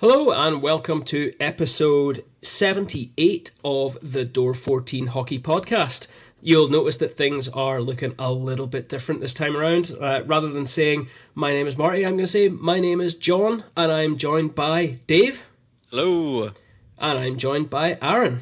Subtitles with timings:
[0.00, 6.10] Hello and welcome to episode 78 of the Door 14 Hockey Podcast.
[6.40, 9.94] You'll notice that things are looking a little bit different this time around.
[10.00, 13.14] Uh, rather than saying, My name is Marty, I'm going to say, My name is
[13.14, 15.44] John, and I'm joined by Dave.
[15.90, 16.48] Hello.
[16.96, 18.40] And I'm joined by Aaron.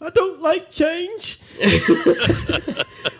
[0.00, 1.38] I don't like change.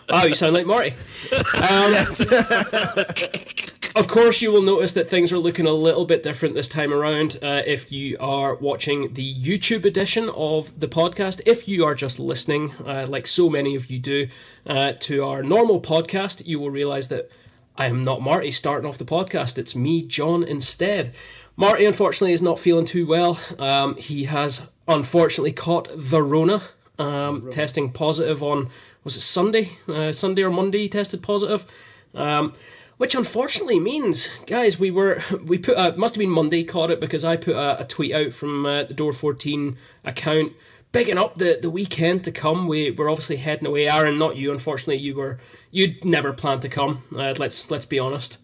[0.09, 0.95] oh, you sound like Marty.
[1.31, 1.93] Um,
[3.95, 6.93] of course, you will notice that things are looking a little bit different this time
[6.93, 7.37] around.
[7.41, 12.19] Uh, if you are watching the YouTube edition of the podcast, if you are just
[12.19, 14.27] listening, uh, like so many of you do,
[14.65, 17.29] uh, to our normal podcast, you will realize that
[17.77, 19.57] I am not Marty starting off the podcast.
[19.57, 21.11] It's me, John, instead.
[21.55, 23.39] Marty, unfortunately, is not feeling too well.
[23.57, 26.61] Um, he has unfortunately caught the Rona,
[26.97, 28.69] um, testing positive on
[29.03, 30.79] was it Sunday, uh, Sunday or Monday.
[30.79, 31.65] He tested positive,
[32.13, 32.53] um,
[32.99, 36.99] which unfortunately means, guys, we were we put a, must have been Monday caught it
[36.99, 40.51] because I put a, a tweet out from uh, the Door Fourteen account.
[40.91, 43.87] Bigging up the, the weekend to come, we we're obviously heading away.
[43.87, 44.51] Aaron, not you.
[44.51, 45.39] Unfortunately, you were
[45.71, 47.03] you'd never planned to come.
[47.15, 48.41] Uh, let's let's be honest.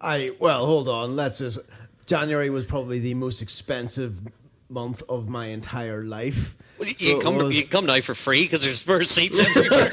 [0.00, 1.14] I well, hold on.
[1.14, 1.58] Let's just.
[2.06, 4.22] January was probably the most expensive
[4.70, 6.56] month of my entire life.
[6.78, 7.54] Well, you, so you come was...
[7.54, 9.90] you come now for free because there's first seats everywhere.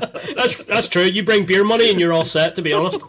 [0.34, 1.04] that's that's true.
[1.04, 2.56] You bring beer money and you're all set.
[2.56, 3.02] To be honest.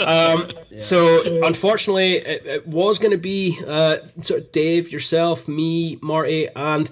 [0.00, 0.78] Um, yeah.
[0.78, 6.48] So unfortunately, it, it was going to be uh, sort of Dave, yourself, me, Marty,
[6.56, 6.90] and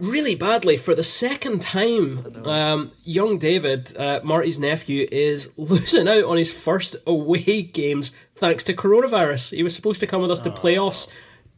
[0.00, 2.24] really badly for the second time.
[2.46, 8.64] Um, young David, uh, Marty's nephew, is losing out on his first away games thanks
[8.64, 9.54] to coronavirus.
[9.54, 11.10] He was supposed to come with us to playoffs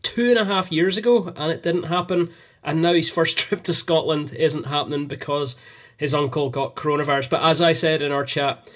[0.03, 2.31] two and a half years ago, and it didn't happen.
[2.63, 5.61] And now his first trip to Scotland isn't happening because
[5.97, 7.31] his uncle got coronavirus.
[7.31, 8.71] But as I said in our chat,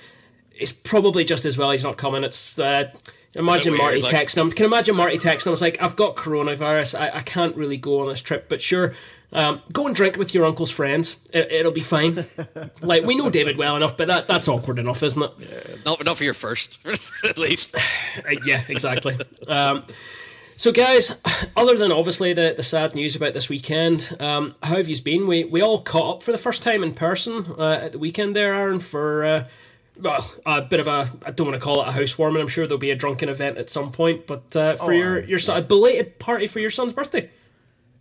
[0.54, 2.24] it's probably just as well he's not coming.
[2.24, 2.92] It's uh,
[3.34, 4.14] imagine Marty like...
[4.14, 4.50] texting him.
[4.50, 5.52] Can imagine Marty texting him.
[5.52, 6.98] It's like I've got coronavirus.
[6.98, 8.94] I, I can't really go on this trip, but sure.
[9.30, 11.28] Um, go and drink with your uncle's friends.
[11.34, 12.24] It, will be fine.
[12.82, 15.32] like we know David well enough, but that that's awkward enough, isn't it?
[15.38, 16.78] Yeah, not not for your first,
[17.24, 17.76] at least.
[18.18, 19.16] Uh, yeah, exactly.
[19.46, 19.84] Um,
[20.58, 21.22] so, guys,
[21.56, 25.28] other than obviously the, the sad news about this weekend, um, how have you been?
[25.28, 28.34] We we all caught up for the first time in person uh, at the weekend
[28.34, 29.44] there, Aaron, for uh,
[29.96, 32.42] well a bit of a I don't want to call it a housewarming.
[32.42, 35.20] I'm sure there'll be a drunken event at some point, but uh, for oh, your
[35.20, 37.30] your son, a belated party for your son's birthday.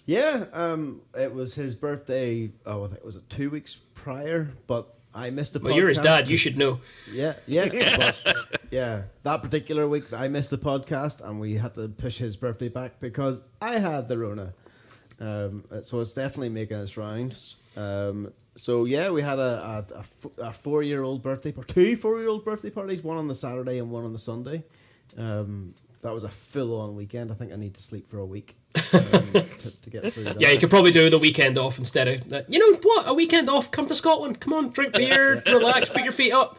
[0.07, 2.50] Yeah, um, it was his birthday.
[2.66, 5.59] Oh, I think it was two weeks prior, but I missed a.
[5.59, 6.29] Well, you're his dad.
[6.29, 6.79] You should know.
[7.11, 7.67] Yeah, yeah,
[7.97, 9.03] but, yeah.
[9.23, 13.00] That particular week, I missed the podcast, and we had to push his birthday back
[13.00, 14.53] because I had the Rona.
[15.19, 17.57] Um, so it's definitely making its rounds.
[17.75, 22.19] Um, so yeah, we had a, a, a four year old birthday, party, two four
[22.19, 24.63] year old birthday parties, one on the Saturday and one on the Sunday.
[25.17, 27.31] Um, that was a full on weekend.
[27.31, 30.40] I think I need to sleep for a week um, to, to, get through that.
[30.40, 32.52] Yeah, you could probably do the weekend off instead of that.
[32.52, 33.08] You know what?
[33.08, 33.72] A weekend off.
[33.72, 34.40] Come to Scotland.
[34.40, 36.57] Come on, drink beer, relax, put your feet up.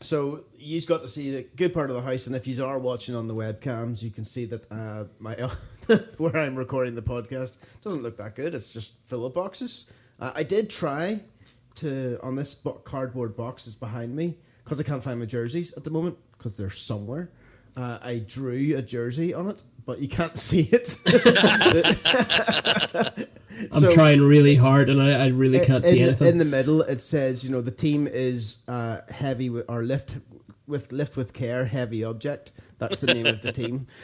[0.00, 2.78] So you've got to see the good part of the house, and if you are
[2.78, 5.34] watching on the webcams, you can see that uh, my
[6.18, 8.54] where I'm recording the podcast doesn't look that good.
[8.54, 9.92] It's just full of boxes.
[10.20, 11.20] Uh, I did try
[11.76, 15.84] to on this cardboard box is behind me because I can't find my jerseys at
[15.84, 17.30] the moment because they're somewhere.
[17.76, 20.98] Uh, I drew a jersey on it, but you can't see it.
[23.72, 26.28] I'm so, trying really hard, and I, I really can't in, see anything.
[26.28, 30.18] In the middle, it says, you know, the team is uh, heavy with, or lift
[30.66, 32.52] with lift with care, heavy object.
[32.78, 33.86] That's the name of the team.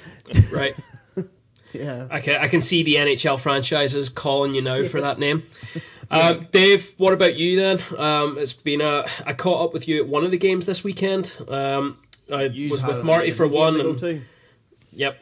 [0.52, 0.74] Right.
[1.72, 2.06] yeah.
[2.10, 4.90] I can I can see the NHL franchises calling you now yes.
[4.90, 5.44] for that name.
[6.10, 7.80] Um, Dave, what about you then?
[7.96, 10.82] Um, it's been a I caught up with you at one of the games this
[10.84, 11.38] weekend.
[11.48, 11.96] Um,
[12.32, 13.80] I was with Marty for one.
[13.80, 14.28] And,
[14.92, 15.18] yep.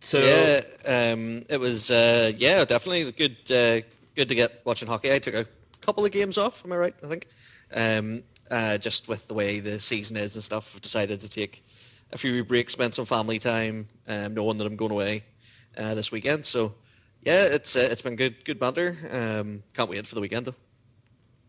[0.00, 5.12] So yeah, um, it was uh, yeah definitely good uh, good to get watching hockey.
[5.12, 5.46] I took a
[5.80, 6.64] couple of games off.
[6.64, 6.94] Am I right?
[7.02, 7.26] I think
[7.74, 11.62] um, uh, just with the way the season is and stuff, I've decided to take
[12.12, 15.24] a few breaks, spend some family time, um, knowing that I'm going away
[15.76, 16.44] uh, this weekend.
[16.44, 16.74] So
[17.22, 18.94] yeah, it's uh, it's been good good banter.
[19.10, 20.54] Um, can't wait for the weekend though.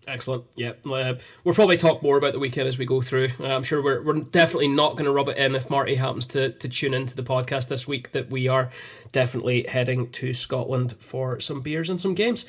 [0.07, 0.45] Excellent.
[0.55, 3.29] Yeah, uh, we'll probably talk more about the weekend as we go through.
[3.39, 6.27] Uh, I'm sure we're, we're definitely not going to rub it in if Marty happens
[6.27, 8.69] to, to tune into the podcast this week that we are
[9.11, 12.45] definitely heading to Scotland for some beers and some games.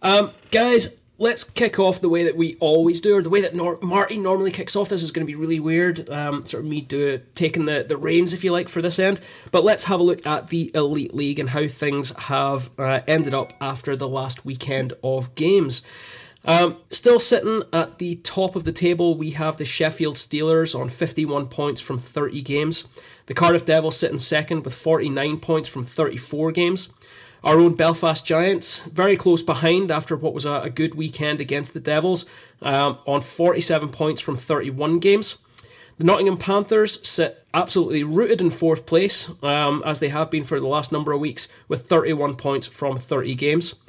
[0.00, 3.54] Um, guys, let's kick off the way that we always do, or the way that
[3.54, 4.88] Nor- Marty normally kicks off.
[4.88, 7.96] This is going to be really weird, um, sort of me do taking the, the
[7.96, 9.20] reins, if you like, for this end.
[9.52, 13.34] But let's have a look at the Elite League and how things have uh, ended
[13.34, 15.86] up after the last weekend of games.
[16.46, 20.90] Um, still sitting at the top of the table, we have the Sheffield Steelers on
[20.90, 22.88] 51 points from 30 games.
[23.26, 26.92] The Cardiff Devils sitting second with 49 points from 34 games.
[27.42, 31.74] Our own Belfast Giants, very close behind after what was a, a good weekend against
[31.74, 32.26] the Devils,
[32.62, 35.46] um, on 47 points from 31 games.
[35.96, 40.58] The Nottingham Panthers sit absolutely rooted in fourth place, um, as they have been for
[40.58, 43.83] the last number of weeks, with 31 points from 30 games.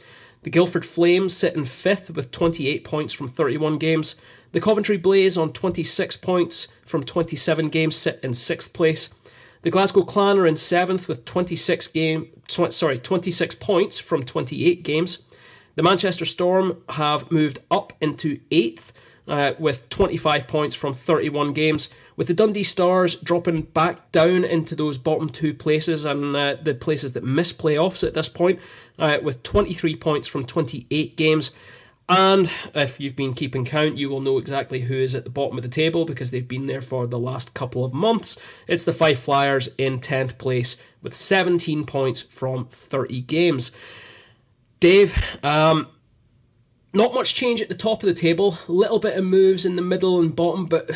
[0.45, 4.15] The Guildford Flames sit in fifth with 28 points from 31 games.
[4.51, 9.19] The Coventry Blaze on 26 points from 27 games sit in sixth place.
[9.63, 14.83] The Glasgow Clan are in seventh with 26 game, tw- sorry, 26 points from 28
[14.83, 15.27] games.
[15.74, 18.94] The Manchester Storm have moved up into eighth
[19.27, 24.75] uh, with 25 points from 31 games, with the Dundee Stars dropping back down into
[24.75, 28.60] those bottom two places and uh, the places that miss playoffs at this point,
[29.00, 31.56] uh, with 23 points from 28 games.
[32.07, 35.57] And if you've been keeping count, you will know exactly who is at the bottom
[35.57, 38.39] of the table because they've been there for the last couple of months.
[38.68, 43.75] It's the Fife Flyers in 10th place with 17 points from 30 games.
[44.80, 45.88] Dave, um,
[46.95, 48.57] not much change at the top of the table.
[48.68, 50.89] A little bit of moves in the middle and bottom, but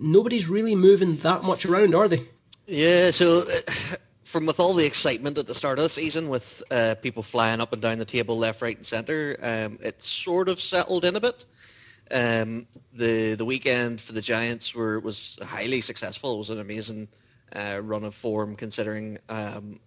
[0.00, 2.22] nobody's really moving that much around, are they?
[2.66, 6.62] Yeah, so uh, from with all the excitement at the start of the season, with
[6.70, 10.50] uh, people flying up and down the table, left, right, and centre, um, it's sort
[10.50, 11.46] of settled in a bit.
[12.10, 16.34] Um, the the weekend for the Giants were was highly successful.
[16.34, 17.08] It was an amazing
[17.54, 19.80] uh, run of form considering um,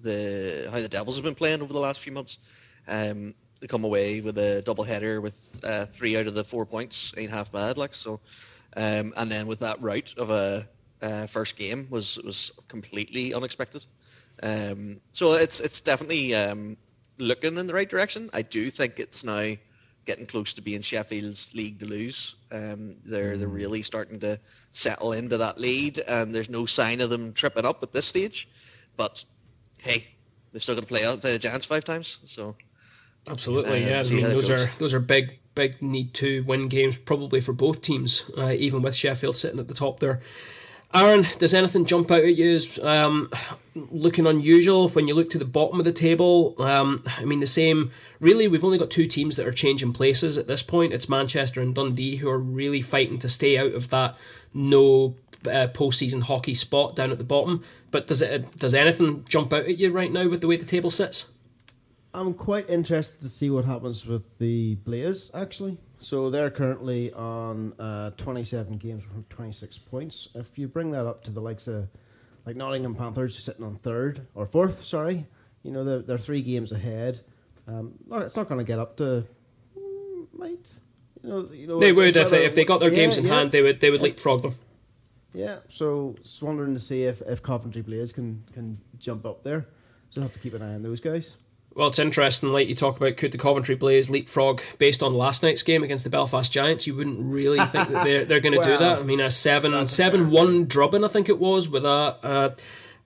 [0.00, 2.38] the how the Devils have been playing over the last few months.
[2.86, 6.66] Um, they come away with a double header with uh, three out of the four
[6.66, 8.20] points ain't half bad like so
[8.76, 10.68] um, and then with that route of a
[11.00, 13.84] uh, first game was was completely unexpected.
[14.42, 16.76] Um, so it's it's definitely um,
[17.18, 18.30] looking in the right direction.
[18.32, 19.54] I do think it's now
[20.04, 22.36] getting close to being Sheffield's league to lose.
[22.50, 24.40] Um, they're they're really starting to
[24.70, 28.48] settle into that lead and there's no sign of them tripping up at this stage.
[28.96, 29.24] But
[29.82, 30.08] hey
[30.52, 32.56] they've still got to play out the Giants five times so
[33.30, 34.02] Absolutely, uh, yeah.
[34.04, 37.82] I mean, those are those are big, big need to win games probably for both
[37.82, 38.30] teams.
[38.36, 40.20] Uh, even with Sheffield sitting at the top there.
[40.94, 43.30] Aaron, does anything jump out at you as um,
[43.74, 46.54] looking unusual when you look to the bottom of the table?
[46.58, 47.90] Um, I mean, the same.
[48.20, 50.94] Really, we've only got two teams that are changing places at this point.
[50.94, 54.16] It's Manchester and Dundee who are really fighting to stay out of that
[54.54, 55.14] no
[55.44, 57.62] uh, postseason hockey spot down at the bottom.
[57.90, 60.64] But does it does anything jump out at you right now with the way the
[60.64, 61.37] table sits?
[62.14, 65.76] I'm quite interested to see what happens with the Blaze actually.
[65.98, 70.28] So they're currently on uh, 27 games with 26 points.
[70.34, 71.88] If you bring that up to the likes of
[72.46, 75.26] like Nottingham Panthers sitting on third or fourth, sorry,
[75.62, 77.20] you know they're, they're three games ahead.
[77.66, 79.24] Um, it's not going to get up to
[79.76, 80.78] mm, might.
[81.22, 83.26] You know, you know, they would if they, if they got their yeah, games in
[83.26, 83.34] yeah.
[83.34, 84.54] hand, they would they would leapfrog them.
[85.34, 89.66] Yeah, so just wondering to see if, if Coventry Blaze can can jump up there.
[90.10, 91.36] So have to keep an eye on those guys.
[91.78, 95.44] Well, it's interesting, like you talk about, could the Coventry Blaze leapfrog based on last
[95.44, 96.88] night's game against the Belfast Giants?
[96.88, 98.98] You wouldn't really think that they're, they're going to well, do that.
[99.02, 102.54] I mean, a seven seven one drubbing, I think it was, with a a,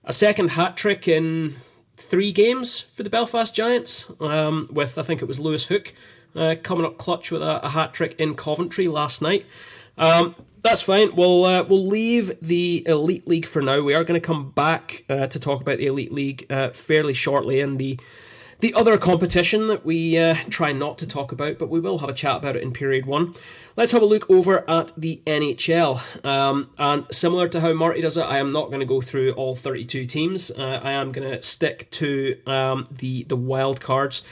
[0.05, 1.53] a second hat trick in
[1.97, 4.11] three games for the Belfast Giants.
[4.19, 5.93] Um, with I think it was Lewis Hook
[6.35, 9.45] uh, coming up clutch with a, a hat trick in Coventry last night.
[9.99, 11.15] Um, that's fine.
[11.15, 13.83] We'll uh, we'll leave the Elite League for now.
[13.83, 17.13] We are going to come back uh, to talk about the Elite League uh, fairly
[17.13, 17.99] shortly in the
[18.63, 22.07] the other competition that we uh, try not to talk about, but we will have
[22.07, 23.33] a chat about it in period one.
[23.75, 26.25] Let's have a look over at the NHL.
[26.25, 29.33] Um, and similar to how Marty does it, I am not going to go through
[29.33, 30.49] all 32 teams.
[30.49, 34.25] Uh, I am going to stick to um, the, the wild cards.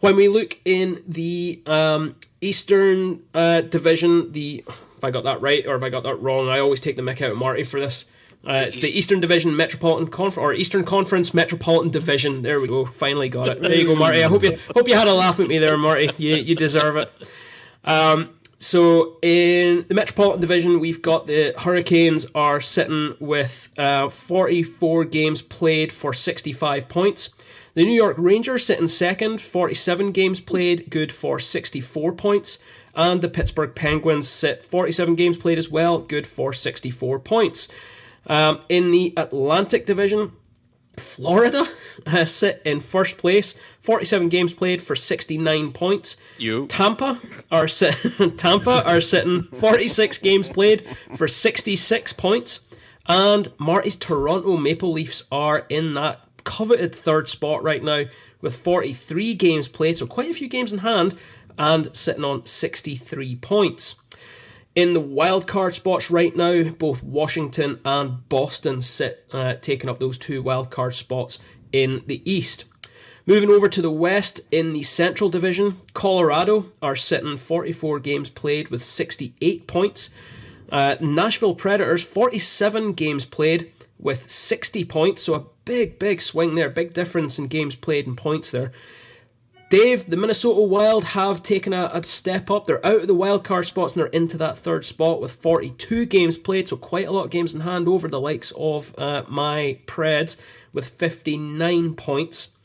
[0.00, 5.66] When we look in the um, Eastern uh, Division, the if I got that right
[5.66, 7.80] or if I got that wrong, I always take the mick out of Marty for
[7.80, 8.12] this.
[8.46, 12.42] Uh, it's the Eastern Division Metropolitan Conference or Eastern Conference Metropolitan Division.
[12.42, 12.84] There we go.
[12.84, 13.60] Finally got it.
[13.60, 14.22] There you go, Marty.
[14.22, 16.10] I hope you hope you had a laugh at me there, Marty.
[16.18, 17.32] You you deserve it.
[17.84, 25.04] Um, so in the Metropolitan Division, we've got the Hurricanes are sitting with uh, 44
[25.04, 27.28] games played for 65 points.
[27.74, 32.58] The New York Rangers sitting second, 47 games played, good for 64 points.
[32.96, 37.68] And the Pittsburgh Penguins sit 47 games played as well, good for 64 points.
[38.28, 40.32] Um, in the Atlantic Division,
[40.96, 41.64] Florida
[42.06, 46.16] uh, sit in first place, 47 games played for 69 points.
[46.38, 46.66] You.
[46.66, 47.20] Tampa
[47.50, 50.84] are sit- Tampa are sitting 46 games played
[51.16, 52.64] for 66 points.
[53.06, 58.04] And Marty's Toronto Maple Leafs are in that coveted third spot right now
[58.40, 61.14] with 43 games played, so quite a few games in hand
[61.58, 64.04] and sitting on 63 points.
[64.78, 70.18] In the wildcard spots right now, both Washington and Boston sit uh, taking up those
[70.18, 71.42] two wildcard spots
[71.72, 72.72] in the East.
[73.26, 78.68] Moving over to the West in the Central Division, Colorado are sitting 44 games played
[78.68, 80.14] with 68 points.
[80.70, 86.70] Uh, Nashville Predators 47 games played with 60 points, so a big, big swing there,
[86.70, 88.70] big difference in games played and points there.
[89.70, 92.64] Dave, the Minnesota Wild have taken a, a, step up.
[92.64, 96.06] They're out of the wild card spots and they're into that third spot with 42
[96.06, 99.24] games played, so quite a lot of games in hand over the likes of uh,
[99.28, 100.40] my Preds
[100.72, 102.58] with 59 points.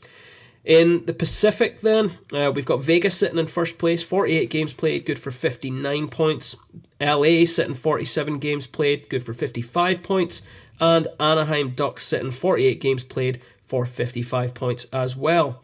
[0.64, 5.04] In the Pacific, then, uh, we've got Vegas sitting in first place, 48 games played,
[5.04, 6.56] good for 59 points.
[6.98, 10.48] LA sitting 47 games played, good for 55 points.
[10.80, 15.60] And Anaheim Ducks sitting 48 games played for 55 points as well.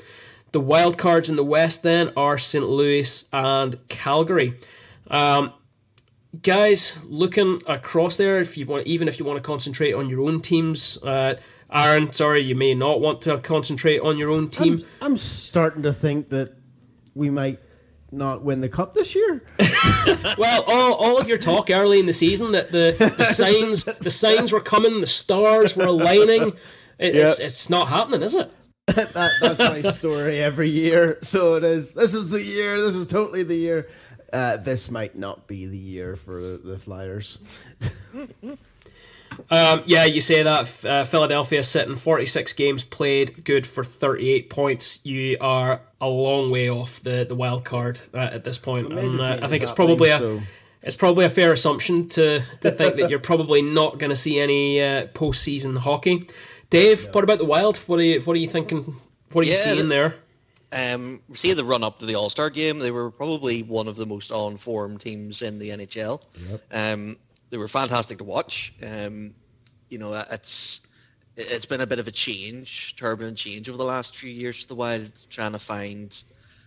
[0.52, 2.69] The wild cards in the West then are St.
[2.69, 4.59] Louis and Calgary.
[5.09, 5.52] Um,
[6.42, 10.23] guys, looking across there, if you want, even if you want to concentrate on your
[10.23, 11.37] own teams, uh,
[11.73, 14.85] Aaron, sorry, you may not want to concentrate on your own team.
[15.00, 16.54] I'm, I'm starting to think that
[17.14, 17.61] we might
[18.12, 19.42] not win the cup this year.
[20.38, 24.11] well, all, all of your talk early in the season that the, the signs the
[24.11, 26.54] signs were coming, the stars were aligning.
[26.99, 27.28] It, yep.
[27.28, 28.50] It's it's not happening, is it?
[29.12, 31.18] that, that's my story every year.
[31.23, 31.94] So it is.
[31.94, 32.80] This is the year.
[32.80, 33.88] This is totally the year.
[34.32, 37.64] Uh, this might not be the year for the Flyers.
[39.50, 40.85] um, yeah, you say that.
[40.85, 45.04] Uh, Philadelphia sitting 46 games played, good for 38 points.
[45.04, 48.92] You are a long way off the, the wild card uh, at this point.
[48.92, 50.18] And, uh, I think it's probably a.
[50.18, 50.40] So.
[50.82, 54.40] It's probably a fair assumption to, to think that you're probably not going to see
[54.40, 56.26] any uh, postseason hockey.
[56.71, 57.11] Dave, yeah.
[57.11, 57.77] what about the Wild?
[57.79, 58.95] What are you What are you thinking?
[59.33, 60.15] What are you seeing there?
[60.73, 63.97] Um, see the run up to the All Star game, they were probably one of
[63.97, 66.23] the most on form teams in the NHL.
[66.50, 66.61] Yep.
[66.73, 67.17] Um,
[67.50, 68.73] they were fantastic to watch.
[68.81, 69.35] Um,
[69.89, 70.81] you know, it's
[71.37, 74.69] it's been a bit of a change, turbulent change over the last few years for
[74.69, 76.23] the Wild, trying to find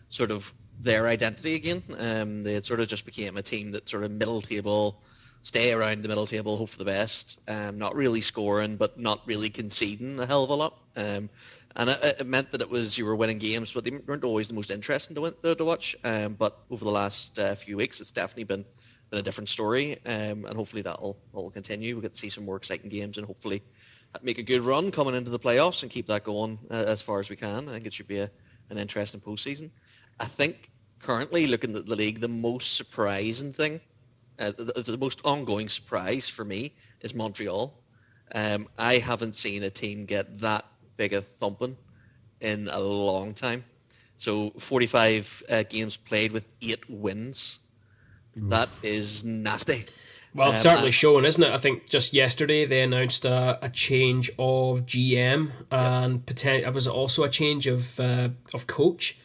[0.09, 1.81] sort of their identity again.
[1.97, 5.01] Um, they had sort of just became a team that sort of middle table
[5.43, 7.39] stay around the middle table, hope for the best.
[7.47, 10.79] Um, not really scoring, but not really conceding a hell of a lot.
[10.95, 11.29] Um,
[11.75, 14.47] and it, it, meant that it was you were winning games, but they weren't always
[14.47, 15.95] the most interesting to, win, to, to watch.
[16.03, 18.65] Um, but over the last uh, few weeks, it's definitely been
[19.09, 21.95] been a different story, um, and hopefully that'll will continue.
[21.95, 23.61] We get to see some more exciting games, and hopefully
[24.21, 27.19] make a good run coming into the playoffs and keep that going uh, as far
[27.19, 27.67] as we can.
[27.67, 28.29] I think it should be a,
[28.69, 29.71] an interesting postseason.
[30.19, 30.69] I think
[30.99, 33.81] currently looking at the league, the most surprising thing
[34.39, 37.73] uh, the, the, most ongoing surprise for me is Montreal.
[38.33, 40.65] Um, I haven't seen a team get that
[40.97, 41.77] big a thumping
[42.41, 43.63] in a long time.
[44.17, 47.59] So 45 uh, games played with eight wins.
[48.41, 48.49] Oof.
[48.49, 49.85] That is nasty.
[50.35, 51.51] Well, it's um, certainly showing, isn't it?
[51.51, 56.33] I think just yesterday they announced a, a change of GM and yeah.
[56.33, 59.17] poten- it was also a change of uh, of coach.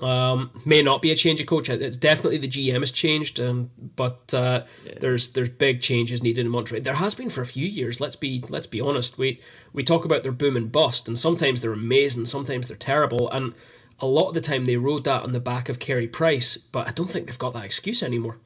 [0.00, 1.68] Um, may not be a change of coach.
[1.68, 4.92] It's definitely the GM has changed, um, but uh, yeah.
[5.00, 6.82] there's there's big changes needed in Montreal.
[6.82, 8.00] There has been for a few years.
[8.00, 9.18] Let's be let's be honest.
[9.18, 9.40] We
[9.72, 13.52] we talk about their boom and bust, and sometimes they're amazing, sometimes they're terrible, and
[13.98, 16.56] a lot of the time they rode that on the back of Carey Price.
[16.56, 18.38] But I don't think they've got that excuse anymore.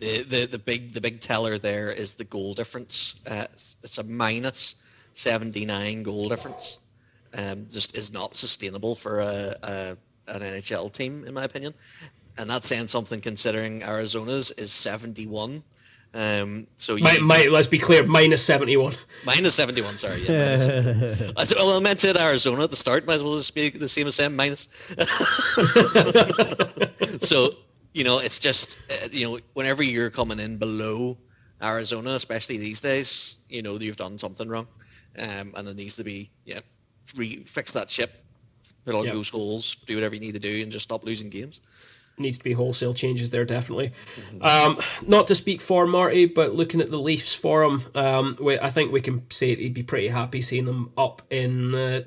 [0.00, 3.14] The the, the big the big teller there is the goal difference.
[3.24, 4.74] Uh, it's, it's a minus
[5.12, 6.80] seventy nine goal difference.
[7.32, 11.74] Um, just is not sustainable for a, a an NHL team, in my opinion.
[12.36, 15.62] And that's saying something considering Arizona's is 71.
[16.14, 18.94] Um, so you, might, let's be clear, minus 71.
[19.26, 20.22] Minus 71, sorry.
[20.22, 23.06] Yeah, minus I said, well, I meant it Arizona at the start.
[23.06, 24.68] Might as well just be the same as saying minus.
[27.20, 27.50] so,
[27.92, 31.18] you know, it's just, uh, you know, whenever you're coming in below
[31.60, 34.68] Arizona, especially these days, you know, you've done something wrong.
[35.18, 36.60] Um, and it needs to be, yeah,
[37.16, 38.23] re- fix that ship
[38.84, 39.14] put on yep.
[39.14, 41.60] those holes, do whatever you need to do, and just stop losing games.
[42.16, 43.92] Needs to be wholesale changes there, definitely.
[44.40, 48.56] Um, not to speak for Marty, but looking at the Leafs for him, um, we,
[48.56, 52.06] I think we can say he'd be pretty happy seeing them up in the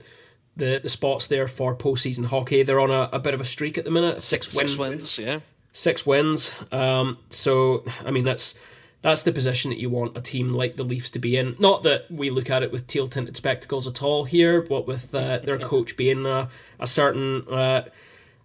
[0.56, 2.64] the, the spots there for postseason hockey.
[2.64, 4.20] They're on a, a bit of a streak at the minute.
[4.22, 5.40] Six, six win, wins, yeah.
[5.72, 6.56] Six wins.
[6.72, 8.60] Um, so I mean that's
[9.02, 11.56] that's the position that you want a team like the Leafs to be in.
[11.60, 15.14] Not that we look at it with teal tinted spectacles at all here, but with
[15.14, 16.50] uh, their coach being a,
[16.80, 17.84] a certain, uh,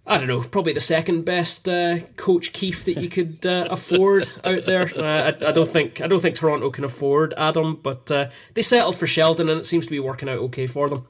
[0.06, 4.30] I don't know, probably the second best uh, coach Keefe that you could uh, afford
[4.44, 4.90] out there.
[4.94, 8.62] Uh, I, I, don't think I don't think Toronto can afford Adam, but uh, they
[8.62, 11.06] settled for Sheldon, and it seems to be working out okay for them.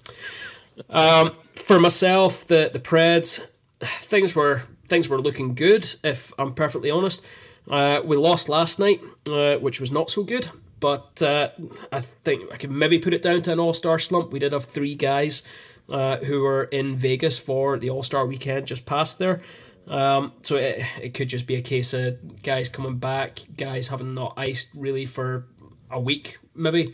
[0.88, 6.90] Um, for myself, the the Preds, things were things were looking good, if I'm perfectly
[6.90, 7.26] honest.
[7.70, 9.00] Uh, we lost last night,
[9.30, 10.48] uh, which was not so good,
[10.80, 11.50] but uh,
[11.92, 14.32] I think I could maybe put it down to an all star slump.
[14.32, 15.46] We did have three guys
[15.88, 19.42] uh, who were in Vegas for the all star weekend just past there.
[19.86, 24.14] Um, so it, it could just be a case of guys coming back, guys having
[24.14, 25.46] not iced really for
[25.90, 26.92] a week, maybe.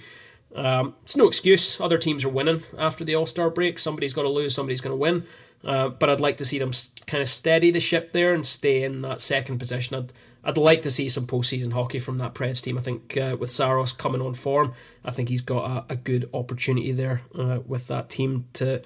[0.55, 1.81] Um, it's no excuse.
[1.81, 3.79] Other teams are winning after the All Star break.
[3.79, 5.25] Somebody's got to lose, somebody's going to win.
[5.65, 6.73] Uh, but I'd like to see them
[7.07, 9.97] kind of steady the ship there and stay in that second position.
[9.97, 10.13] I'd,
[10.49, 12.79] I'd like to see some postseason hockey from that Preds team.
[12.79, 14.73] I think uh, with Saros coming on form,
[15.05, 18.81] I think he's got a, a good opportunity there uh, with that team to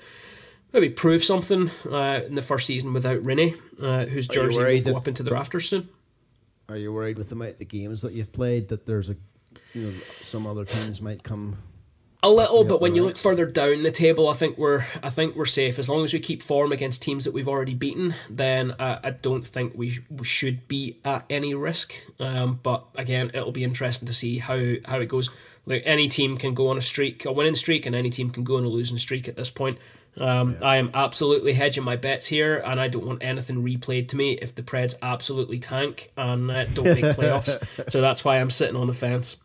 [0.72, 4.96] maybe prove something uh, in the first season without Rinne, uh, whose jersey will go
[4.96, 5.88] up into the rafters soon.
[6.68, 9.14] Are you worried with the games that you've played that there's a
[9.72, 11.58] you know some other teams might come
[12.22, 15.34] a little, but when you look further down the table, I think we're I think
[15.34, 18.14] we're safe as long as we keep form against teams that we've already beaten.
[18.30, 21.92] Then uh, I don't think we, we should be at any risk.
[22.20, 25.34] Um, but again, it'll be interesting to see how how it goes.
[25.66, 28.44] Like any team can go on a streak, a winning streak, and any team can
[28.44, 29.78] go on a losing streak at this point.
[30.16, 30.66] Um, yeah.
[30.66, 34.32] I am absolutely hedging my bets here, and I don't want anything replayed to me
[34.32, 37.90] if the Preds absolutely tank and uh, don't make playoffs.
[37.90, 39.38] so that's why I'm sitting on the fence.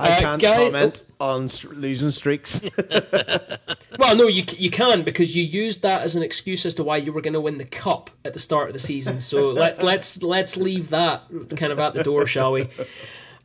[0.00, 2.68] I uh, can't guy, comment oh, on st- losing streaks.
[3.98, 6.96] well, no, you you can because you used that as an excuse as to why
[6.96, 9.20] you were going to win the cup at the start of the season.
[9.20, 11.22] So let's let's let's leave that
[11.56, 12.68] kind of at the door, shall we?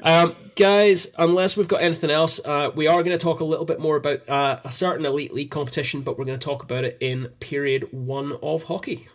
[0.01, 3.65] Um, guys, unless we've got anything else, uh, we are going to talk a little
[3.65, 6.83] bit more about uh, a certain elite league competition, but we're going to talk about
[6.83, 9.07] it in period one of hockey.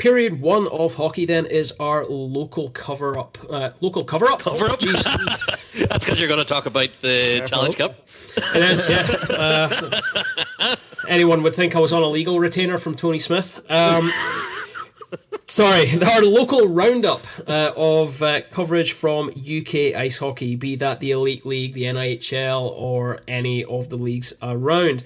[0.00, 3.36] Period one of hockey then is our local cover up.
[3.50, 4.40] Uh, local cover up.
[4.40, 4.78] Cover up.
[4.82, 4.86] Oh,
[5.90, 7.98] That's because you're going to talk about the Challenge Cup.
[7.98, 9.36] It is, yeah.
[9.38, 13.58] Uh, anyone would think I was on a legal retainer from Tony Smith.
[13.70, 14.08] Um,
[15.46, 21.10] sorry, our local roundup uh, of uh, coverage from UK ice hockey, be that the
[21.10, 25.04] Elite League, the NIHL, or any of the leagues around.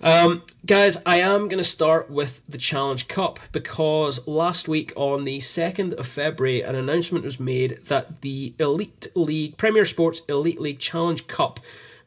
[0.00, 5.24] Um, guys, I am going to start with the Challenge Cup because last week on
[5.24, 10.60] the 2nd of February, an announcement was made that the Elite League, Premier Sports Elite
[10.60, 11.60] League Challenge Cup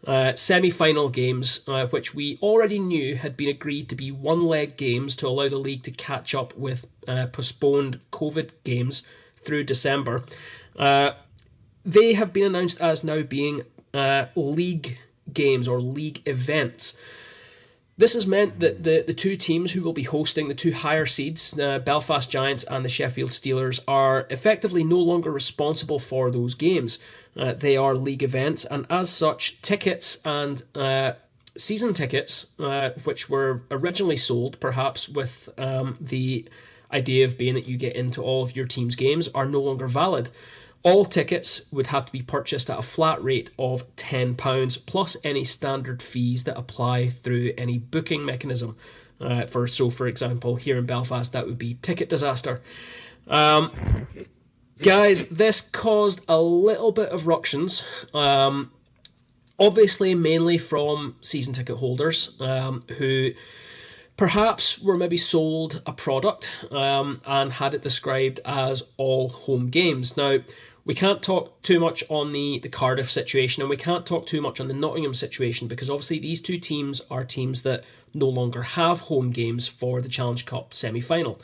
[0.06, 4.46] uh, semi final games, uh, which we already knew had been agreed to be one
[4.46, 9.64] leg games to allow the league to catch up with uh, postponed COVID games through
[9.64, 10.24] December,
[10.78, 11.12] uh,
[11.84, 15.00] they have been announced as now being uh, league
[15.34, 16.98] games or league events.
[18.00, 21.06] This has meant that the, the two teams who will be hosting the two higher
[21.06, 26.54] seeds, the Belfast Giants and the Sheffield Steelers, are effectively no longer responsible for those
[26.54, 27.04] games.
[27.36, 31.12] Uh, they are league events, and as such, tickets and uh,
[31.58, 36.46] season tickets, uh, which were originally sold perhaps with um, the
[36.94, 39.88] idea of being that you get into all of your team's games, are no longer
[39.88, 40.30] valid.
[40.82, 45.44] All tickets would have to be purchased at a flat rate of £10 plus any
[45.44, 48.78] standard fees that apply through any booking mechanism.
[49.20, 52.62] Uh, for so, for example, here in Belfast, that would be Ticket Disaster.
[53.28, 53.72] Um,
[54.82, 57.86] guys, this caused a little bit of ructions.
[58.14, 58.72] Um,
[59.60, 63.32] obviously, mainly from season ticket holders um, who
[64.20, 70.18] perhaps were maybe sold a product um, and had it described as all home games.
[70.18, 70.40] Now,
[70.84, 74.42] we can't talk too much on the, the Cardiff situation and we can't talk too
[74.42, 78.64] much on the Nottingham situation because obviously these two teams are teams that no longer
[78.64, 81.40] have home games for the Challenge Cup semi final.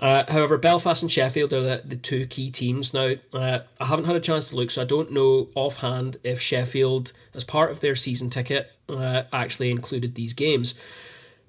[0.00, 2.92] Uh, however, Belfast and Sheffield are the, the two key teams.
[2.92, 6.40] Now, uh, I haven't had a chance to look, so I don't know offhand if
[6.40, 10.76] Sheffield, as part of their season ticket, uh, actually included these games.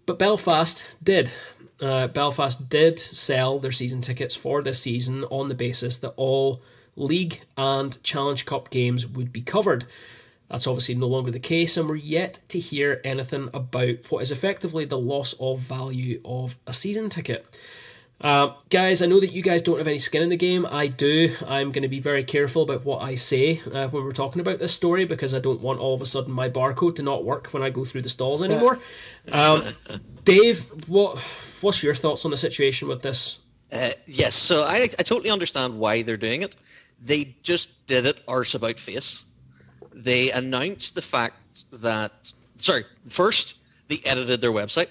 [0.05, 1.31] But Belfast did.
[1.79, 6.61] Uh, Belfast did sell their season tickets for this season on the basis that all
[6.95, 9.85] League and Challenge Cup games would be covered.
[10.49, 14.31] That's obviously no longer the case, and we're yet to hear anything about what is
[14.31, 17.57] effectively the loss of value of a season ticket.
[18.21, 20.67] Uh, guys, I know that you guys don't have any skin in the game.
[20.69, 21.33] I do.
[21.47, 24.59] I'm going to be very careful about what I say uh, when we're talking about
[24.59, 27.47] this story because I don't want all of a sudden my barcode to not work
[27.47, 28.79] when I go through the stalls anymore.
[29.31, 29.61] Um,
[30.23, 31.19] Dave, what
[31.61, 33.39] what's your thoughts on the situation with this?
[33.71, 36.55] Uh, yes, so I, I totally understand why they're doing it
[37.01, 39.25] they just did it arse about face.
[39.93, 43.57] They announced the fact that sorry, first
[43.87, 44.87] they edited their website,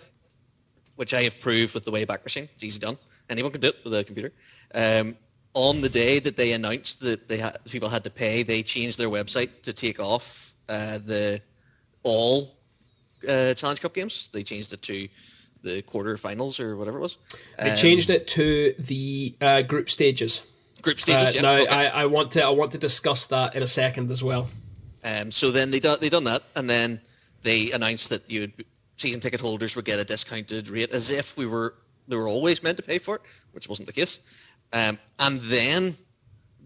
[0.97, 2.49] which I have proved with the Wayback Machine.
[2.55, 2.99] It's easy done.
[3.31, 4.33] Anyone can do it with a computer.
[4.75, 5.17] Um,
[5.55, 8.99] on the day that they announced that they had people had to pay, they changed
[8.99, 11.41] their website to take off uh, the
[12.03, 12.57] all
[13.29, 14.29] uh, Challenge Cup games.
[14.33, 15.09] They changed it to
[15.63, 17.19] the quarterfinals or whatever it was.
[17.59, 20.55] They um, changed it to the uh, group stages.
[20.83, 21.37] Group stages.
[21.37, 21.69] Uh, now, okay.
[21.69, 24.49] I, I want to I want to discuss that in a second as well.
[25.05, 27.01] Um, so then they done they done that, and then
[27.43, 28.53] they announced that you
[28.97, 31.75] season ticket holders would get a discounted rate, as if we were
[32.11, 34.21] they were always meant to pay for it, which wasn't the case.
[34.73, 35.95] Um, and then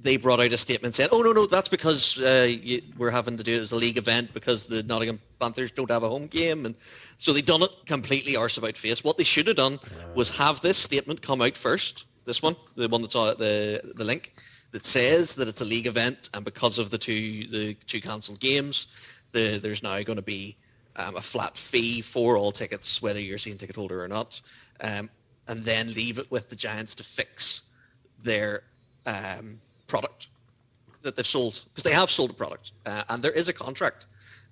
[0.01, 3.39] they brought out a statement saying, "Oh no, no, that's because uh, you, we're having
[3.39, 6.27] to do it as a league event because the Nottingham Panthers don't have a home
[6.27, 6.77] game." And
[7.19, 9.03] so they done it completely arse about face.
[9.03, 9.79] What they should have done
[10.15, 12.07] was have this statement come out first.
[12.27, 14.35] This one, the one that's on the the link
[14.73, 18.41] that says that it's a league event, and because of the two the two cancelled
[18.41, 20.57] games, the, there's now going to be
[20.97, 24.41] um, a flat fee for all tickets, whether you're a season ticket holder or not,
[24.81, 25.11] um,
[25.49, 27.63] and then leave it with the Giants to fix
[28.23, 28.63] their
[29.07, 30.29] um, product
[31.03, 34.07] that they've sold because they have sold a product uh, and there is a contract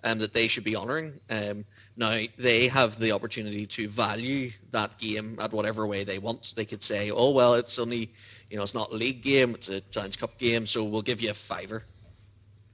[0.05, 1.21] um, that they should be honouring.
[1.31, 1.65] Um,
[1.97, 6.55] now they have the opportunity to value that game at whatever way they want.
[6.57, 8.11] They could say, "Oh well, it's only
[8.51, 11.21] you know it's not a league game; it's a Challenge Cup game, so we'll give
[11.21, 11.85] you a fiver."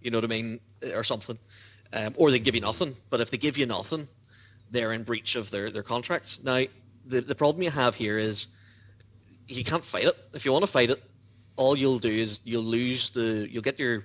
[0.00, 0.60] You know what I mean,
[0.94, 1.38] or something,
[1.92, 2.94] um, or they give you nothing.
[3.10, 4.06] But if they give you nothing,
[4.70, 6.42] they're in breach of their their contracts.
[6.42, 6.64] Now
[7.08, 8.48] the the problem you have here is
[9.48, 10.16] you can't fight it.
[10.34, 11.02] If you want to fight it,
[11.56, 14.04] all you'll do is you'll lose the you'll get your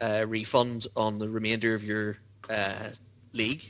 [0.00, 2.88] uh, refund on the remainder of your uh,
[3.32, 3.62] league.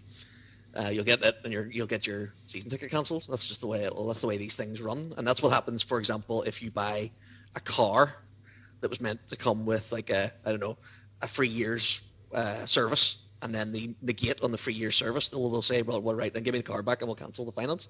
[0.74, 3.26] Uh, you'll get it, and you'll get your season ticket cancelled.
[3.28, 3.80] That's just the way.
[3.84, 5.82] It, well, that's the way these things run, and that's what happens.
[5.82, 7.10] For example, if you buy
[7.54, 8.14] a car
[8.80, 10.78] that was meant to come with like a I don't know
[11.20, 12.00] a free year's
[12.34, 16.00] uh, service, and then they negate on the free year service, they'll, they'll say, well,
[16.00, 17.88] well, right, then give me the car back, and we'll cancel the finance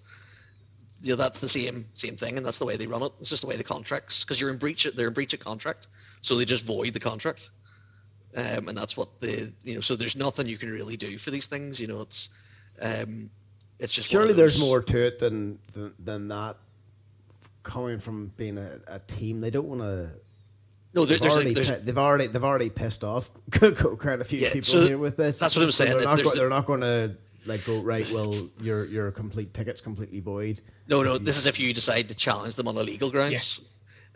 [1.03, 3.12] you know that's the same same thing, and that's the way they run it.
[3.21, 4.85] It's just the way the contracts because you're in breach.
[4.85, 5.88] They're in breach of contract,
[6.21, 7.51] so they just void the contract,
[8.37, 9.81] um, and that's what the you know.
[9.81, 11.81] So there's nothing you can really do for these things.
[11.81, 12.31] You know, it's
[12.81, 13.31] um,
[13.81, 16.57] it's just surely there's more to it than than, than that.
[17.65, 20.11] Coming from being a, a team, they don't want to.
[20.95, 24.53] No, there, they've, already, there's, they've already they've already pissed off quite a few yeah,
[24.53, 25.38] people so here with this.
[25.38, 25.97] That's what I'm saying.
[25.97, 28.09] They're, not go, they're not going to like go right.
[28.12, 30.61] Well, your your complete ticket's completely void.
[30.88, 31.18] No, no.
[31.18, 33.61] This is if you decide to challenge them on a legal grounds.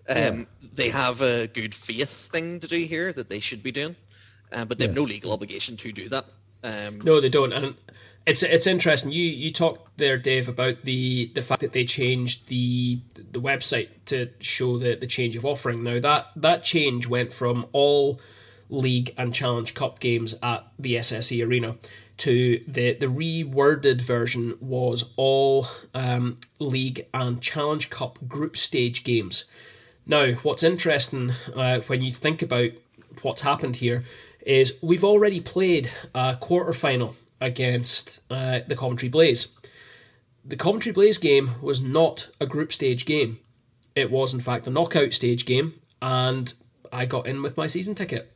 [0.09, 0.29] Yeah.
[0.29, 0.69] Um, yeah.
[0.75, 3.97] They have a good faith thing to do here that they should be doing,
[4.53, 4.91] uh, but they yes.
[4.91, 6.27] have no legal obligation to do that.
[6.63, 7.75] Um, no, they don't, and
[8.27, 9.13] it's it's interesting.
[9.13, 13.89] You you talked there, Dave, about the the fact that they changed the the website
[14.07, 15.83] to show the the change of offering.
[15.83, 18.21] Now that that change went from all
[18.69, 21.77] league and challenge cup games at the SSE Arena
[22.19, 29.51] to the the reworded version was all um, league and challenge cup group stage games.
[30.07, 32.71] Now, what's interesting uh, when you think about
[33.23, 34.05] what's happened here
[34.41, 39.59] is we've already played a quarter final against uh, the Coventry Blaze.
[40.45, 43.41] The Coventry Blaze game was not a group stage game.
[43.97, 46.53] It was, in fact, a knockout stage game, and
[46.93, 48.33] I got in with my season ticket.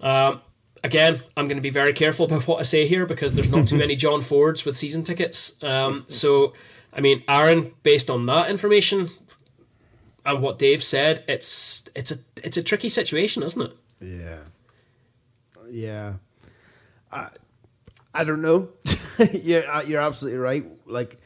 [0.00, 0.42] Um,
[0.84, 3.68] again, I'm going to be very careful about what I say here because there's not
[3.68, 5.62] too many John Fords with season tickets.
[5.62, 6.52] Um, so,
[6.92, 9.08] I mean, Aaron, based on that information
[10.24, 13.76] and what Dave said, it's it's a it's a tricky situation, isn't it?
[14.00, 14.38] Yeah,
[15.68, 16.14] yeah.
[17.10, 17.28] I
[18.14, 18.68] I don't know.
[19.32, 20.64] you're uh, you're absolutely right.
[20.86, 21.18] Like.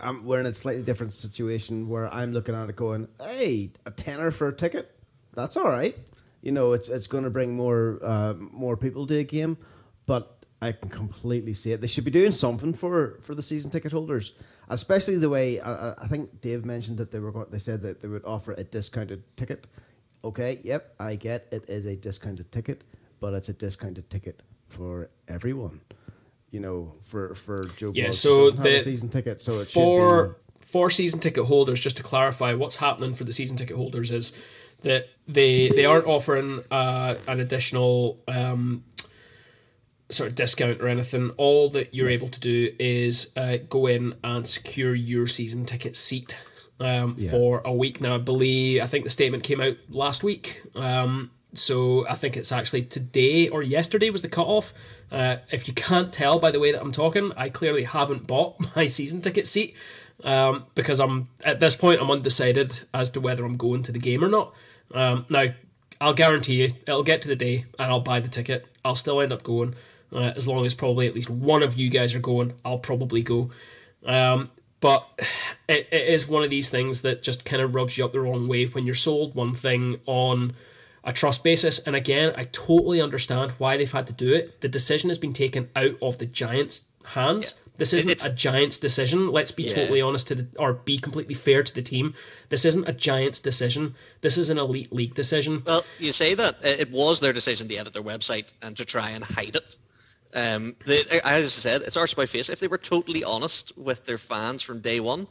[0.00, 3.90] I'm, we're in a slightly different situation where I'm looking at it going, hey, a
[3.90, 4.96] tenner for a ticket?
[5.34, 5.96] That's all right
[6.42, 9.58] you know, it's it's going to bring more uh, more people to a game,
[10.06, 11.80] but I can completely see it.
[11.80, 14.34] They should be doing something for for the season ticket holders,
[14.68, 18.00] especially the way I, I think Dave mentioned that they were going, they said that
[18.00, 19.66] they would offer a discounted ticket.
[20.22, 22.84] Okay, yep, I get it is a discounted ticket,
[23.20, 25.80] but it's a discounted ticket for everyone.
[26.50, 27.92] You know, for for Joe.
[27.94, 31.80] Yeah, so the season ticket, so it for should be for season ticket holders.
[31.80, 34.36] Just to clarify, what's happening for the season ticket holders is
[34.82, 38.84] that they they aren't offering uh, an additional um,
[40.08, 41.30] sort of discount or anything.
[41.36, 45.96] All that you're able to do is uh, go in and secure your season ticket
[45.96, 46.38] seat
[46.80, 47.30] um, yeah.
[47.30, 48.00] for a week.
[48.00, 50.62] Now, I believe I think the statement came out last week.
[50.74, 54.72] Um, so I think it's actually today or yesterday was the cutoff.
[55.10, 58.56] Uh, if you can't tell by the way that I'm talking, I clearly haven't bought
[58.76, 59.76] my season ticket seat
[60.24, 63.98] um, because I'm at this point I'm undecided as to whether I'm going to the
[63.98, 64.54] game or not.
[64.94, 65.46] Um, now,
[66.00, 68.66] I'll guarantee you, it'll get to the day and I'll buy the ticket.
[68.84, 69.74] I'll still end up going.
[70.12, 73.22] Uh, as long as probably at least one of you guys are going, I'll probably
[73.22, 73.50] go.
[74.04, 74.50] Um,
[74.80, 75.06] but
[75.68, 78.20] it, it is one of these things that just kind of rubs you up the
[78.20, 80.54] wrong way when you're sold one thing on
[81.04, 81.78] a trust basis.
[81.86, 84.60] And again, I totally understand why they've had to do it.
[84.60, 87.62] The decision has been taken out of the Giants' hands.
[87.66, 87.69] Yeah.
[87.80, 89.32] This isn't it's, a Giants' decision.
[89.32, 89.72] Let's be yeah.
[89.72, 92.12] totally honest to the, or be completely fair to the team.
[92.50, 93.94] This isn't a Giants' decision.
[94.20, 95.62] This is an elite league decision.
[95.64, 99.12] Well, you say that it was their decision to edit their website and to try
[99.12, 99.76] and hide it.
[100.34, 102.50] Um, they, as I said, it's arse by face.
[102.50, 105.26] If they were totally honest with their fans from day one,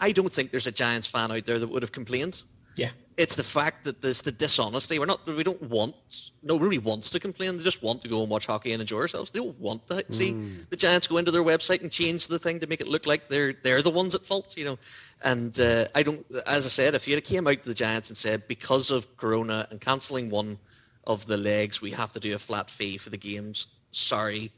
[0.00, 2.42] I don't think there's a Giants fan out there that would have complained.
[2.74, 2.90] Yeah.
[3.16, 4.98] It's the fact that there's the dishonesty.
[4.98, 5.26] We're not.
[5.26, 5.94] We don't want.
[6.42, 7.58] No, nobody wants to complain.
[7.58, 9.30] They just want to go and watch hockey and enjoy ourselves.
[9.30, 10.68] They don't want to see mm.
[10.70, 13.28] the Giants go into their website and change the thing to make it look like
[13.28, 14.56] they're they're the ones at fault.
[14.56, 14.78] You know.
[15.22, 16.24] And uh, I don't.
[16.46, 19.66] As I said, if you came out to the Giants and said because of Corona
[19.70, 20.58] and cancelling one
[21.06, 23.66] of the legs, we have to do a flat fee for the games.
[23.90, 24.50] Sorry,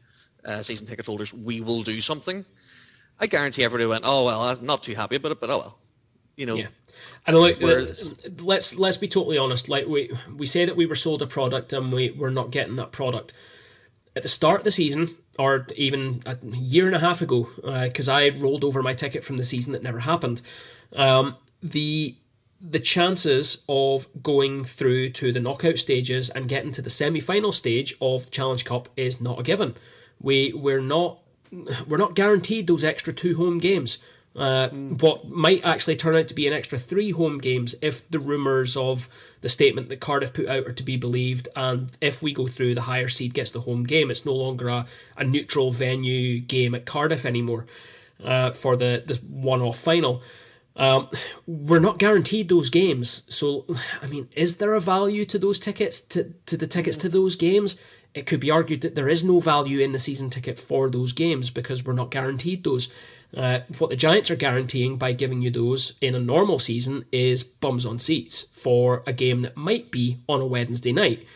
[0.45, 2.45] uh, season ticket holders, we will do something.
[3.19, 5.79] I guarantee everybody went, oh well, I'm not too happy about it, but oh well,
[6.37, 6.57] you know.
[6.57, 6.67] Yeah.
[7.26, 9.68] And like, let's let's be totally honest.
[9.68, 12.76] Like we we say that we were sold a product and we we're not getting
[12.76, 13.33] that product
[14.16, 17.48] at the start of the season, or even a year and a half ago,
[17.85, 20.42] because uh, I rolled over my ticket from the season that never happened.
[20.94, 22.16] Um, the
[22.61, 27.52] the chances of going through to the knockout stages and getting to the semi final
[27.52, 29.74] stage of Challenge Cup is not a given.
[30.20, 31.18] We we're not
[31.87, 34.02] we're not guaranteed those extra two home games.
[34.37, 38.18] Uh, what might actually turn out to be an extra three home games if the
[38.18, 39.09] rumours of
[39.42, 42.75] the statement that Cardiff put out are to be believed, and if we go through,
[42.75, 44.11] the higher seed gets the home game.
[44.11, 47.66] It's no longer a, a neutral venue game at Cardiff anymore
[48.25, 50.20] uh, for the, the one off final.
[50.77, 51.09] Um,
[51.47, 53.64] we're not guaranteed those games, so
[54.03, 57.37] I mean, is there a value to those tickets to, to the tickets to those
[57.37, 57.81] games?
[58.14, 61.12] It could be argued that there is no value in the season ticket for those
[61.12, 62.94] games because we're not guaranteed those.
[63.37, 67.42] Uh, what the Giants are guaranteeing by giving you those in a normal season is
[67.42, 71.27] bums on seats for a game that might be on a Wednesday night,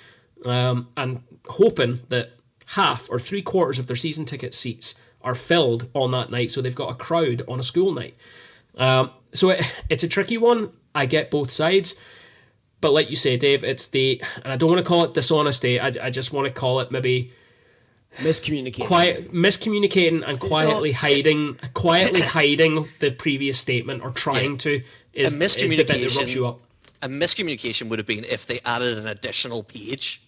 [0.44, 2.30] um, and hoping that
[2.66, 6.62] half or three quarters of their season ticket seats are filled on that night, so
[6.62, 8.14] they've got a crowd on a school night.
[8.76, 10.70] Um, so it, it's a tricky one.
[10.94, 11.98] I get both sides,
[12.80, 15.80] but like you say, Dave, it's the and I don't want to call it dishonesty.
[15.80, 17.32] I, I just want to call it maybe
[18.16, 24.56] miscommunication quiet miscommunicating and quietly hiding quietly hiding the previous statement or trying yeah.
[24.56, 26.60] to is, a miscommunication, is the bit that rubs you up
[27.02, 30.20] a miscommunication would have been if they added an additional page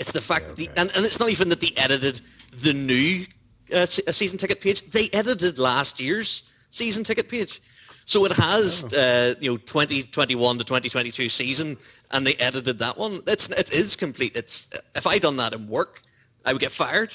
[0.00, 0.64] it's the fact okay.
[0.64, 2.20] the, and, and it's not even that they edited
[2.62, 3.24] the new
[3.72, 7.60] uh, season ticket page they edited last year's season ticket page
[8.08, 8.98] so it has oh.
[8.98, 11.76] uh, you know 2021 to 2022 season
[12.10, 15.68] and they edited that one it's it is complete it's if i done that in
[15.68, 16.02] work
[16.48, 17.14] I would get fired.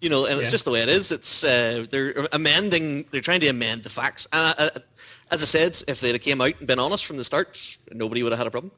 [0.00, 0.40] You know, and yeah.
[0.42, 1.10] it's just the way it is.
[1.10, 3.04] It's uh, they're amending.
[3.10, 4.28] They're trying to amend the facts.
[4.32, 4.78] And uh, uh
[5.30, 8.22] as I said, if they'd have came out and been honest from the start, nobody
[8.22, 8.72] would have had a problem.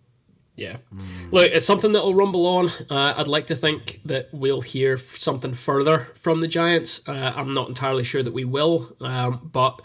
[0.57, 0.79] Yeah.
[0.93, 1.33] Mm.
[1.33, 2.71] Look, it's something that will rumble on.
[2.91, 7.09] Uh, I'd like to think that we'll hear something further from the Giants.
[7.09, 9.81] Uh, I'm not entirely sure that we will, um, but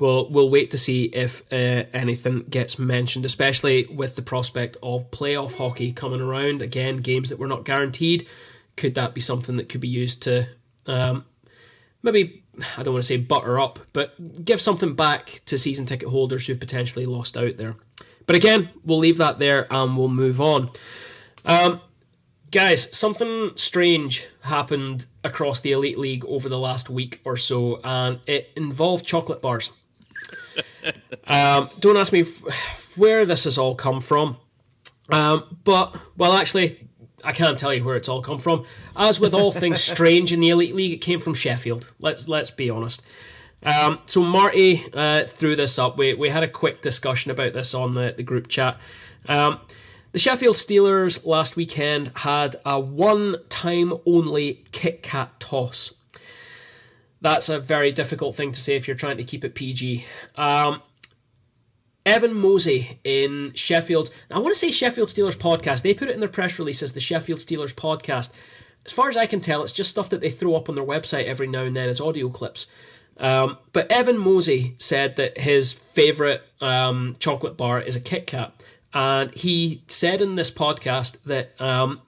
[0.00, 5.10] we'll we'll wait to see if uh, anything gets mentioned, especially with the prospect of
[5.10, 6.62] playoff hockey coming around.
[6.62, 8.26] Again, games that were not guaranteed.
[8.76, 10.48] Could that be something that could be used to
[10.86, 11.24] um,
[12.02, 12.42] maybe
[12.76, 16.46] I don't want to say butter up, but give something back to season ticket holders
[16.46, 17.76] who've potentially lost out there.
[18.26, 20.70] But again, we'll leave that there and we'll move on.
[21.44, 21.80] Um,
[22.50, 28.20] guys, something strange happened across the Elite League over the last week or so, and
[28.26, 29.74] it involved chocolate bars
[31.26, 32.24] um, don't ask me
[32.96, 34.36] where this has all come from.
[35.10, 36.88] Um, but, well, actually,
[37.24, 38.64] I can't tell you where it's all come from.
[38.96, 41.92] As with all things strange in the Elite League, it came from Sheffield.
[41.98, 43.04] Let's let's be honest.
[43.62, 45.98] Um, so Marty uh, threw this up.
[45.98, 48.78] We, we had a quick discussion about this on the, the group chat.
[49.28, 49.60] Um,
[50.12, 55.99] the Sheffield Steelers last weekend had a one time only Kit Kat toss
[57.20, 60.06] that's a very difficult thing to say if you're trying to keep it PG.
[60.36, 60.82] Um,
[62.06, 64.12] Evan Mosey in Sheffield.
[64.30, 65.82] I want to say Sheffield Steelers podcast.
[65.82, 68.34] They put it in their press release as the Sheffield Steelers podcast.
[68.86, 70.84] As far as I can tell, it's just stuff that they throw up on their
[70.84, 72.70] website every now and then as audio clips.
[73.18, 78.64] Um, but Evan Mosey said that his favourite um, chocolate bar is a Kit Kat.
[78.94, 82.00] And he said in this podcast that um,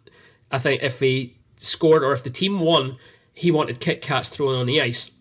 [0.51, 2.97] I think if he scored or if the team won,
[3.35, 5.19] he wanted Kit Kats thrown on the ice.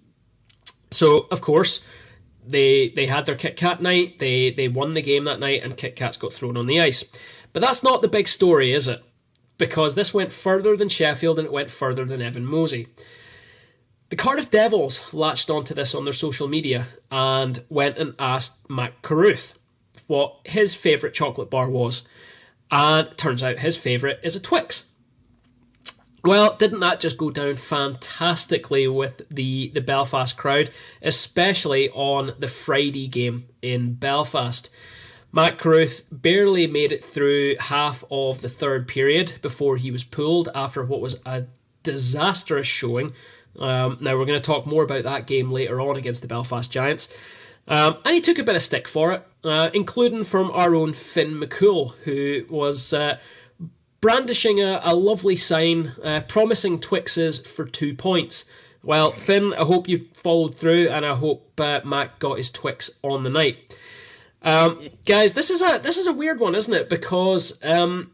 [0.92, 1.88] So, of course,
[2.46, 5.78] they they had their Kit Kat night, they, they won the game that night, and
[5.78, 7.12] Kit Kats got thrown on the ice.
[7.54, 9.02] But that's not the big story, is it?
[9.58, 12.88] Because this went further than Sheffield and it went further than Evan Mosey.
[14.10, 19.02] the Cardiff Devils latched onto this on their social media and went and asked Mac
[19.02, 19.58] Carruth
[20.08, 22.10] what his favourite chocolate bar was.
[22.72, 24.91] And turns out his favourite is a Twix.
[26.24, 30.70] Well, didn't that just go down fantastically with the, the Belfast crowd,
[31.02, 34.74] especially on the Friday game in Belfast?
[35.32, 40.50] Mac Carruth barely made it through half of the third period before he was pulled
[40.54, 41.46] after what was a
[41.84, 43.14] disastrous showing.
[43.58, 46.72] Um, now, we're going to talk more about that game later on against the Belfast
[46.72, 47.14] Giants.
[47.68, 50.94] Um, and he took a bit of stick for it, uh, including from our own
[50.94, 53.18] Finn McCool, who was uh,
[54.02, 58.50] brandishing a, a, lovely sign uh, promising Twixes for two points.
[58.84, 61.82] Well, Finn, I hope you followed through, and I hope uh,
[62.18, 63.78] got his Twix on the night.
[64.42, 66.90] Um, guys, this is a this is a weird one, isn't it?
[66.90, 68.10] Because um,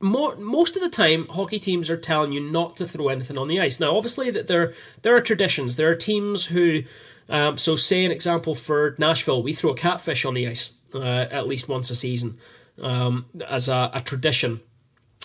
[0.00, 3.48] more, most of the time, hockey teams are telling you not to throw anything on
[3.48, 3.80] the ice.
[3.80, 5.76] Now, obviously, that there there are traditions.
[5.76, 6.82] There are teams who,
[7.30, 10.98] um, so say an example for Nashville, we throw a catfish on the ice uh,
[11.30, 12.36] at least once a season
[12.80, 14.60] um, as a, a tradition.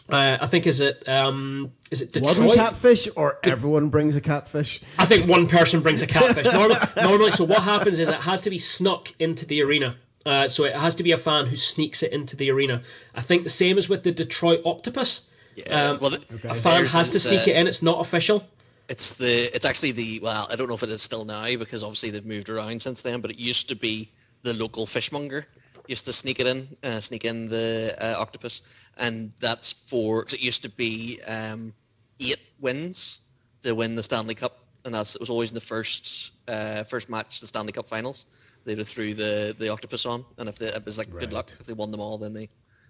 [0.08, 2.38] Uh, I think is it um, is it Detroit?
[2.38, 4.82] One catfish or everyone brings a catfish?
[5.00, 6.46] I think one person brings a catfish.
[6.54, 9.96] Normally, normally, so what happens is it has to be snuck into the arena.
[10.24, 12.82] Uh, so it has to be a fan who sneaks it into the arena.
[13.14, 15.32] I think the same as with the Detroit Octopus.
[15.56, 16.50] Yeah, um, well, the, okay.
[16.50, 17.68] a fan has to sneak uh, it in.
[17.68, 18.48] It's not official.
[18.90, 21.84] It's the it's actually the well, I don't know if it is still now because
[21.84, 23.22] obviously they've moved around since then.
[23.22, 24.12] But it used to be
[24.44, 25.46] the local fishmonger
[25.88, 28.62] used to sneak it in, uh, sneak in the uh, octopus,
[28.98, 31.74] and that's for cause it used to be um,
[32.20, 33.20] eight wins
[33.64, 37.10] to win the Stanley Cup, and that's it was always in the first uh, first
[37.10, 38.26] match, the Stanley Cup Finals.
[38.66, 41.22] They'd have threw the the octopus on, and if they, it was like right.
[41.22, 42.50] good luck if they won them all, then they,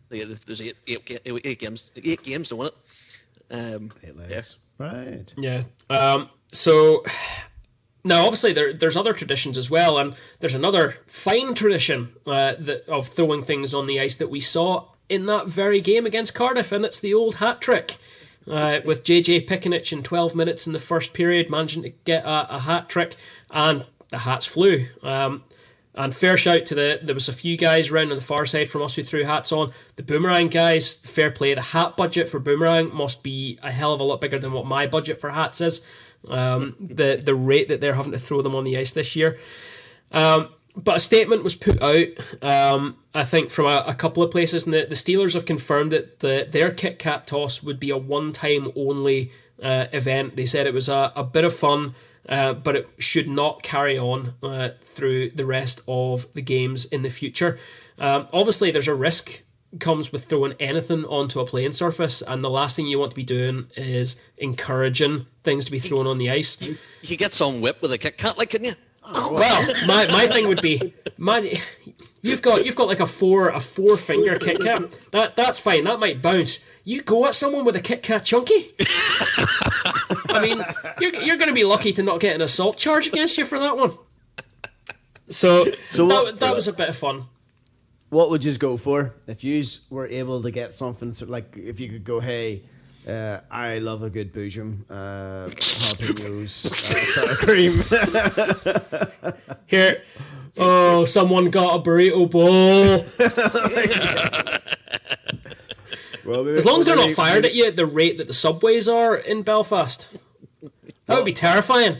[0.09, 3.23] they there's eight, eight, eight games eight games to win it.
[3.51, 4.57] Um, eight legs.
[4.79, 4.87] Yeah.
[4.87, 5.33] Right.
[5.37, 5.63] Yeah.
[5.89, 7.05] Um, so
[8.05, 12.87] now, obviously, there, there's other traditions as well, and there's another fine tradition uh, that,
[12.87, 16.71] of throwing things on the ice that we saw in that very game against Cardiff,
[16.71, 17.97] and it's the old hat trick.
[18.47, 22.57] Uh, with JJ Piccinich in 12 minutes in the first period, managing to get a,
[22.57, 23.15] a hat trick,
[23.49, 24.85] and the hats flew.
[25.01, 25.41] Um,
[25.95, 28.69] and fair shout to the there was a few guys around on the far side
[28.69, 29.71] from us who threw hats on.
[29.95, 31.55] The boomerang guys, fair play.
[31.55, 34.67] The hat budget for boomerang must be a hell of a lot bigger than what
[34.67, 35.83] my budget for hats is
[36.29, 39.37] um, the the rate that they're having to throw them on the ice this year.
[40.11, 42.07] Um, but a statement was put out,
[42.43, 45.91] um, I think, from a, a, couple of places, and the, the Steelers have confirmed
[45.93, 49.31] that the, their Kit Kat toss would be a one time only
[49.63, 50.35] uh, event.
[50.35, 51.95] They said it was a, a bit of fun,
[52.27, 57.03] uh, but it should not carry on uh, through the rest of the games in
[57.03, 57.57] the future.
[57.97, 59.43] Um, obviously, there's a risk
[59.79, 63.15] comes with throwing anything onto a playing surface, and the last thing you want to
[63.15, 66.61] be doing is encouraging things to be thrown on the ice.
[66.61, 68.73] You, could get some whip with a Kit Kat, like, couldn't you?
[69.03, 71.47] Oh, well, my, my thing would be, man,
[72.21, 74.81] you've got you've got like a four a four finger Kit Kat.
[75.11, 75.83] That that's fine.
[75.83, 76.65] That might bounce.
[76.83, 78.71] You go at someone with a Kit Kat chunky.
[80.29, 80.63] I mean,
[80.99, 83.59] you're you're going to be lucky to not get an assault charge against you for
[83.59, 83.91] that one.
[85.27, 87.25] So, so that, what, that was a bit of fun
[88.15, 91.89] what would you go for if you were able to get something like if you
[91.89, 92.63] could go, hey,
[93.05, 97.73] uh, I love a good boojum, uh, jalapenos, uh, sour cream.
[99.67, 100.01] Here,
[100.57, 103.05] oh, someone got a burrito bowl.
[106.25, 108.87] well, as long as they're not fired at you at the rate that the subways
[108.87, 110.15] are in Belfast,
[110.61, 111.97] that would be terrifying.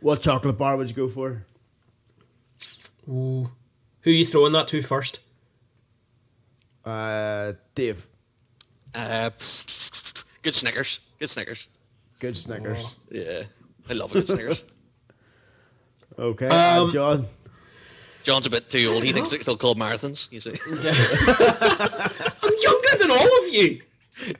[0.00, 1.44] What chocolate bar would you go for?
[3.06, 3.50] Ooh.
[4.00, 5.23] Who are you throwing that to first?
[6.84, 8.06] Uh, Dave.
[8.94, 9.30] Uh,
[10.42, 11.00] good Snickers.
[11.18, 11.68] Good Snickers.
[12.20, 12.96] Good Snickers.
[12.96, 13.42] Oh, yeah,
[13.88, 14.64] I love a good Snickers.
[16.18, 17.24] okay, um, John.
[18.22, 19.04] John's a bit too old.
[19.04, 20.32] He thinks it's still called marathons.
[20.32, 20.50] You see,
[22.42, 23.80] I'm younger than all of you.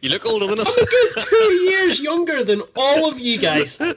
[0.01, 0.77] You look older than us.
[0.79, 3.79] I'm a good two years younger than all of you guys.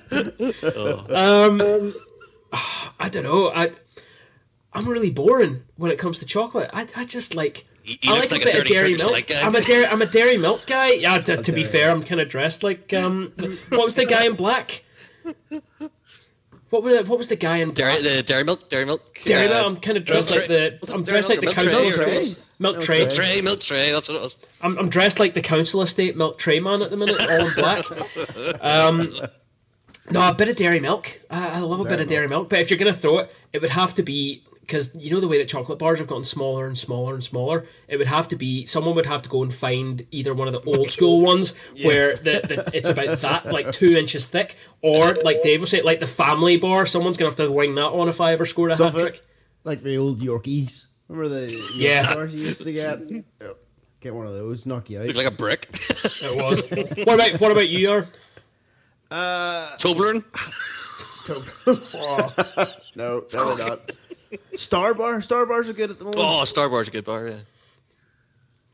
[0.63, 1.47] Oh.
[1.49, 1.93] Um,
[2.99, 3.51] I don't know.
[3.53, 3.71] I
[4.73, 6.69] I'm really boring when it comes to chocolate.
[6.73, 9.11] I, I just like he, he I like, like, a bit of dairy milk.
[9.11, 10.91] Like I'm a dairy I'm a dairy milk guy.
[10.91, 13.31] Yeah, to, to be fair, I'm kind of dressed like um.
[13.69, 14.83] what was the guy in black?
[16.69, 19.53] What was what was the guy in dairy the dairy milk dairy milk dairy uh,
[19.53, 19.65] milk?
[19.65, 23.11] I'm kind of dressed like the I'm dressed like the council estate milk tray milk
[23.11, 23.91] tray milk tray.
[23.93, 24.59] That's what it was.
[24.61, 27.53] I'm, I'm dressed like the council estate milk tray man at the minute, all in
[27.55, 27.85] black.
[28.61, 29.13] Um,
[30.11, 31.21] no, a bit of dairy milk.
[31.29, 33.33] I, I love a dairy bit of dairy milk, but if you're gonna throw it,
[33.53, 36.26] it would have to be because you know the way that chocolate bars have gotten
[36.26, 37.65] smaller and smaller and smaller.
[37.88, 40.53] It would have to be someone would have to go and find either one of
[40.53, 45.15] the old school ones where the, the it's about that like two inches thick, or
[45.24, 46.86] like Dave was saying, like the family bar.
[46.86, 49.22] Someone's gonna have to wing that on if I ever scored a hat trick.
[49.63, 50.88] like the old Yorkies.
[51.07, 52.13] Remember the Yorkie Yeah.
[52.13, 52.99] bars you used to get?
[54.01, 55.07] Get one of those, knock you out.
[55.07, 55.68] Look like a brick.
[55.72, 56.70] It was.
[57.05, 58.07] what about what about you, Yarn?
[59.09, 60.24] Uh, Toblerone.
[62.95, 63.91] No, definitely not.
[64.55, 66.21] Star bar, Star bars are good at the moment.
[66.23, 67.28] Oh, Star Bar's a good bar.
[67.28, 67.36] Yeah.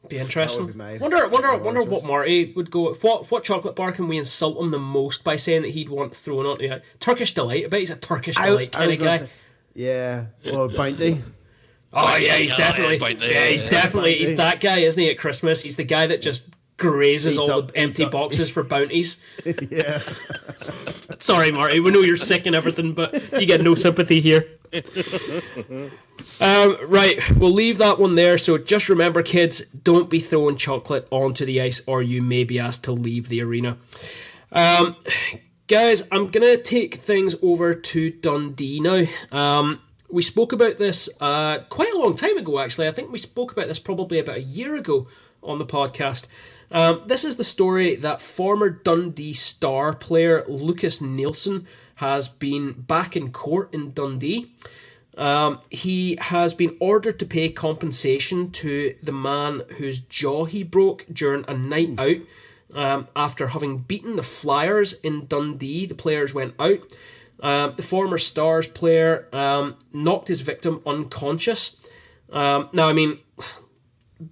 [0.10, 0.68] Be interesting.
[0.68, 2.08] Be my- wonder, wonder, my wonder what choice.
[2.08, 2.90] Marty would go.
[2.90, 3.04] with.
[3.04, 6.14] What what chocolate bar can we insult him the most by saying that he'd want
[6.16, 6.82] thrown onto you?
[7.00, 7.66] Turkish delight.
[7.66, 9.18] I bet he's a Turkish I, delight I kind was of guy.
[9.20, 9.30] say,
[9.76, 11.22] yeah, well, Bounty.
[11.94, 12.98] Oh yeah, he's definitely.
[13.32, 14.16] yeah, he's definitely.
[14.16, 15.10] He's that guy, isn't he?
[15.10, 19.24] At Christmas, he's the guy that just grazes all the empty boxes for bounties.
[19.46, 20.02] yeah.
[21.24, 21.80] Sorry, Marty.
[21.80, 24.46] We know you're sick and everything, but you get no sympathy here.
[26.42, 28.38] Um, right, we'll leave that one there.
[28.38, 32.60] So just remember, kids, don't be throwing chocolate onto the ice, or you may be
[32.60, 33.78] asked to leave the arena.
[34.52, 34.98] Um,
[35.68, 39.06] guys, I'm gonna take things over to Dundee now.
[39.32, 39.80] Um,
[40.12, 42.90] we spoke about this uh, quite a long time ago, actually.
[42.90, 45.08] I think we spoke about this probably about a year ago
[45.42, 46.28] on the podcast.
[46.74, 53.16] Um, this is the story that former Dundee star player Lucas Nielsen has been back
[53.16, 54.52] in court in Dundee.
[55.16, 61.06] Um, he has been ordered to pay compensation to the man whose jaw he broke
[61.14, 62.18] during a night out
[62.74, 65.86] um, after having beaten the Flyers in Dundee.
[65.86, 66.80] The players went out.
[67.40, 71.88] Um, the former Stars player um, knocked his victim unconscious.
[72.32, 73.20] Um, now, I mean,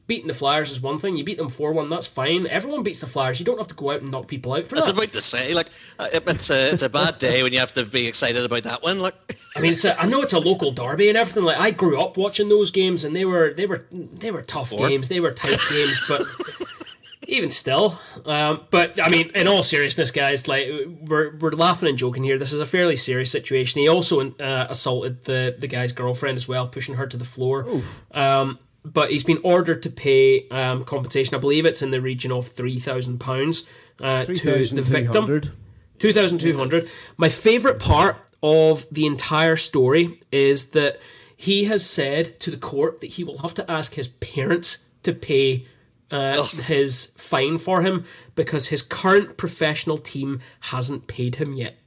[0.07, 1.15] beating the Flyers is one thing.
[1.15, 2.47] You beat them 4 1, that's fine.
[2.47, 3.39] Everyone beats the Flyers.
[3.39, 4.95] You don't have to go out and knock people out for I was that.
[4.97, 5.67] about to say, like,
[5.99, 8.83] uh, it's a it's a bad day when you have to be excited about that
[8.83, 8.99] one.
[8.99, 9.15] Like,
[9.55, 11.43] I mean, it's a, I know it's a local derby and everything.
[11.43, 14.69] Like I grew up watching those games, and they were they were they were tough
[14.69, 14.87] Four.
[14.87, 15.09] games.
[15.09, 16.21] They were tight games, but
[17.27, 17.99] even still.
[18.25, 20.67] Um, but I mean, in all seriousness, guys, like
[21.01, 22.37] we're we're laughing and joking here.
[22.37, 23.81] This is a fairly serious situation.
[23.81, 27.81] He also uh, assaulted the the guy's girlfriend as well, pushing her to the floor.
[28.11, 31.35] Um, but he's been ordered to pay um, compensation.
[31.35, 33.69] I believe it's in the region of three thousand pounds
[34.01, 35.25] uh, to the victim.
[35.25, 35.51] 3,200.
[35.99, 40.99] 2200 my favorite part of the entire story is that
[41.37, 45.13] he has said to the court that he will have to ask his parents to
[45.13, 45.67] pay
[46.09, 48.03] uh, his fine for him
[48.35, 51.77] because his current professional team hasn't paid him yet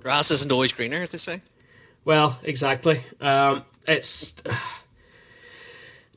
[0.00, 1.40] grass isn't always greener, as they say.
[2.06, 4.56] well exactly um, it's i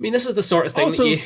[0.02, 1.22] mean this is the sort of thing Also- that you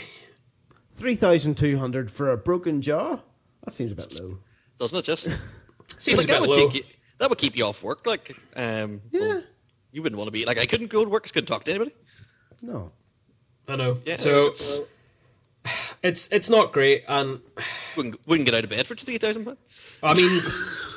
[0.96, 3.20] 3,200 for a broken jaw?
[3.64, 4.38] That seems a bit low.
[4.78, 5.06] Doesn't it?
[5.06, 5.26] Just
[5.98, 6.84] seems like a that bit would low take you,
[7.18, 8.06] that would keep you off work.
[8.06, 9.44] Like, um, well,
[9.92, 11.72] you wouldn't want to be like I couldn't go to work, I couldn't talk to
[11.72, 11.94] anybody.
[12.62, 12.92] No.
[13.68, 14.82] i know Yeah, so it's,
[16.04, 17.40] it's it's not great and
[17.98, 20.00] wouldn't wouldn't get out of bed for three thousand pounds.
[20.04, 20.42] I mean,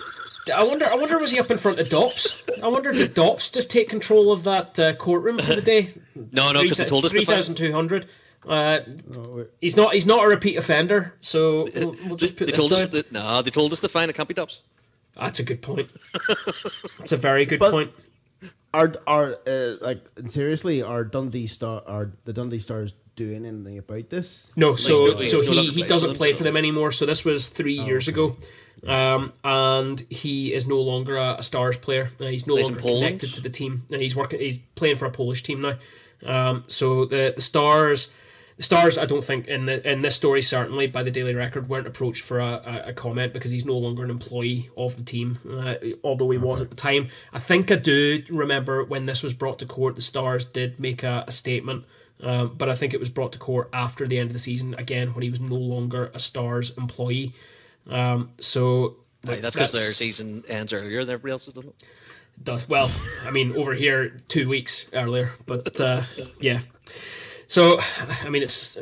[0.50, 0.86] I wonder.
[0.86, 2.42] I wonder was he up in front of Dops?
[2.62, 5.94] I wonder did Dops just take control of that uh, courtroom for the day?
[6.32, 8.06] No, no, because they told us three to find- thousand two hundred.
[8.46, 8.78] Uh,
[9.08, 9.92] no he's not.
[9.94, 11.14] He's not a repeat offender.
[11.20, 12.90] So we'll, we'll They, just put they this told us down.
[12.92, 14.62] that no, they told us to find a can't be tops.
[15.14, 15.88] That's a good point.
[16.98, 17.92] That's a very good But- point.
[18.74, 24.10] Are, are uh, like, seriously, are Dundee Star, are the Dundee Stars doing anything about
[24.10, 24.52] this?
[24.56, 26.36] No, so no- he's so no he, longer he plays doesn't for them, play so-
[26.36, 26.92] for them anymore.
[26.92, 28.36] So this was three Oh, years ago,
[28.86, 32.10] um, and he is no longer a, a Stars player.
[32.20, 33.84] Uh, he's no longer connected to the team.
[33.92, 34.40] Uh, he's working.
[34.40, 35.76] He's playing for a Polish team now.
[36.24, 38.14] Um, so the the Stars.
[38.56, 41.68] The Stars, I don't think in the, in this story certainly by the Daily Record
[41.68, 45.04] weren't approached for a, a, a comment because he's no longer an employee of the
[45.04, 47.06] team, uh, although he was at the time.
[47.32, 51.04] I think I do remember when this was brought to court, the Stars did make
[51.04, 51.84] a, a statement
[52.20, 54.74] um, but I think it was brought to court after the end of the season
[54.74, 57.32] again when he was no longer a Stars employee.
[57.88, 61.84] Um, so that's because their season ends earlier than everybody else's, doesn't it?
[62.44, 62.88] does well.
[63.26, 66.02] I mean, over here two weeks earlier, but uh,
[66.40, 66.60] yeah.
[67.48, 67.78] So
[68.24, 68.76] I mean, it's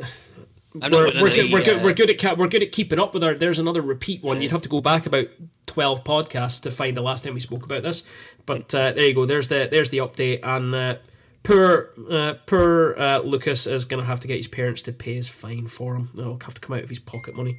[0.81, 1.81] I'm we're, we're, any, good, we're good.
[1.81, 3.33] uh, We're good at ca- we're good at keeping up with our.
[3.33, 4.41] There's another repeat one.
[4.41, 5.27] You'd have to go back about
[5.65, 8.07] twelve podcasts to find the last time we spoke about this.
[8.45, 9.25] But uh, there you go.
[9.25, 10.41] There's the there's the update.
[10.43, 10.95] And uh,
[11.43, 15.15] poor uh, poor uh, Lucas is going to have to get his parents to pay
[15.15, 16.09] his fine for him.
[16.13, 17.57] It'll have to come out of his pocket money.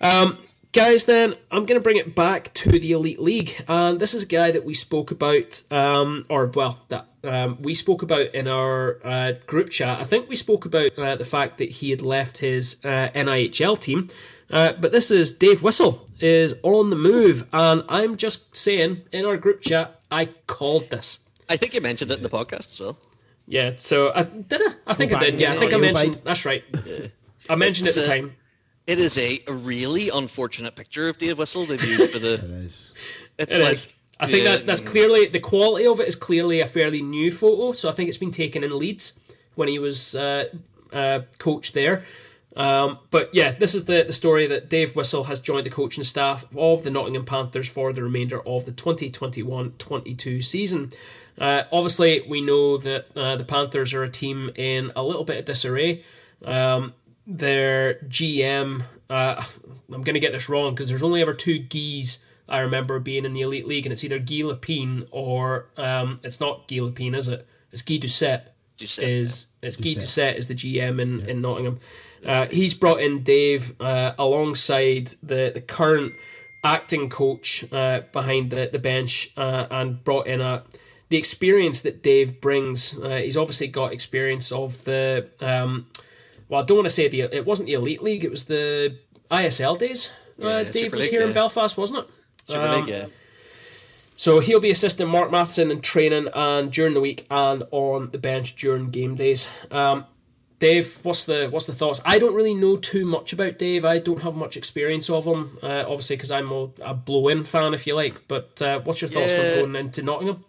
[0.00, 0.38] Um,
[0.72, 4.24] guys, then I'm going to bring it back to the Elite League, and this is
[4.24, 8.46] a guy that we spoke about, um, or well, that um, we spoke about in
[8.46, 10.00] our uh, group chat.
[10.00, 13.78] I think we spoke about uh, the fact that he had left his uh, NIHL
[13.80, 14.08] team,
[14.50, 19.24] uh, but this is Dave Whistle is on the move, and I'm just saying in
[19.24, 21.20] our group chat, I called this.
[21.48, 22.96] I think you mentioned it in the podcast so.
[23.48, 24.74] Yeah, so I did I?
[24.88, 25.34] I think I did.
[25.34, 26.20] Yeah, I think I mentioned.
[26.24, 26.64] That's right.
[27.48, 28.36] I mentioned It's, at the uh, time.
[28.86, 32.34] It is a, a really unfortunate picture of Dave Whistle they've used for the.
[32.64, 32.94] is.
[33.38, 33.94] It's It like is.
[34.18, 37.30] I think yeah, that's that's clearly the quality of it is clearly a fairly new
[37.30, 37.72] photo.
[37.72, 39.20] So I think it's been taken in Leeds
[39.56, 40.48] when he was uh,
[40.92, 42.04] uh, coach there.
[42.56, 46.04] Um, but yeah, this is the, the story that Dave Whistle has joined the coaching
[46.04, 50.90] staff of the Nottingham Panthers for the remainder of the 2021-22 season.
[51.38, 55.36] Uh, obviously, we know that uh, the Panthers are a team in a little bit
[55.36, 56.02] of disarray.
[56.42, 56.94] Um,
[57.26, 59.44] their GM, uh,
[59.92, 63.24] I'm going to get this wrong because there's only ever two Gees I remember being
[63.24, 67.16] in the Elite League, and it's either Guy Lepine or um, it's not Guy Lepine,
[67.16, 67.46] is it?
[67.72, 68.48] It's Guy Doucette.
[68.78, 70.02] Doucette, is it's Guy Doucette.
[70.02, 71.80] Doucette is the GM in, in Nottingham.
[72.24, 76.12] Uh, he's brought in Dave uh, alongside the, the current
[76.62, 80.64] acting coach uh, behind the, the bench uh, and brought in a
[81.08, 83.00] the experience that Dave brings.
[83.00, 85.86] Uh, he's obviously got experience of the um,
[86.48, 88.96] well, I don't want to say the it wasn't the Elite League, it was the
[89.30, 90.12] ISL days.
[90.38, 91.32] Yeah, uh, Dave Super was League, here in.
[91.32, 92.10] Belfast, wasn't it?
[92.46, 93.06] Super Um, League, yeah.
[94.18, 98.18] So he'll be assisting Mark Matheson in training and during the week and on the
[98.18, 99.50] bench during game days.
[99.70, 100.06] Um,
[100.58, 102.00] Dave, what's the what's the thoughts?
[102.06, 103.84] I don't really know too much about Dave.
[103.84, 107.74] I don't have much experience of him, uh, obviously because I'm a, a blow-in fan,
[107.74, 108.26] if you like.
[108.26, 109.60] But uh, what's your thoughts Yeah.
[109.64, 110.44] on going into Nottingham?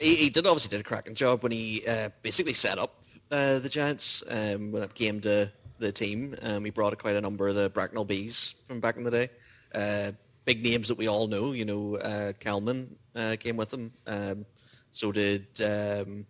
[0.00, 2.94] he, he did obviously did a cracking job when he uh, basically set up
[3.34, 6.36] uh, the Giants um, when it came to the team.
[6.40, 9.28] Um, he brought quite a number of the Bracknell Bees from back in the day.
[9.74, 10.12] Uh,
[10.44, 13.92] big names that we all know, you know, uh, Kelman uh, came with him.
[14.06, 14.46] Um,
[14.92, 16.26] so did um,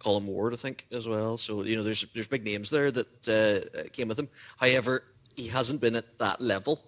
[0.00, 1.36] Colin Ward, I think, as well.
[1.36, 4.28] So you know, there's there's big names there that uh, came with him.
[4.58, 5.04] However,
[5.36, 6.80] he hasn't been at that level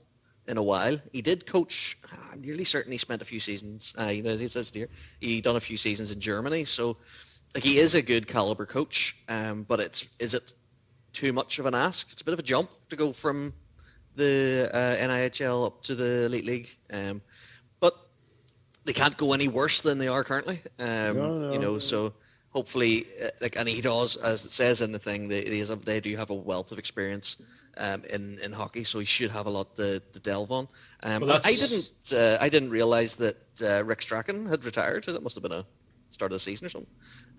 [0.48, 0.98] in a while.
[1.12, 1.96] He did coach.
[2.32, 3.94] I'm nearly certain he spent a few seasons.
[3.96, 4.88] Uh, you says here
[5.20, 6.64] he done a few seasons in Germany.
[6.64, 6.96] So
[7.54, 9.16] like he is a good caliber coach.
[9.28, 10.52] Um, but it's is it
[11.12, 12.10] too much of an ask?
[12.12, 13.52] It's a bit of a jump to go from
[14.14, 16.68] the uh, NIHL up to the elite league.
[16.92, 17.22] Um,
[17.80, 17.94] but
[18.84, 20.60] they can't go any worse than they are currently.
[20.78, 21.52] Um, No, no.
[21.52, 22.14] You know, so
[22.50, 25.84] hopefully, uh, like, and he does, as it says in the thing, they they, have,
[25.84, 27.38] they do have a wealth of experience
[27.76, 30.68] um, in in hockey, so he should have a lot to, to delve on.
[31.02, 35.04] Um, Well, I didn't uh, I didn't realize that uh, Rick Strachan had retired.
[35.04, 35.64] That must have been a
[36.10, 36.90] start of the season or something.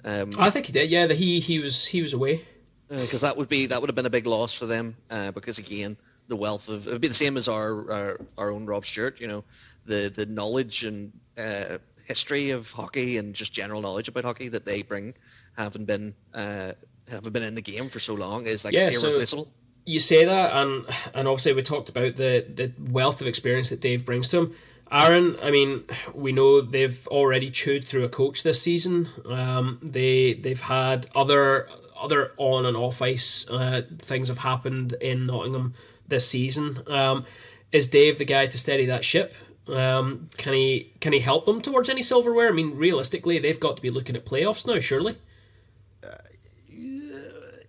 [0.05, 0.89] Um, I think he did.
[0.89, 2.41] Yeah, that he he was he was away.
[2.89, 4.95] because that would be that would have been a big loss for them.
[5.09, 5.97] Uh, because again,
[6.27, 9.19] the wealth of it would be the same as our our, our own Rob Stewart.
[9.19, 9.43] You know,
[9.85, 14.65] the the knowledge and uh, history of hockey and just general knowledge about hockey that
[14.65, 15.13] they bring,
[15.57, 16.73] having been uh,
[17.09, 19.47] having been in the game for so long, is like Yeah, so-
[19.85, 23.81] you say that, and and obviously we talked about the the wealth of experience that
[23.81, 24.55] Dave brings to him.
[24.93, 29.07] Aaron, I mean, we know they've already chewed through a coach this season.
[29.27, 31.67] Um, they they've had other
[31.99, 35.73] other on and off ice uh, things have happened in Nottingham
[36.07, 36.79] this season.
[36.87, 37.25] Um,
[37.71, 39.33] is Dave the guy to steady that ship?
[39.67, 42.49] Um, can he can he help them towards any silverware?
[42.49, 45.17] I mean, realistically, they've got to be looking at playoffs now, surely.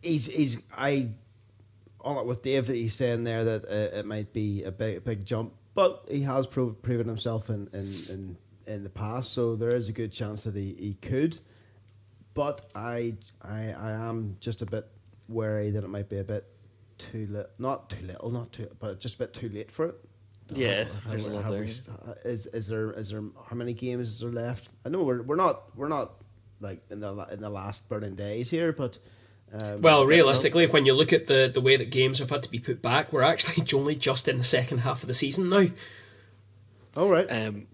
[0.02, 1.10] he's he's I
[2.18, 2.68] it with Dave.
[2.68, 6.46] He's saying there that uh, it might be a big big jump, but he has
[6.46, 10.44] pro- proven himself in, in, in, in the past, so there is a good chance
[10.44, 11.38] that he, he could.
[12.34, 14.86] But I I I am just a bit
[15.28, 16.44] wary that it might be a bit
[16.98, 19.94] too little, not too little, not too, but just a bit too late for it.
[20.50, 21.68] Yeah, Have there's we- a lot have we there.
[21.68, 24.70] st- is is there is there how many games is there left?
[24.84, 26.22] I know we're we're not we're not
[26.60, 28.98] like in the in the last burning days here, but
[29.61, 32.50] um, Well, realistically, when you look at the, the way that games have had to
[32.50, 35.66] be put back, we're actually only just in the second half of the season now.
[36.96, 37.66] all right, Um,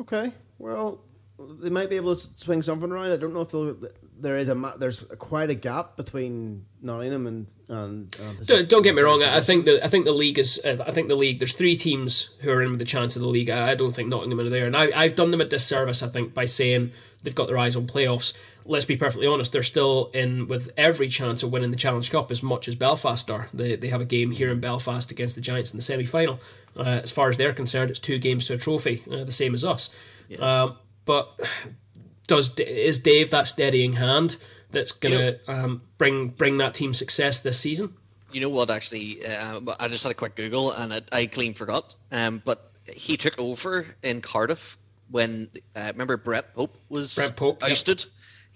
[0.00, 0.32] okay.
[0.58, 1.02] Well,
[1.38, 3.12] they might be able to swing something around.
[3.12, 8.16] I don't know if there is a there's quite a gap between Nottingham and and.
[8.18, 9.22] Uh, Don't, don't get me wrong.
[9.22, 10.58] I I think the I think the league is.
[10.64, 11.38] Uh, I think the league.
[11.38, 13.50] There's three teams who are in with the chance of the league.
[13.50, 16.02] I, I don't think Nottingham are there, and I, I've done them a disservice.
[16.02, 16.92] I think by saying
[17.22, 18.34] they've got their eyes on playoffs.
[18.68, 19.52] Let's be perfectly honest.
[19.52, 23.30] They're still in with every chance of winning the Challenge Cup as much as Belfast
[23.30, 23.48] are.
[23.54, 26.40] They they have a game here in Belfast against the Giants in the semi final.
[26.76, 29.54] Uh, as far as they're concerned, it's two games to a trophy, uh, the same
[29.54, 29.94] as us.
[30.38, 31.40] Um, but
[32.26, 34.36] does is Dave that steadying hand
[34.70, 37.94] that's gonna um, bring bring that team success this season?
[38.32, 38.70] You know what?
[38.70, 41.94] Actually, uh, I just had a quick Google and I, I clean forgot.
[42.10, 44.76] Um, but he took over in Cardiff
[45.10, 47.70] when uh, remember Brett Pope was Brett Pope, yep.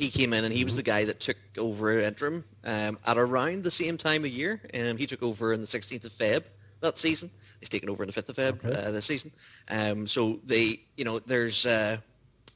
[0.00, 0.12] Ousted.
[0.12, 3.62] He came in and he was the guy that took over interim um, at around
[3.62, 4.60] the same time of year.
[4.74, 6.44] Um, he took over on the 16th of Feb
[6.80, 7.30] that season.
[7.60, 9.30] He's taken over on the 5th of Feb uh, this season.
[9.70, 11.98] Um, so they, you know, there's uh,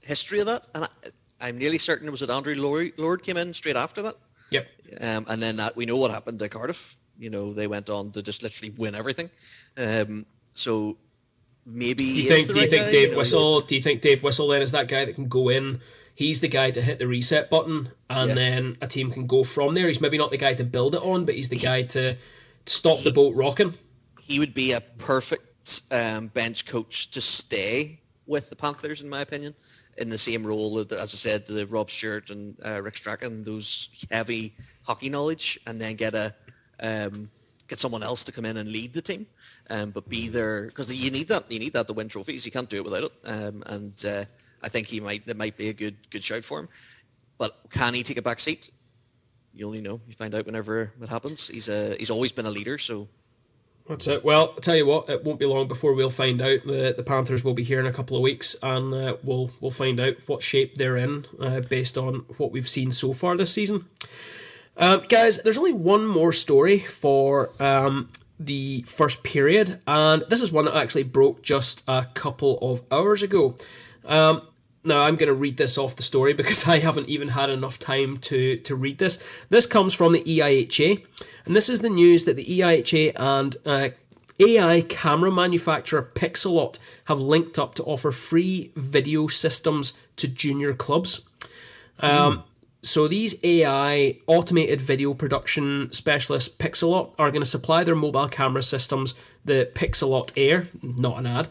[0.02, 0.88] history of that, and I,
[1.40, 4.16] I'm nearly certain it was that Andrew Lord, Lord came in straight after that.
[4.50, 4.68] Yep.
[5.00, 6.96] Um, and then that we know what happened to Cardiff.
[7.18, 9.30] You know, they went on to just literally win everything.
[9.76, 10.96] Um, so
[11.66, 12.46] maybe Do you think?
[12.46, 13.60] Do you right think guy, Dave know, Whistle?
[13.60, 15.80] Do you think Dave Whistle then is that guy that can go in?
[16.14, 18.34] He's the guy to hit the reset button, and Yeah.
[18.34, 19.88] then a team can go from there.
[19.88, 22.16] He's maybe not the guy to build it on, but he's the guy to
[22.66, 23.74] stop the boat rocking.
[24.22, 29.20] He would be a perfect um, bench coach to stay with the Panthers, in my
[29.22, 29.54] opinion,
[29.98, 33.88] in the same role as I said, the Rob Stewart and uh, Rick Strachan, those
[34.10, 34.54] heavy
[34.84, 36.34] hockey knowledge, and then get a
[36.80, 37.30] um,
[37.68, 39.26] get someone else to come in and lead the team,
[39.70, 41.50] um, but be there because you need that.
[41.50, 42.44] You need that to win trophies.
[42.44, 43.12] You can't do it without it.
[43.24, 44.24] Um, and uh,
[44.64, 45.22] I think he might.
[45.26, 46.68] It might be a good good shout for him.
[47.38, 48.70] But can he take a back seat?
[49.52, 50.00] You only know.
[50.06, 51.48] You find out whenever it happens.
[51.48, 53.08] He's a he's always been a leader, so
[53.88, 54.24] That's it.
[54.24, 56.60] Well, I'll tell you what, it won't be long before we'll find out.
[56.66, 59.70] The the Panthers will be here in a couple of weeks, and uh, we'll we'll
[59.70, 63.52] find out what shape they're in uh, based on what we've seen so far this
[63.52, 63.84] season.
[64.76, 68.08] Um, guys, there's only one more story for um,
[68.40, 73.22] the first period, and this is one that actually broke just a couple of hours
[73.22, 73.54] ago.
[74.06, 74.42] Um,
[74.84, 77.78] now I'm going to read this off the story because I haven't even had enough
[77.78, 79.22] time to to read this.
[79.48, 81.04] This comes from the EIHA,
[81.44, 83.88] and this is the news that the EIHA and uh,
[84.40, 91.28] AI camera manufacturer Pixellot have linked up to offer free video systems to junior clubs.
[92.00, 92.44] Um,
[92.82, 98.62] So these AI automated video production specialists, Pixellot, are going to supply their mobile camera
[98.62, 101.48] systems, the Pixellot Air, not an ad,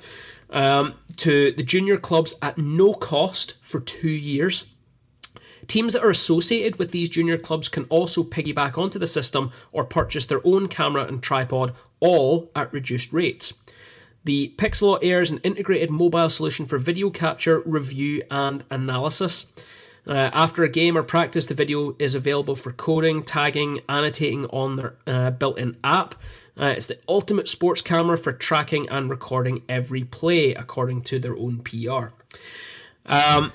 [0.53, 4.73] um, to the junior clubs at no cost for two years.
[5.67, 9.83] Teams that are associated with these junior clubs can also piggyback onto the system or
[9.83, 13.53] purchase their own camera and tripod, all at reduced rates.
[14.25, 19.53] The Pixellot Air is an integrated mobile solution for video capture, review, and analysis.
[20.05, 24.75] Uh, after a game or practice, the video is available for coding, tagging, annotating on
[24.75, 26.15] their uh, built in app.
[26.59, 31.35] Uh, it's the ultimate sports camera for tracking and recording every play, according to their
[31.35, 32.09] own PR.
[33.05, 33.51] Um,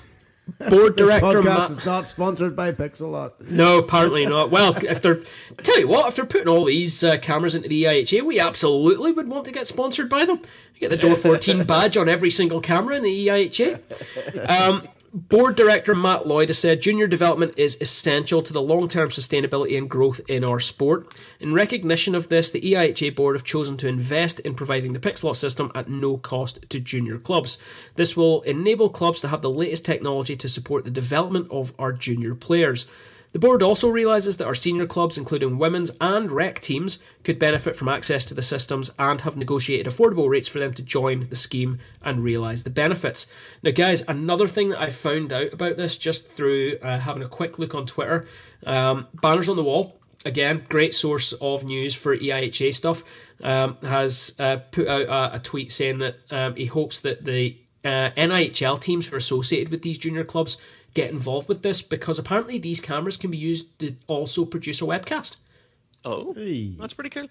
[0.69, 3.49] board This director podcast Matt- is not sponsored by Pixellot.
[3.49, 4.49] no, apparently not.
[4.51, 5.21] Well, if they're
[5.63, 9.11] tell you what, if they're putting all these uh, cameras into the EIHA, we absolutely
[9.13, 10.39] would want to get sponsored by them.
[10.75, 14.49] You get the Door 14 badge on every single camera in the EIHA.
[14.49, 19.09] Um, Board director Matt Lloyd has said junior development is essential to the long term
[19.09, 21.19] sustainability and growth in our sport.
[21.39, 25.35] In recognition of this, the EIHA board have chosen to invest in providing the Pixellot
[25.35, 27.59] system at no cost to junior clubs.
[27.95, 31.91] This will enable clubs to have the latest technology to support the development of our
[31.91, 32.87] junior players.
[33.31, 37.75] The board also realises that our senior clubs, including women's and rec teams, could benefit
[37.75, 41.35] from access to the systems and have negotiated affordable rates for them to join the
[41.35, 43.31] scheme and realise the benefits.
[43.61, 47.27] Now, guys, another thing that I found out about this just through uh, having a
[47.27, 48.25] quick look on Twitter
[48.65, 49.99] um, banners on the wall.
[50.25, 53.03] Again, great source of news for EIHA stuff.
[53.41, 57.57] Um, has uh, put out a, a tweet saying that um, he hopes that the
[57.85, 60.61] uh, NIHL teams who are associated with these junior clubs
[60.99, 64.85] get involved with this because apparently these cameras can be used to also produce a
[64.85, 65.37] webcast.
[66.03, 66.33] Oh,
[66.77, 67.27] that's pretty cool.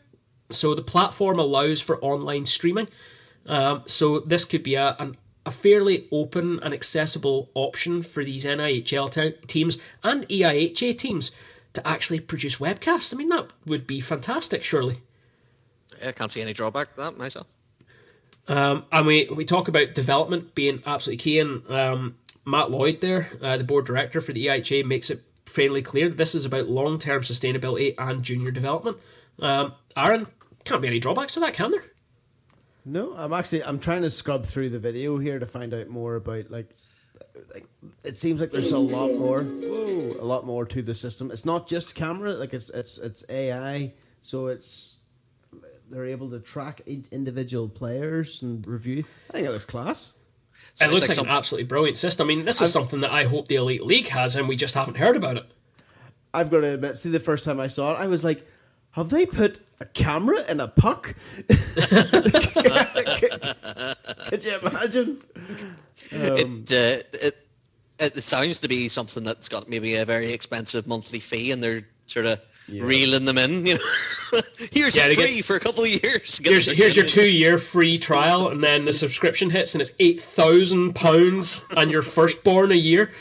[0.51, 2.89] So the platform allows for online streaming.
[3.47, 8.45] Um, so this could be a, an, a fairly open and accessible option for these
[8.45, 11.35] NIHL te- teams and E EIHA teams
[11.75, 13.13] to actually produce webcasts.
[13.13, 15.01] I mean, that would be fantastic, surely.
[16.05, 17.47] I can't see any drawback to that myself.
[18.47, 22.17] Um, and we, we talk about development being absolutely key, and um,
[22.49, 26.35] Matt Lloyd, there, uh, the board director for the EIHA, makes it fairly clear this
[26.35, 28.97] is about long term sustainability and junior development.
[29.39, 30.27] Um, Aaron,
[30.65, 31.85] can't be any drawbacks to that, can there?
[32.87, 36.17] No, I'm actually I'm trying to scrub through the video here to find out more
[36.17, 36.71] about like
[37.55, 37.67] like
[38.03, 41.31] it seems like there's a lot more whoa, a lot more to the system.
[41.31, 43.93] It's not just camera, like it's it's it's AI,
[44.23, 44.99] so it's
[45.91, 49.05] they're able to track in- individual players and review.
[49.29, 50.18] I think it looks class.
[50.81, 52.27] It looks like, some- an absolutely brilliant system.
[52.27, 54.75] I mean, this is something that I hope the Elite League has, and we just
[54.75, 55.45] haven't heard about it.
[56.35, 58.47] I've got to admit, see the first time I saw it, I was like,
[58.93, 61.15] have they put a camera in a puck?
[64.29, 65.19] Could you imagine?
[66.15, 67.37] Um, it, uh, it
[67.99, 71.83] it sounds to be something that's got maybe a very expensive monthly fee, and they're
[72.09, 72.85] sort of Yeah.
[72.85, 73.67] reeling them in.
[73.67, 73.81] You know,
[74.73, 76.39] here's Yeah, free get- for a couple of years.
[76.41, 79.93] Get Here's, here's your two year free trial, and then the subscription hits, and it's
[79.93, 83.13] £8,000 and your firstborn a year.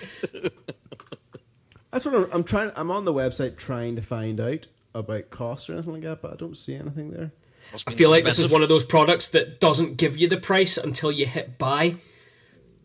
[1.92, 2.72] That's what I'm, I'm trying.
[2.76, 6.34] I'm on the website trying to find out about costs or anything like that, but
[6.34, 7.32] I don't see anything there.
[7.88, 10.78] I feel like this is one of those products that doesn't give you the price
[10.78, 11.98] until you hit buy.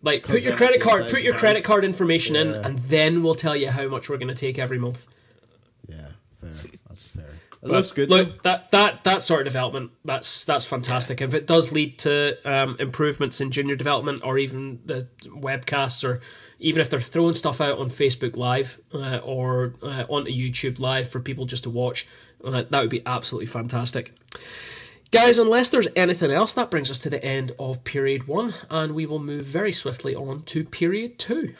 [0.02, 3.54] Like, put your credit card, put your credit card information in, and then we'll tell
[3.54, 5.06] you how much we're going to take every month.
[6.42, 6.70] Yeah, fair.
[6.88, 7.40] That's fair.
[7.62, 8.10] It looks good.
[8.10, 11.20] Look, that that that sort of development, that's that's fantastic.
[11.20, 16.20] If it does lead to um, improvements in junior development, or even the webcasts, or
[16.58, 21.08] even if they're throwing stuff out on Facebook Live uh, or uh, onto YouTube Live
[21.08, 22.08] for people just to watch,
[22.44, 24.12] uh, that would be absolutely fantastic.
[25.12, 28.92] Guys, unless there's anything else, that brings us to the end of period one, and
[28.94, 31.54] we will move very swiftly on to period two.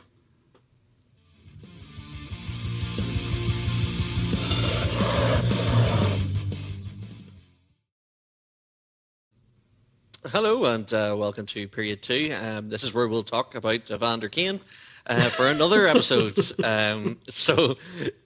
[10.25, 12.33] Hello and uh, welcome to period two.
[12.41, 14.61] Um, this is where we'll talk about Evander Kane
[15.05, 16.39] uh, for another episode.
[16.64, 17.75] Um, so,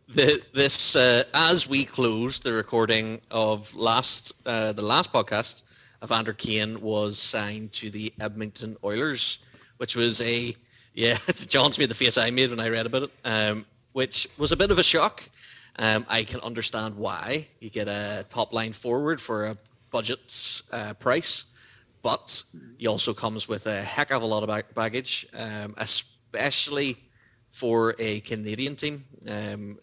[0.07, 5.65] the, this uh, as we close the recording of last uh, the last podcast,
[6.05, 9.39] Evander Kane was signed to the Edmonton Oilers,
[9.79, 10.55] which was a
[10.93, 11.17] yeah.
[11.49, 14.57] John's made the face I made when I read about it, um, which was a
[14.59, 15.23] bit of a shock.
[15.79, 19.57] Um, I can understand why you get a top line forward for a
[19.91, 21.47] budget uh, price
[22.07, 22.45] but
[22.79, 26.97] he also comes with a heck of a lot of baggage, um, especially
[27.51, 29.03] for a Canadian team.
[29.29, 29.79] Um,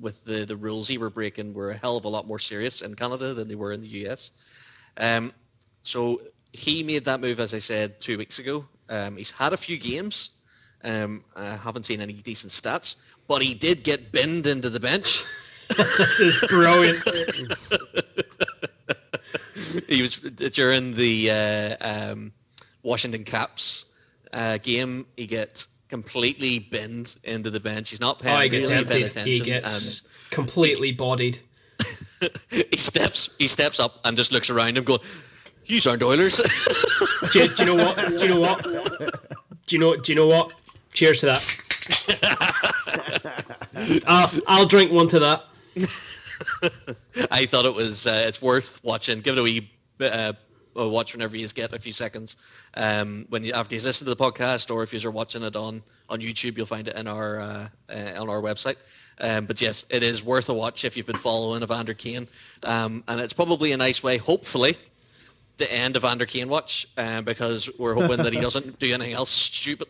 [0.00, 2.82] with the, the rules he were breaking were a hell of a lot more serious
[2.82, 4.32] in Canada than they were in the US.
[4.96, 5.32] Um,
[5.84, 6.20] so
[6.52, 8.66] he made that move, as I said, two weeks ago.
[8.88, 10.32] Um, he's had a few games.
[10.82, 12.96] Um, I haven't seen any decent stats,
[13.28, 15.22] but he did get binned into the bench.
[15.76, 17.04] this is brilliant.
[19.88, 22.32] he was during the uh, um,
[22.82, 23.86] Washington Caps
[24.32, 25.06] uh, game.
[25.16, 27.90] He gets completely binned into the bench.
[27.90, 29.26] He's not paying, oh, he gets really attention.
[29.26, 31.38] He gets um, completely he, bodied.
[32.50, 35.00] he steps he steps up and just looks around him, going,
[35.66, 36.36] "You aren't Oilers."
[37.32, 37.96] do, do, you know what?
[37.96, 38.62] Do you know what?
[39.66, 39.96] Do you know?
[39.96, 40.54] Do you know what?
[40.92, 41.42] Cheers to that.
[44.06, 45.44] I'll, I'll drink one to that.
[47.30, 49.20] I thought it was uh, it's worth watching.
[49.20, 49.70] Give it a wee
[50.00, 50.32] uh,
[50.74, 52.36] a watch whenever you get a few seconds.
[52.74, 55.82] Um, when you after you listen to the podcast, or if you're watching it on
[56.08, 58.76] on YouTube, you'll find it in our uh, uh, on our website.
[59.20, 62.28] Um, but yes, it is worth a watch if you've been following Evander Kane,
[62.62, 64.74] um, and it's probably a nice way, hopefully,
[65.58, 69.30] to end Evander Kane watch uh, because we're hoping that he doesn't do anything else
[69.30, 69.88] stupid.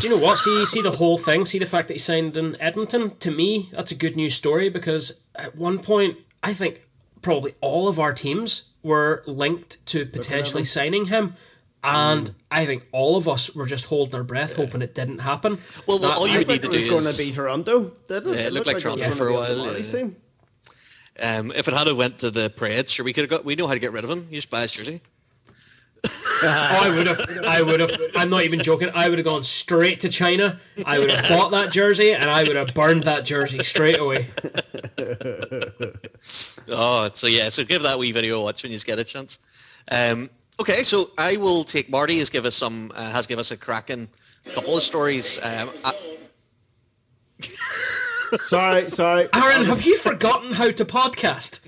[0.00, 0.38] Do you know what?
[0.38, 1.44] See, see the whole thing.
[1.44, 3.16] See the fact that he signed in Edmonton.
[3.18, 6.82] To me, that's a good news story because at one point, I think
[7.22, 11.34] probably all of our teams were linked to potentially signing him.
[11.82, 12.34] And mm.
[12.50, 15.58] I think all of us were just holding our breath, hoping it didn't happen.
[15.86, 18.36] Well, well all you would need to do was going to be Toronto, didn't it?
[18.36, 19.76] Yeah, it, looked, like, like Toronto for a while.
[19.76, 19.82] Yeah.
[19.82, 20.16] Team.
[21.22, 23.44] Um, if it had went to the Preds, sure we could have got.
[23.44, 24.26] We know how to get rid of him.
[24.30, 25.00] You just buy his jersey
[26.42, 27.20] I would have.
[27.46, 27.90] I would have.
[28.14, 28.90] I'm not even joking.
[28.94, 30.60] I would have gone straight to China.
[30.84, 34.28] I would have bought that jersey and I would have burned that jersey straight away.
[36.68, 37.48] oh, so yeah.
[37.48, 39.38] So give that wee video a watch when you get a chance.
[39.90, 40.28] Um,
[40.60, 43.56] okay, so I will take Marty has give us some uh, has give us a
[43.56, 44.08] cracking
[44.54, 45.38] couple of stories.
[45.42, 45.94] Um, I...
[48.38, 49.28] sorry, sorry.
[49.34, 51.66] Aaron, have you forgotten how to podcast?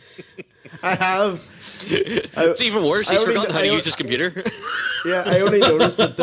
[0.82, 1.34] I have.
[1.88, 3.10] it's even worse.
[3.10, 4.32] He's forgotten how to use his computer.
[5.06, 6.16] yeah, I only noticed that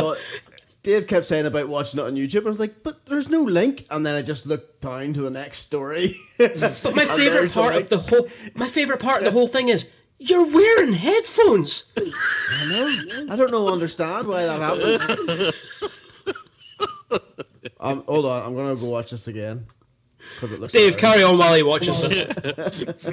[0.83, 3.43] Dave kept saying about watching it on YouTube, and I was like, "But there's no
[3.43, 6.15] link." And then I just looked down to the next story.
[6.37, 9.69] but my favorite part the of the whole, my favorite part of the whole thing
[9.69, 11.93] is you're wearing headphones.
[11.97, 13.33] I know.
[13.33, 13.67] I don't know.
[13.69, 15.53] Understand why that happens.
[17.79, 18.45] um, hold on.
[18.45, 19.65] I'm gonna go watch this again.
[20.41, 23.09] It looks Dave, carry on while he watches this.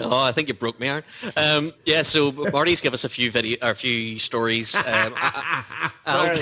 [0.00, 1.02] oh, I think you broke me, Aaron.
[1.36, 4.74] Um, yeah, so Marty's give us a few video, or a few stories.
[4.76, 6.28] Um, I, I,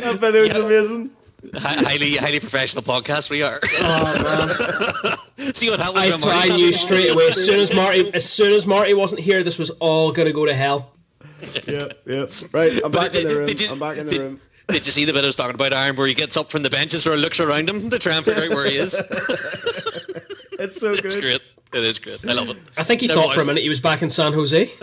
[0.00, 0.64] that video's yeah.
[0.64, 1.10] amazing.
[1.54, 3.58] highly, highly professional podcast we are.
[3.80, 5.54] Oh man!
[5.54, 6.24] See what happens.
[6.24, 9.42] I, I knew straight away as soon as Marty, as soon as Marty wasn't here,
[9.42, 10.92] this was all gonna go to hell
[11.66, 12.30] yep, yep.
[12.52, 13.48] Right, I'm back in the room.
[13.48, 14.40] You, I'm back in the did, room.
[14.68, 16.62] Did you see the bit I was talking about, Aaron, where he gets up from
[16.62, 18.94] the benches or looks around him to try and figure out where he is?
[20.58, 21.04] it's so good.
[21.04, 21.40] It's great.
[21.72, 22.28] It is good.
[22.28, 22.56] I love it.
[22.76, 23.36] I think he there thought was.
[23.36, 24.66] for a minute he was back in San Jose.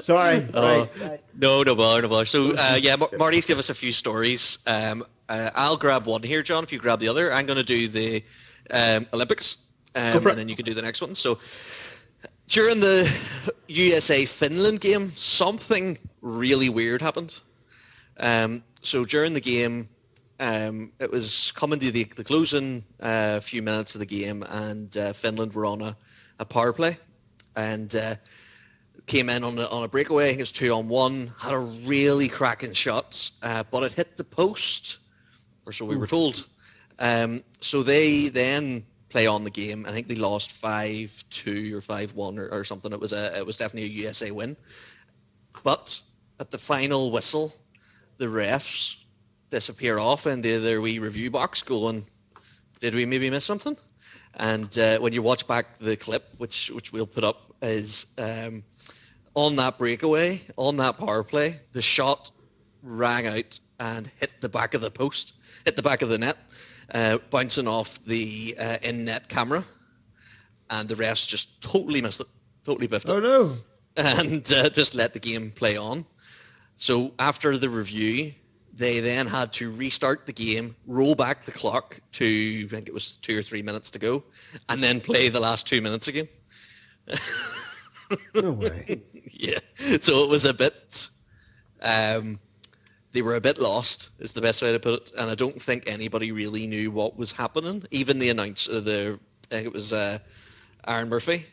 [0.00, 0.44] Sorry.
[0.52, 1.20] Uh, right.
[1.36, 2.24] No, no bother, no bother.
[2.26, 4.58] So, uh, yeah, Marty's give us a few stories.
[4.66, 7.32] Um, uh, I'll grab one here, John, if you grab the other.
[7.32, 8.22] I'm going to do the
[8.70, 9.56] um, Olympics,
[9.94, 11.14] um, and then you can do the next one.
[11.14, 11.38] So,
[12.48, 13.06] during the
[13.68, 17.38] USA Finland game, something really weird happened.
[18.18, 19.88] Um, so during the game,
[20.40, 24.96] um, it was coming to the, the closing uh, few minutes of the game, and
[24.96, 25.96] uh, Finland were on a
[26.38, 26.96] a power play,
[27.56, 28.14] and uh,
[29.06, 30.32] came in on a, on a breakaway.
[30.32, 31.32] It was two on one.
[31.38, 34.98] Had a really cracking shot, uh, but it hit the post,
[35.66, 36.46] or so we were told.
[36.98, 39.86] Um, so they then play on the game.
[39.86, 42.92] I think they lost five two or five one or, or something.
[42.92, 44.56] It was a it was definitely a USA win.
[45.64, 46.00] But
[46.40, 47.52] at the final whistle,
[48.18, 48.96] the refs
[49.50, 52.04] disappear off into their wee review box, going,
[52.80, 53.76] "Did we maybe miss something?"
[54.34, 58.62] And uh, when you watch back the clip, which which we'll put up, is um,
[59.34, 62.30] on that breakaway, on that power play, the shot
[62.82, 65.34] rang out and hit the back of the post,
[65.64, 66.36] hit the back of the net,
[66.92, 69.64] uh, bouncing off the uh, in-net camera,
[70.70, 72.26] and the refs just totally missed it,
[72.64, 73.52] totally biffed it Oh no!
[73.96, 76.04] and uh, just let the game play on.
[76.76, 78.32] So after the review,
[78.72, 82.94] they then had to restart the game, roll back the clock to I think it
[82.94, 84.22] was two or three minutes to go,
[84.68, 86.28] and then play the last two minutes again.
[88.34, 89.02] No way.
[89.32, 89.58] yeah,
[90.00, 91.10] so it was a bit.
[91.82, 92.40] Um,
[93.12, 95.60] they were a bit lost, is the best way to put it, and I don't
[95.60, 97.84] think anybody really knew what was happening.
[97.90, 99.18] Even the announcer, the
[99.50, 100.18] I think it was uh,
[100.86, 101.44] Aaron Murphy,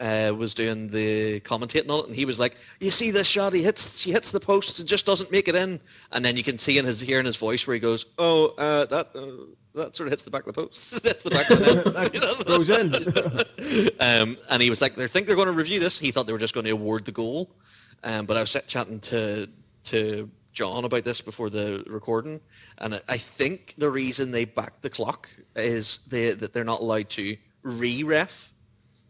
[0.00, 3.52] uh, was doing the commentating on it, and he was like, "You see this shot?
[3.52, 5.80] He hits, she hits the post and just doesn't make it in."
[6.10, 8.54] And then you can see in his hear in his voice where he goes, "Oh,
[8.56, 11.02] uh, that uh, that sort of hits the back of the post.
[11.04, 14.30] That's the back of the net." Goes in.
[14.30, 16.32] um, and he was like, "They think they're going to review this." He thought they
[16.32, 17.50] were just going to award the goal.
[18.02, 19.48] Um, but I was chatting to
[19.84, 20.30] to
[20.60, 22.38] John about this before the recording,
[22.76, 26.80] and I- I think the reason they backed the clock is they, that they're not
[26.80, 28.52] allowed to re-ref,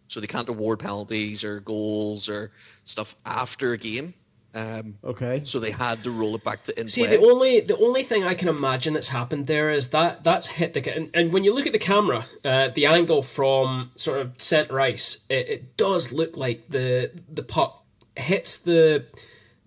[0.07, 2.53] so they can't award penalties or goals or
[2.85, 4.15] stuff after a game.
[4.55, 5.43] Um, Okay.
[5.45, 7.17] so they had to roll it back to in See, play.
[7.17, 10.73] the only the only thing I can imagine that's happened there is that that's hit
[10.75, 14.41] the and, and when you look at the camera, uh, the angle from sort of
[14.43, 17.85] centre ice, it, it does look like the the puck
[18.17, 19.05] hits the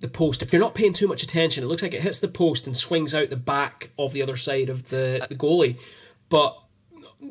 [0.04, 0.43] the post.
[0.43, 2.78] If you're not paying too much attention, it looks like it hits the post and
[2.78, 5.80] swings out the back of the other side of the, uh, the goalie.
[6.30, 6.60] But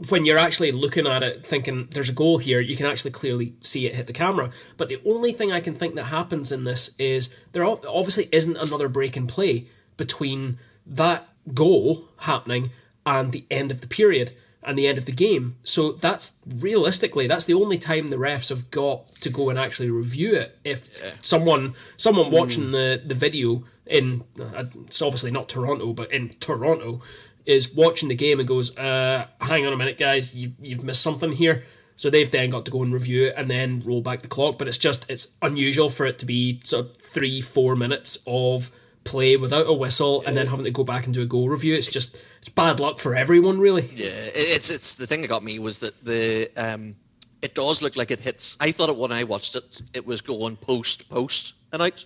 [0.09, 3.55] when you're actually looking at it thinking there's a goal here you can actually clearly
[3.61, 6.65] see it hit the camera but the only thing i can think that happens in
[6.65, 9.67] this is there obviously isn't another break in play
[9.99, 12.71] between that goal happening
[13.05, 17.27] and the end of the period and the end of the game so that's realistically
[17.27, 21.25] that's the only time the refs have got to go and actually review it if
[21.25, 27.01] someone someone watching the the video in uh, it's obviously not toronto but in toronto
[27.47, 31.03] is watching the game and goes, uh, hang on a minute, guys, you've, you've missed
[31.03, 31.65] something here.
[31.97, 34.59] So they've then got to go and review it and then roll back the clock.
[34.59, 38.71] But it's just, it's unusual for it to be sort of three, four minutes of
[39.05, 41.75] play without a whistle and then having to go back and do a goal review.
[41.75, 43.83] It's just, it's bad luck for everyone, really.
[43.83, 46.97] Yeah, it's it's the thing that got me was that the um,
[47.41, 48.57] it does look like it hits.
[48.61, 52.05] I thought it when I watched it, it was going post post and out,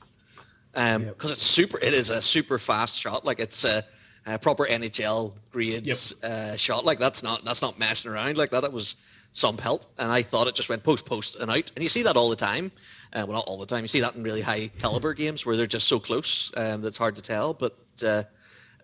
[0.74, 1.78] um, because it's super.
[1.78, 3.24] It is a super fast shot.
[3.24, 3.82] Like it's a,
[4.26, 6.84] a proper NHL grades uh, shot.
[6.84, 8.60] Like that's not that's not messing around like that.
[8.60, 8.96] That was
[9.32, 11.72] some pelt, and I thought it just went post post and out.
[11.74, 12.72] And you see that all the time.
[13.10, 13.84] Uh, well, not all the time.
[13.84, 16.98] You see that in really high caliber games where they're just so close um, that's
[16.98, 17.54] hard to tell.
[17.54, 18.24] But uh,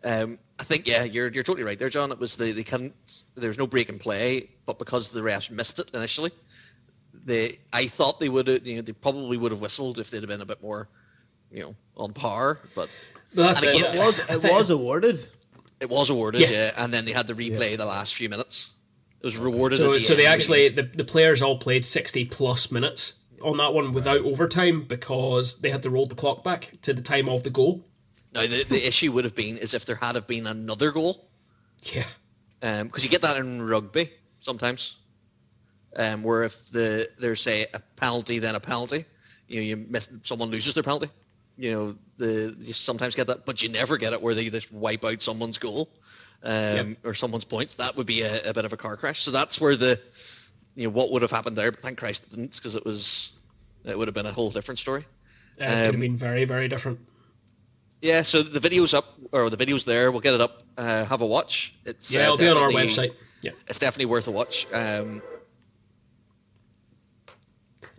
[0.03, 2.13] um, I think yeah, you're you're totally right there, John.
[2.13, 3.25] It was the they couldn't.
[3.35, 6.31] There was no break in play, but because the refs missed it initially,
[7.25, 8.65] they I thought they would have.
[8.65, 10.89] You know, they probably would have whistled if they'd have been a bit more,
[11.51, 12.61] you know, on par.
[12.77, 12.89] But
[13.35, 13.75] But that's it.
[13.81, 15.19] again, It was it think- was awarded.
[15.81, 16.51] it was awarded, Yeah.
[16.53, 16.71] yeah.
[16.79, 18.71] And then they had to replay the last few minutes.
[19.21, 19.79] It was rewarded.
[19.79, 23.57] So, at the so they actually the, the players all played sixty plus minutes on
[23.57, 27.29] that one without overtime because they had to roll the clock back to the time
[27.29, 27.85] of the goal.
[28.35, 31.29] Now the, the issue would have been is if there had have been another goal,
[31.83, 32.05] Yeah,
[32.61, 34.11] because you get that in rugby
[34.41, 34.97] sometimes,
[35.97, 39.05] um, where if the there's say a penalty then a penalty,
[39.49, 41.09] you know you miss someone loses their penalty,
[41.57, 44.73] you know the you sometimes get that, but you never get it where they just
[44.73, 45.89] wipe out someone's goal,
[46.43, 46.87] um, Yep.
[47.05, 47.77] or someone's points.
[47.77, 49.21] That would be a, a bit of a car crash.
[49.21, 50.01] So that's where the
[50.75, 53.33] you know what would have happened there, but thank Christ it didn't, because it was
[53.85, 55.05] it would have been a whole different story.
[55.61, 57.01] Uh, it could have Um, been very very different.
[58.03, 60.11] Yeah, so the video's up, or the video's there.
[60.11, 60.63] We'll get it up.
[60.77, 61.75] Uh, have a watch.
[61.87, 63.15] It's Yeah, uh, it'll be on our website.
[63.43, 63.53] Yeah.
[63.69, 64.67] It's definitely worth a watch.
[64.73, 65.23] Um,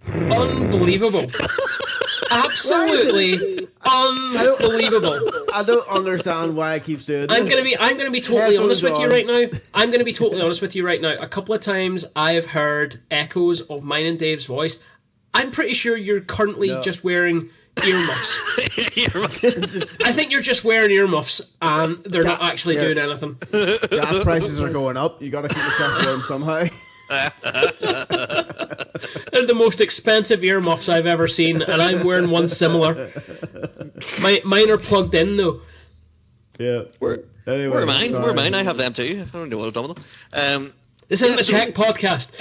[0.06, 1.26] Unbelievable.
[2.32, 5.14] Absolutely unbelievable.
[5.54, 7.38] I don't understand why I keep saying this.
[7.39, 9.58] I'm gonna be I'm gonna be totally Headphones honest with you right now.
[9.74, 11.16] I'm gonna be totally honest with you right now.
[11.20, 14.82] A couple of times I have heard echoes of mine and Dave's voice.
[15.34, 16.82] I'm pretty sure you're currently No.
[16.82, 17.49] just wearing
[17.88, 19.41] earmuffs.
[19.41, 22.84] Just- I think you're just wearing earmuffs and they're not actually yeah.
[22.86, 23.38] doing anything.
[23.89, 25.21] gas prices are going up.
[25.21, 26.65] You got to keep yourself warm somehow.
[29.32, 33.09] They're the most expensive earmuffs I've ever seen, and I'm wearing one similar.
[34.21, 35.61] My mine are plugged in though.
[36.59, 36.84] Yeah.
[36.99, 38.09] Where, Anyway, where are mine?
[38.09, 38.24] sorry.
[38.24, 38.53] Where are mine?
[38.53, 39.26] I have them too.
[39.34, 40.63] I don't know what I've done with them.
[40.63, 40.74] Um,
[41.09, 42.32] This isn't a tech podcast.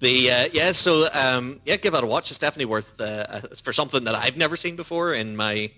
[0.00, 2.30] The uh, yeah, so um, yeah, give that a watch.
[2.30, 3.00] It's definitely worth.
[3.00, 5.70] Uh, for something that I've never seen before in my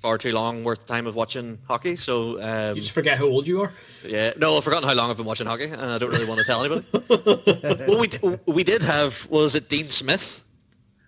[0.00, 1.94] far too long worth time of watching hockey.
[1.94, 3.72] So um, You just forget how old you are.
[4.04, 6.38] yeah, no, I've forgotten how long I've been watching hockey, and I don't really want
[6.40, 6.86] to tell anybody.
[7.86, 10.42] well, we d- we did have was it Dean Smith,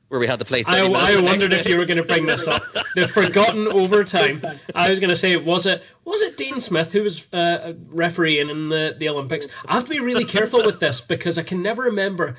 [0.08, 0.62] where we had to play.
[0.62, 0.84] 30 I,
[1.18, 2.62] I wondered if you were going to bring this up.
[2.94, 4.42] The forgotten overtime.
[4.74, 8.50] I was going to say, was it was it Dean Smith who was uh, refereeing
[8.50, 9.48] in the, the Olympics?
[9.66, 12.36] I have to be really careful with this because I can never remember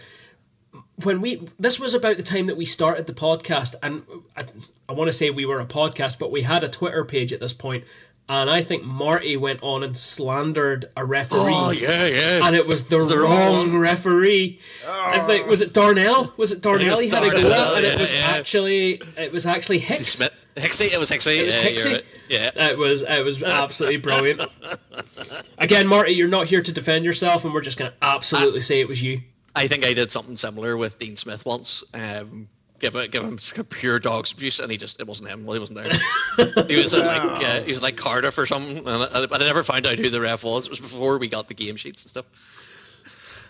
[1.04, 1.48] when we.
[1.60, 4.04] This was about the time that we started the podcast, and
[4.36, 4.46] I,
[4.88, 7.40] I want to say we were a podcast, but we had a Twitter page at
[7.40, 7.86] this point,
[8.30, 11.40] and I think Marty went on and slandered a referee.
[11.40, 12.46] Oh yeah, yeah.
[12.46, 14.60] and it was the, the wrong wrong referee.
[14.88, 16.34] I think was it Darnell?
[16.38, 16.92] Was it Darnell?
[16.92, 18.22] was he had a go Darnell, at, and it was yeah.
[18.22, 20.14] actually it was actually Hicks.
[20.14, 21.40] Smith, Hixie, it was Hixie.
[21.40, 21.94] It was yeah, Hixie?
[21.94, 22.06] right.
[22.30, 22.70] Yeah.
[22.70, 24.42] It was it was absolutely brilliant.
[25.58, 28.80] Again, Marty, you're not here to defend yourself, and we're just going to absolutely say
[28.80, 29.22] it was you.
[29.56, 31.84] I think I did something similar with Dean Smith once.
[31.94, 32.48] Um,
[32.80, 35.46] give it, give him pure dog's abuse, and he just it wasn't him.
[35.46, 36.66] Well, he wasn't there.
[36.68, 39.46] he was at like uh, he was like Cardiff or something, and I, but I
[39.46, 40.66] never found out who the ref was.
[40.66, 42.26] It was before we got the game sheets and stuff.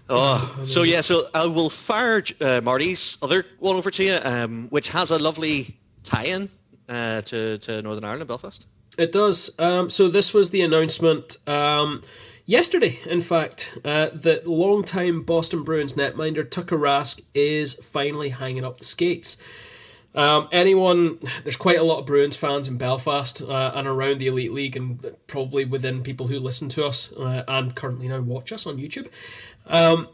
[0.10, 4.68] Oh, so yeah, so I will fire uh, Marty's other one over to you, um,
[4.70, 6.50] which has a lovely tie-in
[6.90, 8.68] uh, to to Northern Ireland, Belfast.
[8.98, 9.58] It does.
[9.60, 12.02] Um, so this was the announcement um,
[12.46, 18.78] yesterday, in fact, uh, that longtime Boston Bruins netminder Tuukka Rask is finally hanging up
[18.78, 19.42] the skates.
[20.16, 24.28] Um, anyone, there's quite a lot of Bruins fans in Belfast uh, and around the
[24.28, 28.52] Elite League, and probably within people who listen to us uh, and currently now watch
[28.52, 29.08] us on YouTube.
[29.66, 30.08] Um,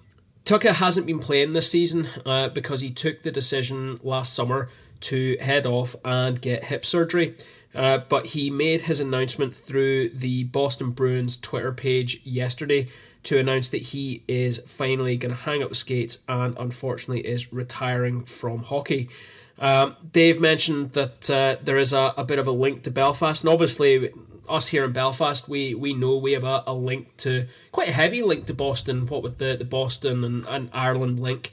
[0.45, 4.69] Tuukka hasn't been playing this season uh, because he took the decision last summer
[5.01, 7.35] to head off and get hip surgery.
[7.73, 12.87] Uh, but he made his announcement through the Boston Bruins Twitter page yesterday
[13.23, 18.23] to announce that he is finally going to hang up skates and unfortunately is retiring
[18.23, 19.09] from hockey.
[19.59, 23.43] Um, Dave mentioned that uh, there is a, a bit of a link to Belfast,
[23.43, 24.09] and obviously,
[24.47, 27.93] us here in Belfast, we, we know we have a, a link to quite a
[27.93, 31.51] heavy link to Boston, what with the, the Boston and, and Ireland link,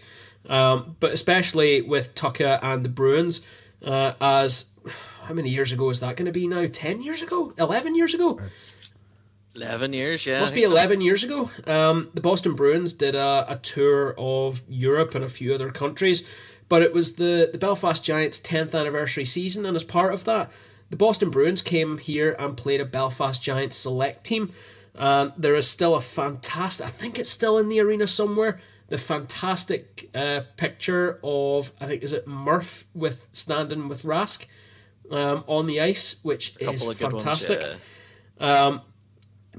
[0.49, 3.47] um, but especially with Tuukka and the Bruins,
[3.85, 4.79] uh, as
[5.25, 6.67] how many years ago is that going to be now?
[6.67, 7.53] 10 years ago?
[7.59, 8.41] 11 years ago?
[9.57, 10.41] Eleven years, yeah.
[10.41, 10.79] Must be think so.
[10.79, 11.51] 11 years ago.
[11.67, 16.29] Um, the Boston Bruins did a, a tour of Europe and a few other countries,
[16.69, 20.51] but it was the, the Belfast Giants' 10th anniversary season, and as part of that,
[20.91, 24.53] the Boston Bruins came here and played a Belfast Giants select team.
[24.95, 28.99] And there is still a fantastic, I think it's still in the arena somewhere, the
[28.99, 34.47] fantastic uh, picture of, I think, is it Murph with standing with Rask
[35.11, 37.61] um, on the ice, which is Couple of good fantastic.
[37.61, 37.81] Ones,
[38.41, 38.79] yeah.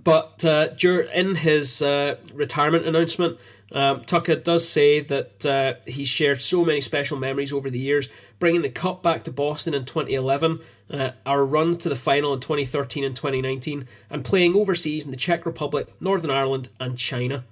[0.04, 3.40] But uh, dur- in his uh, retirement announcement,
[3.72, 8.10] um, Tuukka does say that uh, he's shared so many special memories over the years,
[8.40, 10.60] bringing the Cup back to Boston in 2011,
[10.92, 15.18] uh, our runs to the final in 2013 and 2019, and playing overseas in the
[15.18, 17.44] Czech Republic, Northern Ireland, and China.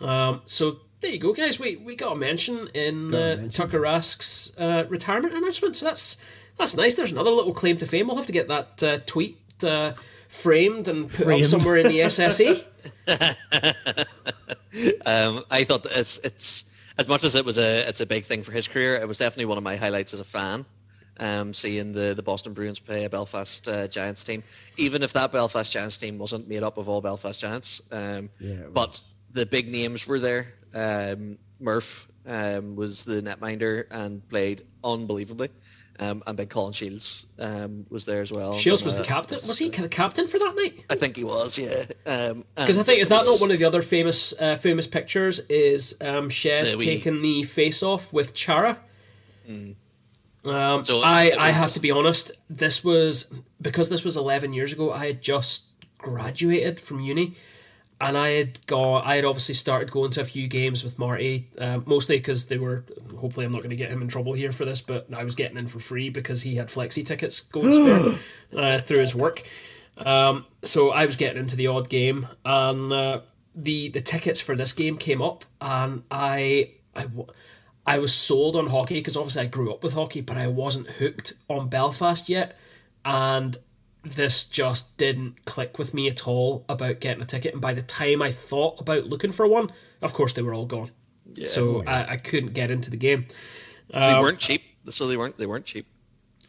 [0.00, 1.60] Um, so there you go, guys.
[1.60, 3.68] We we got a mention in Got a uh, mention.
[3.68, 5.76] Tuukka Rask's uh, retirement announcement.
[5.76, 6.16] So that's
[6.58, 6.96] that's nice.
[6.96, 8.06] There's another little claim to fame.
[8.06, 9.92] We'll have to get that uh, tweet uh,
[10.28, 11.44] framed and put Framed.
[11.44, 12.00] up somewhere in the.
[12.00, 12.64] SSE.
[15.06, 18.24] Um, I thought that it's it's as much as it was a it's a big
[18.24, 18.96] thing for his career.
[18.96, 20.64] It was definitely one of my highlights as a fan.
[21.20, 24.42] Um, seeing the, the Boston Bruins play a Belfast uh, Giants team,
[24.76, 28.56] even if that Belfast Giants team wasn't made up of all Belfast Giants, um, Yeah,
[28.72, 29.00] but
[29.30, 30.54] the big names were there.
[30.74, 35.48] Um, Murph um, was the netminder and played unbelievably,
[36.00, 38.58] um, and big Colin Shields um, was there as well.
[38.58, 39.38] Shields was Uh, the captain.
[39.46, 40.84] Was he the captain for that night?
[40.90, 42.12] I think he was, yeah.
[42.12, 45.40] Um, Because I think is that not one of the other famous uh, famous pictures?
[45.48, 48.78] Is um, Sheds The taking the face off with Chara?
[50.44, 52.32] Um, So I, it I have to be honest.
[52.50, 54.92] This was because this was eleven years ago.
[54.92, 55.68] I had just
[55.98, 57.34] graduated from uni,
[58.00, 59.02] and I had gone.
[59.04, 62.58] I had obviously started going to a few games with Marty, uh, mostly because they
[62.58, 62.84] were.
[63.18, 65.34] Hopefully, I'm not going to get him in trouble here for this, but I was
[65.34, 68.20] getting in for free because he had flexi tickets going spare
[68.62, 69.42] uh, through his work.
[69.96, 73.20] Um, so I was getting into the odd game, and uh,
[73.54, 77.02] the the tickets for this game came up, and I I.
[77.02, 77.28] w-
[77.86, 80.88] I was sold on hockey because obviously I grew up with hockey, but I wasn't
[80.88, 82.56] hooked on Belfast yet,
[83.04, 83.58] and
[84.04, 87.52] this just didn't click with me at all about getting a ticket.
[87.52, 89.70] And by the time I thought about looking for one,
[90.02, 90.90] of course they were all gone.
[91.34, 91.46] Yeah.
[91.46, 93.26] So I, I couldn't get into the game.
[93.88, 95.86] they um, weren't cheap, so they weren't they weren't cheap.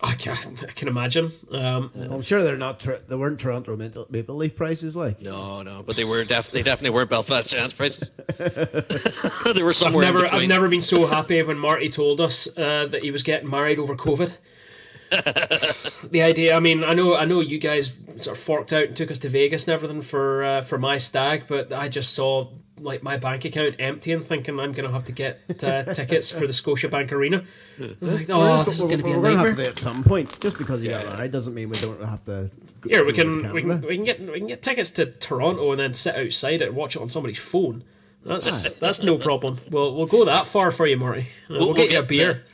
[0.01, 1.31] I can, I can imagine.
[1.51, 2.79] Um, I'm sure they're not.
[2.79, 5.21] they weren't Toronto Maple Leaf prices, like.
[5.21, 8.11] No, no, but they were definitely definitely weren't Belfast Giants prices.
[9.53, 10.05] they were somewhere.
[10.05, 13.23] I've never, I've never been so happy when Marty told us uh, that he was
[13.23, 14.37] getting married over COVID.
[15.09, 16.55] The idea.
[16.55, 19.19] I mean, I know, I know, you guys sort of forked out and took us
[19.19, 22.47] to Vegas and everything for uh, for my stag, but I just saw
[22.79, 26.31] like my bank account empty and thinking I'm going to have to get uh, tickets
[26.31, 27.43] for the Scotiabank Arena.
[28.01, 29.43] Like, oh, this is going to be a nightmare.
[29.43, 31.03] We're Have to at some point, just because you yeah.
[31.03, 32.49] got married doesn't mean we don't have to.
[32.87, 35.79] Here we can we can we can get we can get tickets to Toronto and
[35.79, 37.83] then sit outside it and watch it on somebody's phone.
[38.23, 39.57] That's that's no problem.
[39.69, 41.27] We'll we'll go that far for you, Marty.
[41.49, 42.45] We'll, we'll, we'll get, get, you a beer.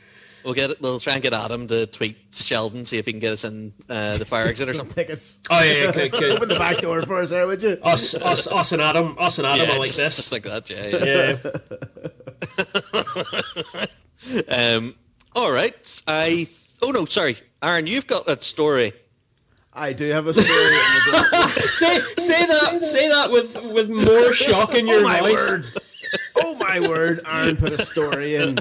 [0.42, 0.80] To, We'll get it.
[0.80, 3.72] We'll try and get Adam to tweet Sheldon, see if he can get us in
[3.88, 4.94] uh, the fire exit or something.
[4.94, 5.40] Tickets.
[5.50, 6.32] Oh yeah, yeah good, good.
[6.32, 7.78] Open the back door for us, there, would you?
[7.82, 10.42] Us, us, us, and Adam, us and Adam yeah, are like just, this, just like
[10.42, 10.70] that.
[10.70, 11.36] Yeah.
[14.48, 14.76] yeah.
[14.76, 14.94] um.
[15.34, 16.02] All right.
[16.06, 16.46] I.
[16.82, 17.86] Oh no, sorry, Aaron.
[17.86, 18.92] You've got that story.
[19.74, 20.46] I do have a story.
[21.70, 25.50] say say that say that with with more shock in your oh voice.
[25.50, 25.66] Word.
[26.36, 27.20] Oh my word!
[27.26, 28.58] Aaron put a story in.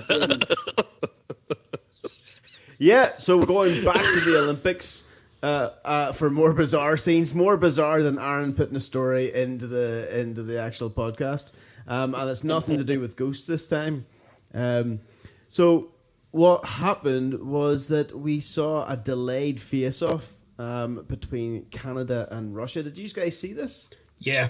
[2.81, 5.07] Yeah, so we're going back to the Olympics
[5.43, 10.19] uh, uh, for more bizarre scenes, more bizarre than Aaron putting a story into the
[10.19, 11.53] into the actual podcast,
[11.87, 14.07] um, and it's nothing to do with ghosts this time.
[14.51, 15.01] Um,
[15.47, 15.91] so
[16.31, 22.81] what happened was that we saw a delayed face-off um, between Canada and Russia.
[22.81, 23.91] Did you guys see this?
[24.17, 24.49] Yeah.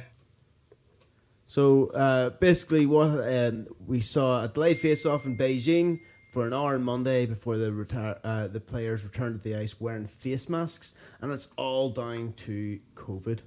[1.43, 5.99] So uh, basically, what um, we saw a delayed face-off in Beijing
[6.31, 9.79] for an hour on Monday before the retire, uh, the players returned to the ice
[9.81, 13.41] wearing face masks, and it's all down to COVID.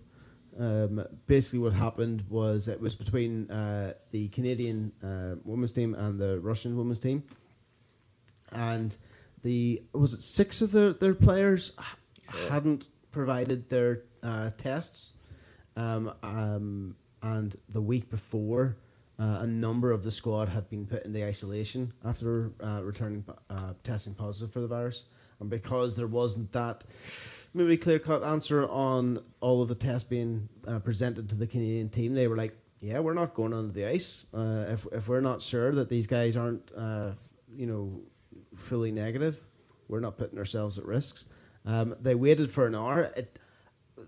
[0.61, 6.20] Um, basically, what happened was it was between uh, the Canadian uh, women's team and
[6.20, 7.24] the Russian women's team,
[8.53, 8.97] and
[9.43, 12.51] the was it six of their, their players yeah.
[12.51, 15.14] hadn't provided their uh, tests,
[15.76, 18.76] um, um, and the week before
[19.19, 23.25] uh, a number of the squad had been put in the isolation after uh, returning
[23.49, 25.07] uh, testing positive for the virus,
[25.41, 26.85] and because there wasn't that
[27.55, 31.89] maybe clear cut answer on all of the tests being uh, presented to the Canadian
[31.89, 35.21] team, they were like, "Yeah, we're not going onto the ice uh, if if we're
[35.21, 37.12] not sure that these guys aren't, uh,
[37.55, 38.01] you know,
[38.57, 39.41] fully negative.
[39.87, 41.27] We're not putting ourselves at risks."
[41.67, 43.12] Um, they waited for an hour.
[43.17, 43.39] It,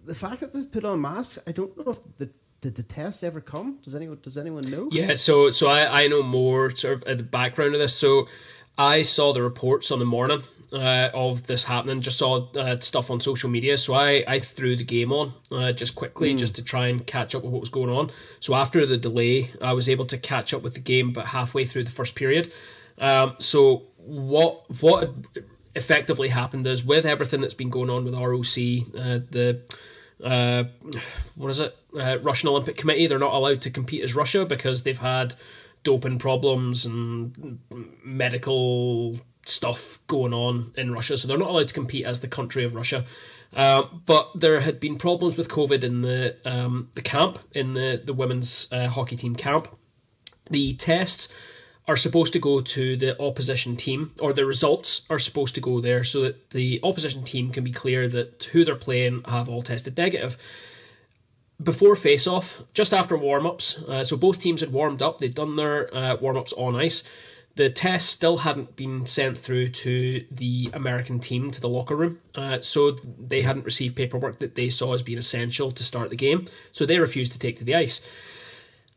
[0.04, 2.30] the fact that they've put on masks, I don't know if the
[2.60, 3.78] did the test ever come?
[3.82, 4.88] Does anyone does anyone know?
[4.90, 7.94] Yeah, so so I, I know more sort of at the background of this.
[7.94, 8.28] So
[8.78, 10.42] I saw the reports on the morning
[10.72, 12.00] uh, of this happening.
[12.00, 15.72] Just saw uh, stuff on social media, so I, I threw the game on uh,
[15.72, 16.38] just quickly mm.
[16.38, 18.10] just to try and catch up with what was going on.
[18.40, 21.64] So after the delay, I was able to catch up with the game, but halfway
[21.64, 22.52] through the first period.
[22.98, 25.10] Um, so what what
[25.74, 29.60] effectively happened is with everything that's been going on with ROC, uh, the
[30.22, 30.64] uh,
[31.34, 31.76] what is it?
[31.98, 33.06] Uh, Russian Olympic Committee.
[33.06, 35.34] They're not allowed to compete as Russia because they've had
[35.82, 37.58] doping problems and
[38.02, 41.16] medical stuff going on in Russia.
[41.16, 43.04] So they're not allowed to compete as the country of Russia.
[43.54, 48.00] Uh, but there had been problems with COVID in the um, the camp in the
[48.04, 49.68] the women's uh, hockey team camp.
[50.50, 51.32] The tests
[51.88, 55.80] are supposed to go to the opposition team, or the results are supposed to go
[55.80, 59.62] there so that the opposition team can be clear that who they're playing have all
[59.62, 60.36] tested negative.
[61.62, 65.34] Before face off, just after warm ups, uh, so both teams had warmed up, they'd
[65.34, 67.04] done their uh, warm ups on ice.
[67.54, 72.18] The test still hadn't been sent through to the American team, to the locker room,
[72.34, 76.16] uh, so they hadn't received paperwork that they saw as being essential to start the
[76.16, 78.06] game, so they refused to take to the ice.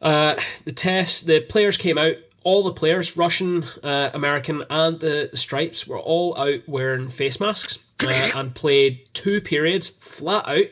[0.01, 0.35] Uh,
[0.65, 5.37] the test, the players came out all the players, Russian, uh, American, and the, the,
[5.37, 10.67] Stripes, were all out wearing face masks uh, and played two periods flat out,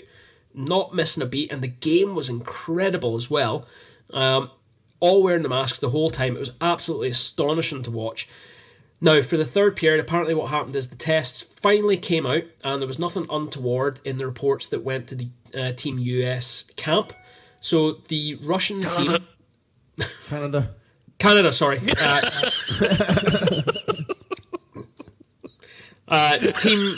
[0.53, 3.65] not missing a beat, and the game was incredible as well.
[4.11, 4.49] Um,
[4.99, 6.35] all wearing the masks the whole time.
[6.35, 8.30] It was absolutely astonishing to watch.
[8.99, 12.81] Now, for the third period, apparently what happened is the tests finally came out, and
[12.81, 17.14] there was nothing untoward in the reports that went to the uh, Team US camp.
[17.60, 19.19] So the Russian Canada.
[19.19, 20.07] team.
[20.27, 20.76] Canada.
[21.19, 21.81] Canada, sorry.
[26.10, 26.95] Uh, uh, team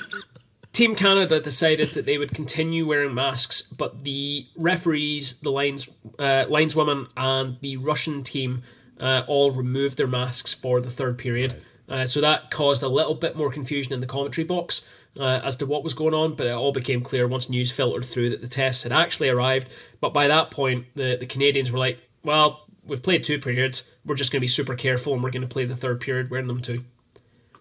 [0.80, 6.46] Team Canada decided that they would continue wearing masks, but the referees, the lines uh,
[6.48, 8.64] lineswomen, and the Russian team
[8.98, 11.62] uh, all removed their masks for the third period.
[11.90, 14.88] Uh, so that caused a little bit more confusion in the commentary box
[15.20, 18.06] uh, as to what was going on, but it all became clear once news filtered
[18.06, 19.74] through that the tests had actually arrived.
[20.00, 23.92] But by that point, the, the Canadians were like, well, we've played two periods.
[24.06, 26.30] We're just going to be super careful, and we're going to play the third period
[26.30, 26.84] wearing them too.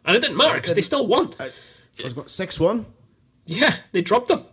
[0.05, 1.35] And it didn't matter because they still won.
[1.39, 1.51] I
[2.03, 2.87] was going six one.
[3.47, 4.45] Yeah, they dropped them.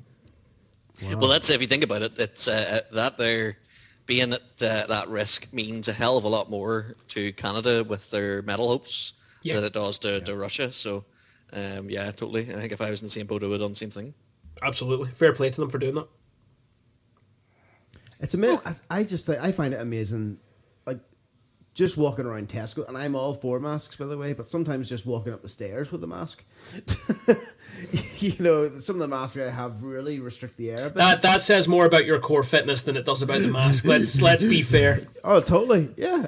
[1.18, 2.18] Well, that's if you think about it.
[2.20, 3.58] It's uh, that they're
[4.06, 8.10] being at uh, that risk means a hell of a lot more to Canada with
[8.12, 9.56] their medal hopes Yeah.
[9.56, 10.72] than it does to, to Russia.
[10.72, 11.04] So,
[11.54, 12.42] um, yeah, totally.
[12.42, 13.90] I think if I was in the same boat, I would have done the same
[13.90, 14.14] thing.
[14.64, 16.08] Absolutely, fair play to them for doing that.
[18.20, 18.60] It's amazing.
[18.90, 20.38] I just I find it amazing, like
[21.76, 25.06] just walking around Tesco, and I'm all for masks by the way, but sometimes just
[25.06, 26.44] walking up the stairs with a mask.
[28.20, 30.78] you know, some of the masks I have really restrict the air.
[30.80, 30.96] a bit.
[30.96, 33.86] That that says more about your core fitness than it does about the mask.
[33.86, 35.02] Let's let's be fair.
[35.24, 35.90] oh, totally.
[35.98, 36.28] Yeah.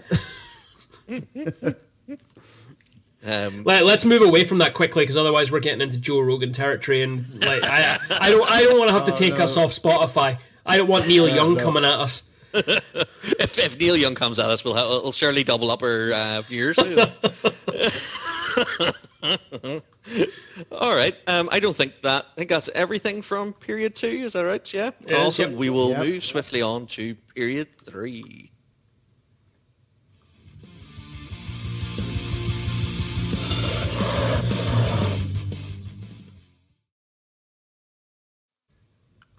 [3.25, 6.53] Um, Let, let's move away from that quickly because otherwise we're getting into Joe Rogan
[6.53, 9.43] territory, and like I I don't I don't want to have to take Oh, no.
[9.45, 10.39] us off Spotify.
[10.65, 11.63] I don't want Neil Young no.
[11.63, 12.31] coming at us.
[13.39, 16.41] if, if Neil Young comes at us, we'll, have, we'll surely double up our uh,
[16.41, 16.77] viewers.
[20.71, 21.15] All right.
[21.27, 22.25] Um, I don't think that.
[22.31, 24.07] I think that's everything from period two.
[24.07, 24.73] Is that right?
[24.73, 24.91] Yeah.
[25.01, 25.51] It is, awesome.
[25.51, 25.59] yep.
[25.59, 25.99] We will Yep.
[25.99, 28.51] move swiftly on to period three.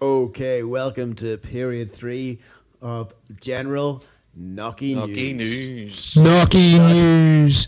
[0.01, 2.39] Okay, welcome to period three
[2.81, 4.03] of general
[4.37, 6.15] knocky Lucky news.
[6.15, 6.25] news.
[6.25, 7.67] Knocky news.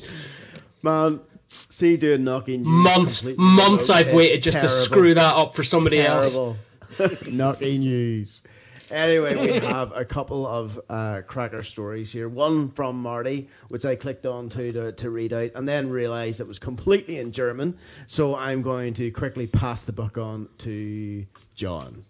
[0.82, 2.66] Man, see doing knocky news.
[2.66, 3.98] Months, months wrong.
[4.00, 6.36] I've It's waited just to screw that up for somebody else.
[6.36, 6.58] Terrible.
[6.98, 8.44] knocky news.
[8.92, 12.28] Anyway, we have a couple of uh, cracker stories here.
[12.28, 16.42] One from Marty, which I clicked on to, to to read out, and then realised
[16.42, 17.78] it was completely in German.
[18.06, 21.26] So I'm going to quickly pass the book on to
[21.56, 22.04] John.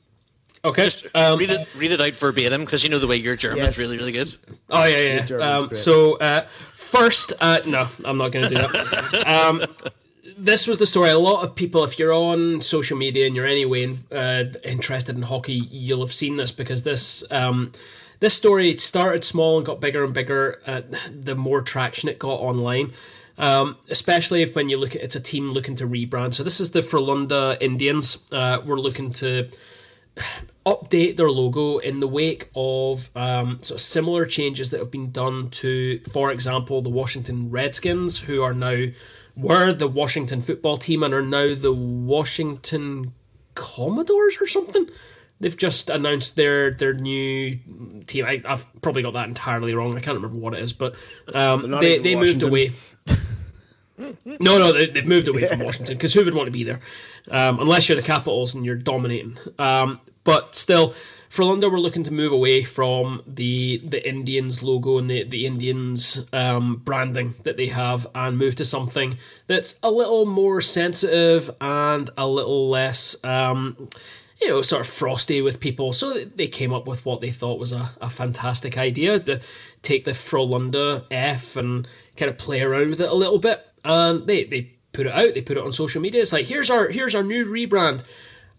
[0.64, 0.84] Okay.
[0.84, 1.76] Just um, read it.
[1.76, 3.80] Read it out verbatim because you know the way your German's Yes.
[3.80, 4.34] really, really good.
[4.70, 5.38] Oh yeah, yeah.
[5.38, 9.24] Um, so uh, first, uh, no, I'm not going to do that.
[9.50, 9.62] um,
[10.38, 11.10] this was the story.
[11.10, 15.24] A lot of people, if you're on social media and you're anyway uh, interested in
[15.24, 17.72] hockey, you'll have seen this because this um,
[18.20, 20.62] this story started small and got bigger and bigger.
[20.68, 20.82] Uh,
[21.12, 22.94] the more traction it got online.
[23.38, 26.36] Um, especially if when you look at it's a team looking to rebrand.
[26.36, 28.32] So this is the Frölunda Indians.
[28.32, 29.50] Uh, we're looking to
[30.66, 35.12] update their logo in the wake of um, sort of similar changes that have been
[35.12, 38.88] done to, for example, the Washington Redskins, who are now
[39.36, 43.14] were the Washington football team and are now the Washington
[43.56, 44.88] Commodores or something.
[45.40, 47.58] They've just announced their their new
[48.06, 48.26] team.
[48.26, 49.98] I, I've probably got that entirely wrong.
[49.98, 50.94] I can't remember what it is, but
[51.34, 52.72] um, they they moved away.
[53.98, 56.80] No, no, they, they've moved away from Washington because who would want to be there?
[57.30, 59.38] Um, unless you're the Capitals and you're dominating.
[59.60, 60.96] Um, but still,
[61.30, 66.28] Frölunda were looking to move away from the the Indians logo and the the Indians
[66.34, 72.10] um, branding that they have and move to something that's a little more sensitive and
[72.18, 73.24] a little less.
[73.24, 73.90] Um,
[74.42, 75.94] you know, sort of frosty with people.
[75.94, 79.40] So they came up with what they thought was a, a fantastic idea to
[79.84, 81.88] take the Frölunda F and
[82.18, 83.71] kind of play around with it a little bit.
[83.84, 86.22] And they, they put it out, they put it on social media.
[86.22, 88.04] It's like, here's our here's our new rebrand.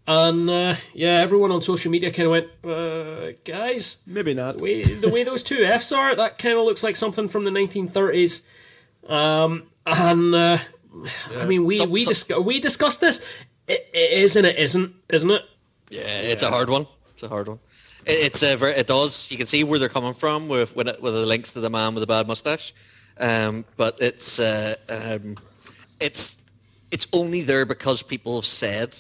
[0.07, 4.59] And uh, yeah, everyone on social media kind of went, uh, guys, Maybe not.
[4.59, 7.45] the way, the way those two Fs are, that kind of looks like something from
[7.45, 8.45] the 1930s.
[9.09, 10.59] Um, and uh,
[11.37, 13.25] I mean, we Some- we, some- discuss, we discussed this.
[13.69, 15.43] It, it is and it isn't, isn't it?
[15.91, 16.87] Yeah, it's a hard one.
[17.13, 17.61] It's a hard one.
[18.05, 19.31] It, it's a very, it does.
[19.31, 21.71] You can see where they're coming from with with, it, with the links to the
[21.71, 22.75] man with the bad mustache.
[23.19, 25.37] Um, but it's uh, um,
[26.01, 26.43] it's
[26.91, 28.97] it's only there because people have said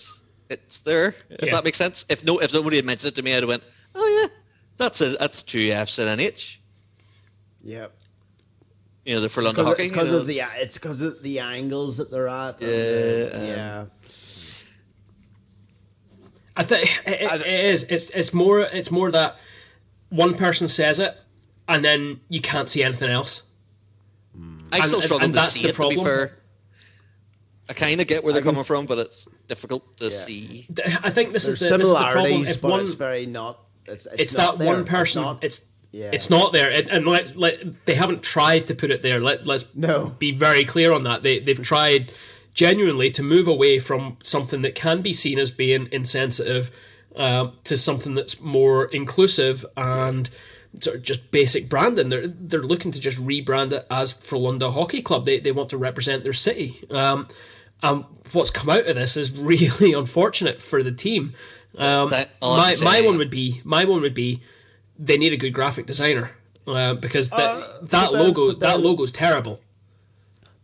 [0.51, 1.15] it's there.
[1.31, 1.53] If Yeah.
[1.53, 2.05] that makes sense.
[2.09, 3.63] If no, if nobody had mentioned it to me, I'd have went,
[3.95, 4.29] oh yeah,
[4.77, 6.61] that's a that's two Fs and an H.
[7.65, 7.87] Yeah.
[9.05, 9.83] You know, the for It's London 'cause- hockey.
[9.85, 12.61] It's you because know, of the it's- it's because of the angles that they're at.
[12.63, 13.85] and, Yeah, uh, um, yeah.
[16.57, 17.85] I think it, it, it is.
[17.85, 19.37] It's it's more it's more that
[20.11, 21.17] one person says it,
[21.69, 23.45] and then you can't see anything else.
[24.73, 25.77] I still and- struggle and to that's see the it.
[25.77, 26.39] To be fair,
[27.69, 30.67] I kind of get where they're I can coming from, but it's difficult to see.
[31.03, 32.25] I think this There's is the, this is the problem.
[32.25, 33.61] similarities, If but one, it's very not.
[33.87, 34.75] It's, it's, it's not that there.
[34.75, 35.23] one person.
[35.23, 36.11] not- It's yeah.
[36.13, 39.21] it's not there, it, and let's let they haven't tried to put it there.
[39.21, 40.11] Let let's No.
[40.19, 41.23] be very clear on that.
[41.23, 42.13] They they've tried
[42.55, 46.71] genuinely to move away from something that can be seen as being insensitive
[47.17, 50.29] uh, to something that's more inclusive and
[50.81, 52.09] sort of just basic branding.
[52.09, 55.25] They're they're looking to just rebrand it as Frölunda Hockey Club.
[55.25, 56.85] They they want to represent their city.
[56.91, 57.29] Um,
[57.83, 61.35] and what's come out of this is really unfortunate for the team.
[61.79, 64.41] Um, That- all I my my one would be my one would be
[64.99, 66.31] they need a good graphic designer.
[66.67, 69.61] uh, because that uh, that logo then, that logo is terrible.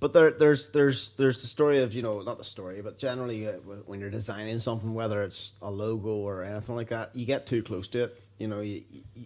[0.00, 3.48] But there, there's there's there's the story of you know not the story, but generally
[3.48, 3.52] uh,
[3.86, 7.62] when you're designing something, whether it's a logo or anything like that, you get too
[7.64, 8.22] close to it.
[8.38, 8.82] You know, you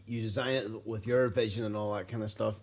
[0.06, 2.60] you design it with your vision and all that kind of stuff,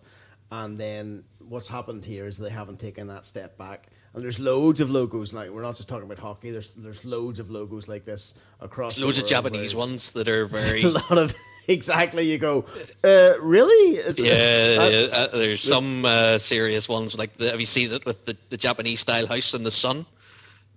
[0.50, 4.80] and then what's happened here is they haven't taken that step back and there's loads
[4.80, 5.32] of logos.
[5.32, 6.50] Like we're not just talking about hockey.
[6.50, 8.96] There's there's loads of logos like this across.
[8.96, 10.82] There's loads of Japanese ones that are very.
[10.82, 11.34] a lot of
[11.68, 12.30] exactly.
[12.30, 12.64] You go,
[13.04, 13.96] uh, really?
[13.96, 17.16] Is yeah, it, uh, uh, there's some uh, serious ones.
[17.16, 20.04] Like the, have you seen it with the, the Japanese style house in the sun?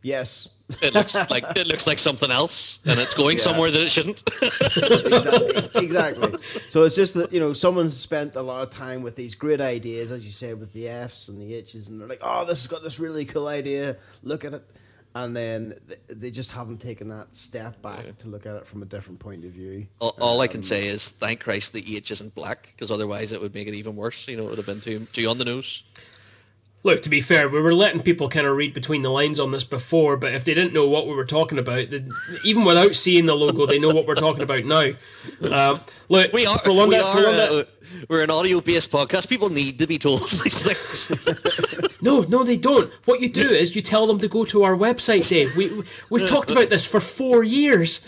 [0.04, 0.58] Yes.
[0.82, 3.44] It looks like it looks like something else, and it's going yeah.
[3.44, 4.22] somewhere that it shouldn't.
[4.42, 5.84] exactly.
[5.84, 6.40] Exactly.
[6.68, 9.62] So it's just that you know someone's spent a lot of time with these great
[9.62, 12.64] ideas, as you said, with the Fs and the H's, and they're like, "Oh, this
[12.64, 13.98] has got this really cool idea.
[14.24, 14.64] Look at it,"
[15.16, 15.74] and then
[16.08, 18.12] they just haven't taken that step back yeah.
[18.20, 19.88] to look at it from a different point of view.
[20.00, 22.90] All, all um, I can um, say is thank Christ the H isn't black, because
[22.90, 24.28] otherwise it would make it even worse.
[24.28, 25.84] You know, it would have been too too on the nose
[26.84, 29.52] look, to be fair, we were letting people kind of read between the lines on
[29.52, 31.88] this before, but if they didn't know what we were talking about,
[32.44, 34.92] even without seeing the logo, they know what we're talking about now.
[35.52, 35.80] Um,
[36.10, 37.64] look, we are, we are, London, uh,
[38.10, 39.30] we're an audio-based podcast.
[39.30, 42.02] People need to be told these things.
[42.02, 42.92] no, no, they don't.
[43.06, 45.56] What you do is you tell them to go to our website, Dave.
[45.56, 45.70] We
[46.10, 48.08] we've talked about this for four years.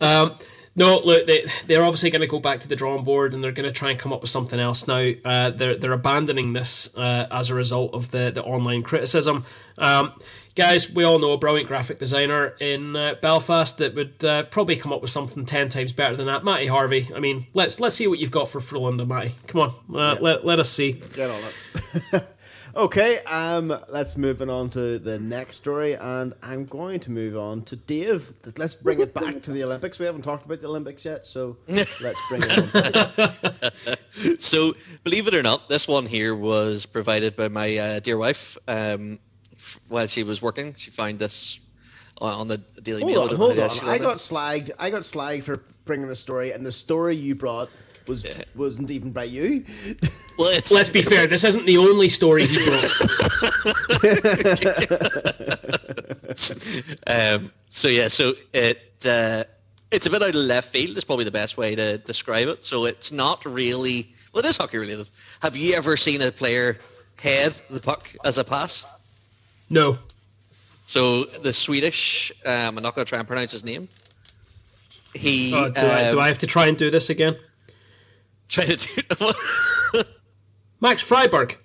[0.00, 0.34] Um,
[0.74, 3.52] no, look, they they're obviously going to go back to the drawing board and they're
[3.52, 5.10] going to try and come up with something else now.
[5.24, 9.44] Uh, they're they're abandoning this uh, as a result of the the online criticism.
[9.76, 10.12] Um,
[10.54, 14.76] guys, we all know a brilliant graphic designer in uh, Belfast that would uh, probably
[14.76, 16.42] come up with something ten times better than that.
[16.42, 17.08] Matty Harvey.
[17.14, 19.34] I mean, let's let's see what you've got for Frölunda, Matty.
[19.48, 20.20] Come on, uh, yeah.
[20.20, 20.92] let let us see.
[20.92, 21.40] Get on
[22.12, 22.24] it.
[22.74, 27.64] Okay, um, let's move on to the next story, and I'm going to move on
[27.64, 28.32] to Dave.
[28.56, 29.98] Let's bring it back to the Olympics.
[29.98, 34.38] We haven't talked about the Olympics yet, so let's bring it on.
[34.38, 34.72] so,
[35.04, 38.56] believe it or not, this one here was provided by my uh, dear wife.
[38.66, 39.18] Um,
[39.88, 41.60] while she was working, she found this
[42.22, 43.22] on the Daily hold Mail.
[43.22, 44.70] On, hold on, I got slagged.
[44.78, 47.68] I got slagged for bringing the story, and the story you brought
[48.08, 48.44] was yeah.
[48.54, 49.64] wasn't even by you.
[50.38, 51.26] Well, let's be fair.
[51.26, 52.82] This isn't the only story he brought.
[57.42, 59.44] um, so yeah, so it uh,
[59.90, 60.96] it's a bit out of left field.
[60.96, 62.64] Is probably the best way to describe it.
[62.64, 64.42] So it's not really well.
[64.42, 65.10] It is hockey related.
[65.42, 66.78] Have you ever seen a player
[67.18, 68.86] head the puck as a pass?
[69.68, 69.98] No.
[70.84, 73.88] So the Swedish, um, I'm not going to try and pronounce his name.
[75.14, 75.52] He.
[75.54, 77.36] Oh, do, um, I, do I have to try and do this again?
[78.52, 79.32] Trying to do
[80.80, 81.56] Max Friberg.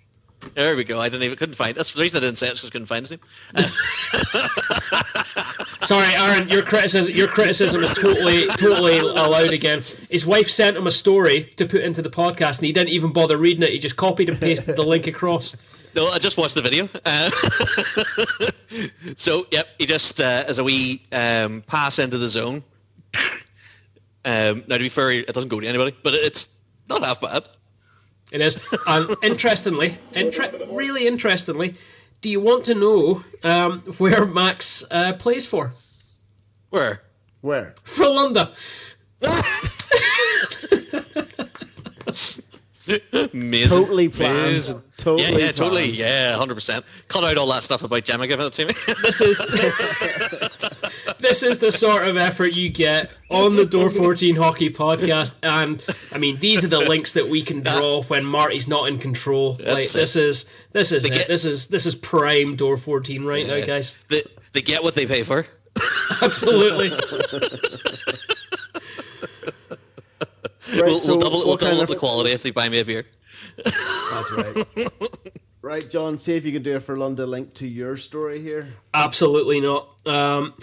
[0.53, 1.01] There we go.
[1.01, 1.75] I didn't even couldn't find.
[1.75, 3.19] That's the reason I didn't say it because I couldn't find his name.
[5.83, 6.47] Sorry, Aaron.
[6.47, 9.79] Your criticism, your criticism is totally, totally allowed again.
[10.09, 13.11] His wife sent him a story to put into the podcast, and he didn't even
[13.11, 13.71] bother reading it.
[13.71, 15.57] He just copied and pasted the link across.
[15.93, 16.87] No, I just watched the video.
[17.03, 17.29] Uh,
[19.17, 22.63] so, yep, he just uh, as a wee um, pass into the zone.
[24.23, 26.56] Um, now, to be fair, it doesn't go to anybody, but it's
[26.89, 27.49] not half bad.
[28.31, 28.67] It is.
[28.87, 31.75] And interestingly, inter- really interestingly,
[32.21, 35.71] do you want to know um, where Max uh, plays for?
[36.69, 37.03] Where?
[37.41, 37.75] Where?
[37.83, 38.51] Frölunda.
[43.33, 43.69] Amazing.
[43.69, 44.37] Totally planned.
[44.37, 44.81] Amazing.
[44.97, 45.55] Totally yeah, yeah, planned.
[45.57, 45.89] totally.
[45.89, 46.85] Yeah, hundred percent.
[47.07, 48.73] Cut out all that stuff about Gemma giving it to me.
[49.03, 49.39] this is
[51.19, 55.37] this is the sort of effort you get on the Door 14 Hockey Podcast.
[55.43, 55.83] And
[56.13, 59.53] I mean, these are the links that we can draw when Marty's not in control.
[59.53, 60.23] That's like this it.
[60.23, 61.27] is this is it.
[61.27, 63.59] This is this is prime Door 14 right yeah.
[63.59, 64.03] now, guys.
[64.05, 64.21] They,
[64.53, 65.45] they get what they pay for.
[66.23, 66.89] Absolutely.
[70.75, 72.85] Right, we'll, so we'll double, we'll double up the quality if they buy me a
[72.85, 73.05] beer.
[73.55, 74.87] That's right.
[75.67, 78.75] right, John, see if you can do a Frölunda link to your story here.
[78.93, 79.89] Absolutely not.
[80.07, 80.53] Um,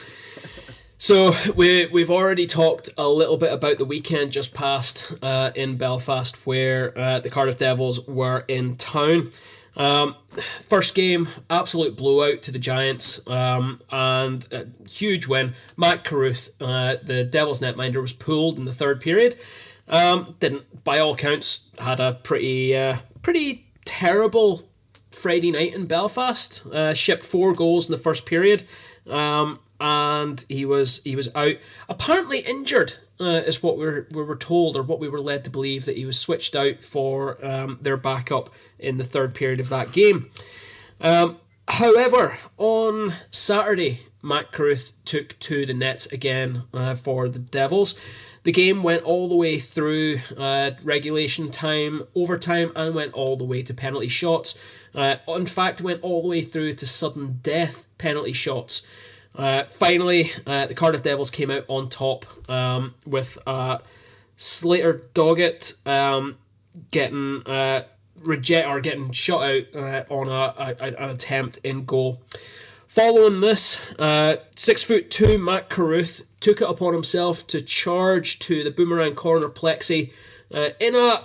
[0.96, 5.76] so we we've already talked a little bit about the weekend just passed uh, in
[5.76, 9.30] Belfast, where uh, the Cardiff Devils were in town.
[9.76, 10.16] Um,
[10.60, 15.52] first game, absolute blowout to the Giants, um, and a huge win.
[15.76, 19.36] Mac Carruth, uh, the Devils netminder, was pulled in the third period.
[19.86, 24.62] Um, didn't, by all counts, had a pretty uh, pretty terrible
[25.24, 26.66] Friday night in Belfast.
[26.66, 28.64] Uh, shipped four goals in the first period.
[29.08, 31.54] Um, and he was he was out.
[31.88, 35.42] Apparently injured uh, is what we were, we were told, or what we were led
[35.44, 39.60] to believe that he was switched out for um, their backup in the third period
[39.60, 40.28] of that game.
[41.00, 41.38] Um,
[41.68, 47.98] however, on Saturday, Mac Carruth took to the nets again uh, for the Devils.
[48.42, 53.44] The game went all the way through uh, regulation time, overtime, and went all the
[53.44, 54.58] way to penalty shots.
[54.94, 58.86] Uh, in fact, went all the way through to sudden death penalty shots.
[59.34, 63.36] Uh, finally, uh, the Cardiff Devils came out on top um, with
[64.36, 66.36] Slater Doggett um,
[66.90, 67.84] getting uh,
[68.22, 72.22] reject or getting shot out uh, on a, a, an attempt in goal.
[72.86, 78.62] Following this, uh, six foot two Mac Carruth took it upon himself to charge to
[78.62, 80.12] the boomerang corner plexi
[80.50, 81.24] in a,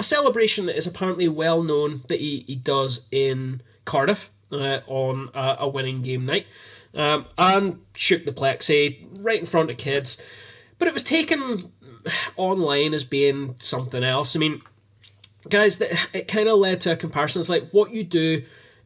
[0.00, 5.28] a celebration that is apparently well known that he, he does in Cardiff uh, on
[5.34, 6.46] a, a, winning game night.
[6.94, 10.20] Um, and shook the plexi right in front of kids.
[10.78, 11.70] But it was taken
[12.36, 14.34] online as being something else.
[14.34, 14.62] I mean,
[15.48, 17.40] guys, that it kind of led to a comparison.
[17.40, 18.42] It's like what you do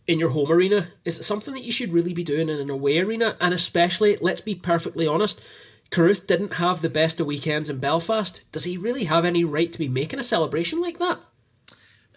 [0.07, 2.99] in your home arena is something that you should really be doing in an away
[2.99, 5.41] arena, and especially, let's be perfectly honest,
[5.91, 8.51] Carruth didn't have the best of weekends in Belfast.
[8.53, 11.19] Does he really have any right to be making a celebration like that?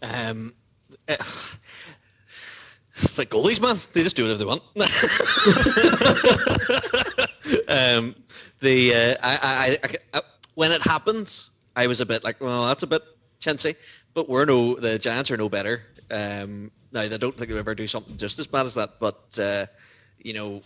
[0.02, 0.53] Um,
[1.07, 1.15] uh,
[3.18, 4.64] like goalies, man, they just do whatever they want.
[7.68, 8.15] um,
[8.60, 9.77] the uh, I, I,
[10.14, 10.22] I,
[10.56, 11.44] when it happened,
[11.76, 13.03] I was a bit like, well, that's a bit
[13.39, 13.76] chintzy,
[14.14, 15.81] but we're no the Giants are no better.
[16.10, 19.38] Um, now, I don't think they'll ever do something just as bad as that, but
[19.39, 19.65] uh,
[20.18, 20.61] you know,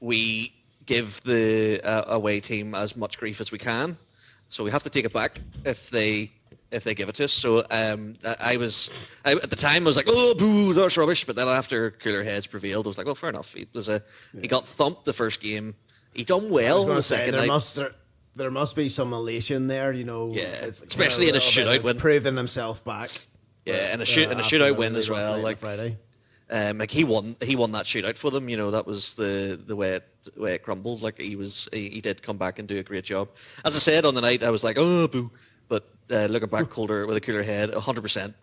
[0.00, 0.52] we
[0.86, 3.96] give the uh, away team as much grief as we can,
[4.48, 6.32] so we have to take it back if they
[6.70, 7.32] if they give it to us.
[7.32, 11.24] So um, I was I, at the time I was like, oh, boo, that's rubbish.
[11.24, 13.52] But then after cooler heads prevailed, I was like, well, fair enough.
[13.52, 14.02] He was a
[14.34, 14.40] yeah.
[14.40, 15.74] he got thumped the first game.
[16.14, 17.48] He done well in the say, second there night.
[17.48, 17.90] Must, there,
[18.36, 20.30] there must be some elation there, you know.
[20.32, 23.10] Yeah, especially in a shootout win, proving himself back.
[23.66, 25.38] Yeah, and a shoot uh, and a shootout win as well.
[25.38, 25.98] Like Friday.
[26.48, 28.48] Um, like he won, he won that shootout for them.
[28.48, 30.04] You know that was the the way it
[30.34, 31.02] the way it crumbled.
[31.02, 33.30] Like he was, he, he, did come back and do a great job.
[33.64, 35.32] As I said on the night, I was like, oh boo,
[35.68, 38.34] but uh, looking back, colder with a cooler head, hundred um, percent.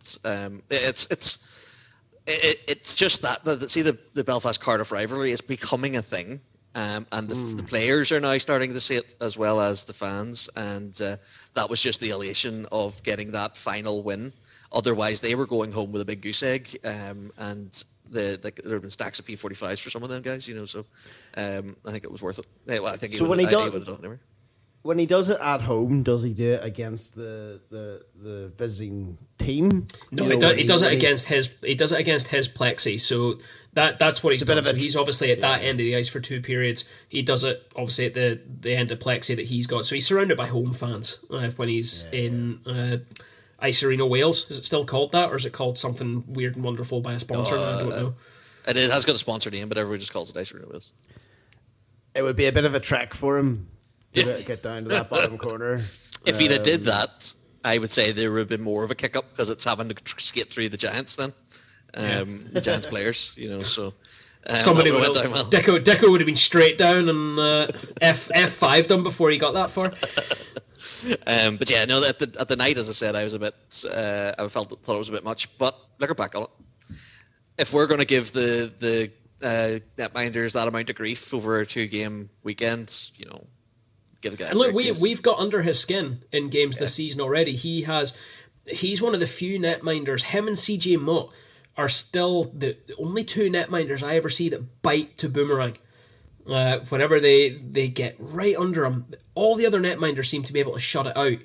[0.70, 1.64] It's it's
[2.28, 6.42] it, it's just that, that see the the Belfast Cardiff rivalry is becoming a thing.
[6.76, 7.58] Um, and the, mm.
[7.58, 11.18] the, players are now starting to see it as well as the fans, and uh,
[11.54, 14.34] that was just the elation of getting that final win
[14.74, 18.74] Otherwise, they were going home with a big goose egg, um, and the, the, there
[18.74, 20.66] have been stacks of P45s for some of them guys, you know.
[20.66, 20.86] So
[21.38, 22.46] um, I think it was worth it.
[22.66, 23.28] well, I think so.
[23.28, 23.74] when he does,
[24.84, 29.18] when he does it at home, does he do it against the the, the visiting
[29.38, 29.86] team?
[30.12, 31.56] No, he, does, he, does it against his.
[31.64, 33.00] He does it against his plexi.
[33.00, 33.40] So
[33.74, 34.64] that that's what he's done.
[34.64, 35.50] So he's obviously at yeah.
[35.50, 36.90] that end of the ice for two periods.
[37.08, 39.86] He does it obviously at the the end of plexi that he's got.
[39.86, 42.60] So he's surrounded by home fans uh, when he's yeah, in.
[42.66, 42.98] Uh,
[43.64, 44.52] Ice Arena Wales.
[44.52, 47.20] Is it still called that, or is it called something weird and wonderful by a
[47.20, 47.58] sponsor?
[47.58, 48.16] Uh, I don't know.
[48.68, 50.92] It has got a sponsor name, but everyone just calls it Ice Arena Wales.
[52.14, 53.68] It would be a bit of a trek for him
[54.14, 54.38] to yeah.
[54.46, 55.80] get down to that bottom corner.
[56.26, 57.34] If um, he'd have did um, that,
[57.66, 59.90] I would say there would have been more of a kick up because it's having
[59.90, 61.34] to skate through the Giants then,
[61.96, 62.24] um, yeah.
[62.54, 63.60] the Giants players, you know.
[63.60, 63.94] So
[64.48, 65.44] um, Somebody would have, well.
[65.44, 67.68] Deco, Deco would have been straight down and uh,
[68.00, 69.92] F F five done before he got that far.
[71.26, 73.40] Um, but yeah, no, at the, at the night, as I said, I was a
[73.40, 75.58] bit, uh, I felt thought it was a bit much.
[75.58, 76.50] But looking back on it,
[77.58, 79.12] if we're going to give the the
[79.44, 83.46] uh, netminders that amount of grief over a two game weekend, you know,
[84.22, 84.50] give the guy.
[84.50, 86.82] And look, we we've got under his skin in games yeah.
[86.82, 87.56] this season already.
[87.56, 88.18] He has,
[88.66, 90.24] he's one of the few netminders.
[90.24, 91.32] Him and CJ Motte
[91.78, 95.78] are still the, the only two netminders I ever see that bite to boomerang.
[96.50, 100.60] Uh, whenever they they get right under him, all the other netminders seem to be
[100.60, 101.38] able to shut it out.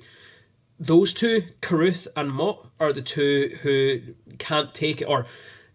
[0.79, 4.01] Those two, Carruth and Motte, are the two who
[4.37, 5.25] can't take it, or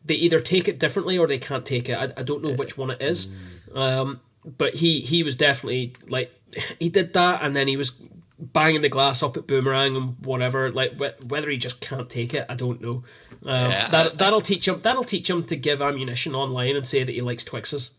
[0.05, 1.95] they either take it differently or they can't take it.
[1.95, 3.33] I, I don't know which one it is.
[3.75, 6.33] Um, but he he was definitely like
[6.79, 8.03] he did that, and then he was
[8.39, 10.71] banging the glass up at Boomerang and whatever.
[10.71, 13.05] Like whether he just can't take it, I don't know.
[13.47, 13.89] Um, yeah.
[13.89, 14.81] That that'll teach him.
[14.81, 17.95] That'll teach him to give ammunition online and say that he likes Twixes.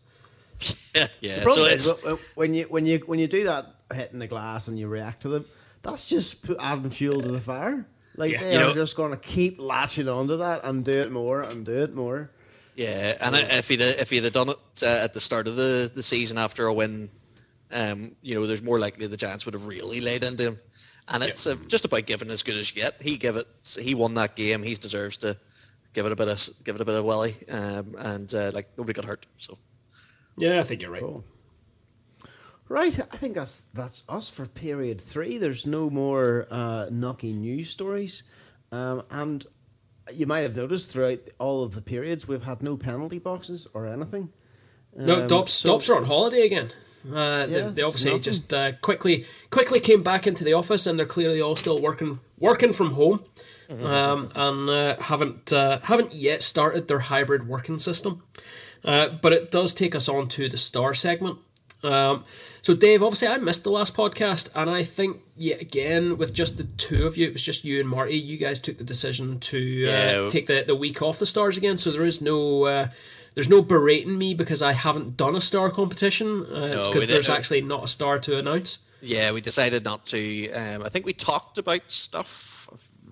[0.94, 1.36] Yeah, yeah.
[1.36, 4.68] The problem so is when you when you when you do that hitting the glass
[4.68, 5.44] and you react to them,
[5.82, 7.86] that's just adding fuel to the fire.
[8.16, 11.12] Like yeah, they are know, just going to keep latching onto that and do it
[11.12, 12.30] more and do it more.
[12.74, 15.56] Yeah, so, and if he'd if he'd have done it uh, at the start of
[15.56, 17.10] the, the season after a win,
[17.72, 20.58] um, you know, there's more likely the Giants would have really laid into him.
[21.08, 23.00] And it's uh, just about giving as good as you get.
[23.00, 23.46] He give it.
[23.80, 24.62] He won that game.
[24.62, 25.36] He deserves to
[25.92, 27.34] give it a bit of give it a bit of welly.
[27.50, 29.24] Um, and uh, like nobody got hurt.
[29.38, 29.56] So
[30.38, 31.00] yeah, I think you're right.
[31.02, 31.24] Cool.
[32.68, 35.38] Right, I think that's that's us for period three.
[35.38, 38.24] There's no more uh, knocking news stories,
[38.72, 39.46] um, and
[40.12, 43.86] you might have noticed throughout all of the periods we've had no penalty boxes or
[43.86, 44.30] anything.
[44.98, 46.70] Um, no, Dops, so, Dops are on holiday again.
[47.08, 48.24] Uh, they, Yeah, they obviously nothing.
[48.24, 52.18] just uh, quickly quickly came back into the office, and they're clearly all still working
[52.36, 53.22] working from home,
[53.84, 58.24] um, and uh, haven't uh, haven't yet started their hybrid working system.
[58.86, 61.38] Uh, but it does take us on to the star segment.
[61.82, 62.24] Um,
[62.62, 66.56] so, Dave, obviously, I missed the last podcast, and I think yet again with just
[66.56, 68.16] the two of you, it was just you and Marty.
[68.16, 70.28] You guys took the decision to uh, Yeah.
[70.30, 71.76] take the, the week off the stars again.
[71.78, 72.88] So there is no uh,
[73.34, 76.46] there's no berating me because I haven't done a star competition.
[76.46, 78.82] Uh, it's No, because there's actually not a star to announce.
[79.02, 80.50] Yeah, we decided not to.
[80.52, 82.55] Um, I think we talked about stuff.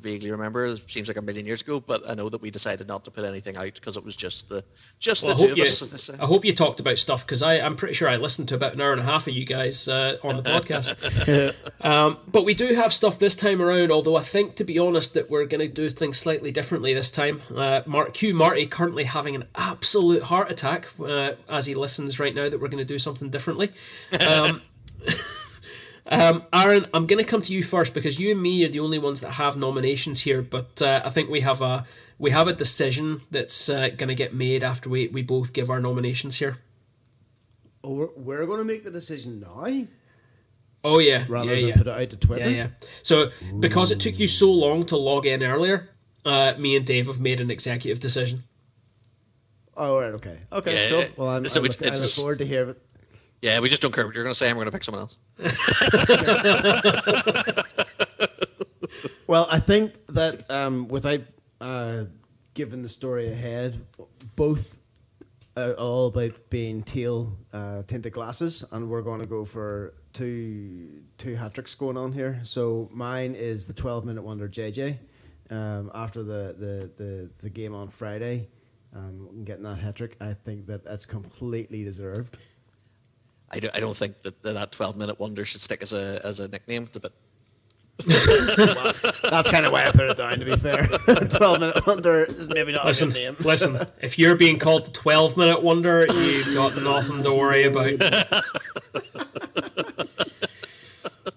[0.04, 0.66] I vaguely remember.
[0.66, 3.10] It seems like a million years ago, but I know that we decided not to
[3.10, 4.64] put anything out because it was just the
[4.98, 5.82] just Well, the two hope of you, us.
[5.82, 6.14] as they say.
[6.20, 8.80] I hope you talked about stuff because I'm pretty sure I listened to about an
[8.80, 11.54] hour and a half of you guys uh, on the podcast.
[11.80, 15.14] um, but we do have stuff this time around, although I think, to be honest,
[15.14, 17.40] that we're going to do things slightly differently this time.
[17.54, 22.34] Uh, Mark Q Marty currently having an absolute heart attack uh, as he listens right
[22.34, 23.72] now that we're going to do something differently.
[24.26, 24.60] Um,
[26.06, 28.80] Um, Aaron, I'm going to come to you first because you and me are the
[28.80, 30.42] only ones that have nominations here.
[30.42, 31.86] But uh, I think we have a
[32.18, 35.70] we have a decision that's uh, going to get made after we, we both give
[35.70, 36.58] our nominations here.
[37.82, 39.86] Oh, we're, we're going to make the decision now
[40.86, 42.50] Oh yeah, rather yeah, than yeah, put it out to Twitter.
[42.50, 42.68] yeah, yeah.
[43.02, 45.88] So because it took you so long to log in earlier,
[46.26, 48.44] uh, me and Dave have made an executive decision.
[49.76, 50.38] Oh, right, okay.
[50.52, 51.24] Okay, Yeah, cool.
[51.24, 52.82] Well, I'm, So I we- look, I look forward to hear it.
[53.44, 54.50] Yeah, we just don't care what you're going to say.
[54.54, 55.18] We're going to pick someone else.
[59.26, 61.22] Well, I think that um, without
[61.60, 62.04] uh,
[62.52, 63.80] giving the story ahead,
[64.36, 64.78] both
[65.56, 71.02] are all about being teal uh, tinted glasses, and we're going to go for two
[71.16, 72.38] two hat tricks going on here.
[72.42, 74.98] So mine is the twelve minute wonder JJ.
[75.50, 78.48] Um, after the, the, the, the game on Friday,
[78.94, 82.38] um, getting that hat trick, I think that that's completely deserved.
[83.50, 86.20] I don't, I don't think that that, that 12 minute wonder should stick as a
[86.24, 86.84] as a nickname.
[86.84, 87.12] It's a bit.
[89.30, 90.40] That's kind of why I put it down.
[90.40, 90.86] To be fair,
[91.28, 93.36] twelve minute wonder is maybe not Listen, a good name.
[93.44, 93.86] listen.
[94.02, 97.92] If you're being called the 12 minute wonder, you've got nothing to worry about.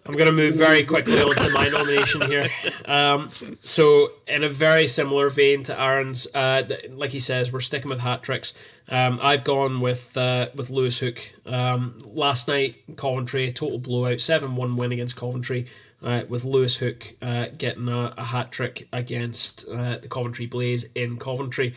[0.07, 2.45] I'm going to move very quickly on to my nomination here.
[2.85, 7.89] Um, so, in a very similar vein to Aaron's, uh, like he says, we're sticking
[7.89, 8.53] with hat tricks.
[8.87, 11.19] Um, I've gone with uh, with Lewis Hook.
[11.45, 15.65] Um, last night, Coventry, total blowout, 7 1 win against Coventry,
[16.01, 20.87] uh, with Lewis Hook uh, getting a, a hat trick against uh, the Coventry Blaze
[20.95, 21.75] in Coventry.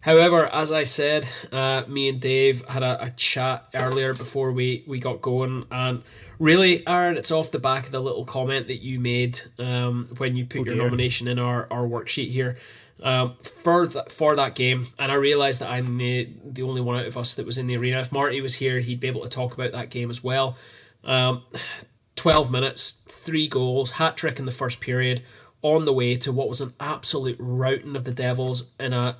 [0.00, 4.82] However, as I said, uh, me and Dave had a, a chat earlier before we,
[4.86, 6.02] we got going, and
[6.38, 10.36] really, Aaron, it's off the back of the little comment that you made um, when
[10.36, 10.84] you put your dear.
[10.84, 12.56] nomination in our, our worksheet here
[13.02, 14.86] um, for th- for that game.
[14.98, 17.66] And I realised that I'm the the only one out of us that was in
[17.66, 18.00] the arena.
[18.00, 20.56] If Marty was here, he'd be able to talk about that game as well.
[21.04, 21.44] Um,
[22.16, 25.22] 12 minutes, three goals, hat trick in the first period,
[25.62, 29.16] on the way to what was an absolute routing of the Devils in a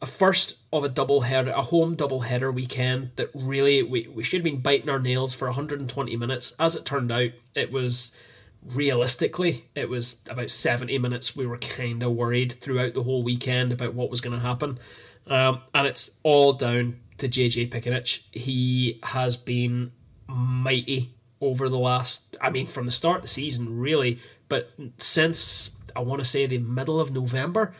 [0.00, 4.22] a first of a double header, a home double header weekend that really we, we
[4.22, 6.54] should have been biting our nails for 120 minutes.
[6.58, 8.14] As it turned out, it was
[8.62, 11.36] realistically it was about 70 minutes.
[11.36, 14.78] We were kind of worried throughout the whole weekend about what was going to happen,
[15.26, 18.24] um, and it's all down to JJ Piccinich.
[18.32, 19.92] He has been
[20.26, 24.18] mighty over the last, I mean, from the start of the season, really,
[24.48, 27.74] but since I want to say the middle of November,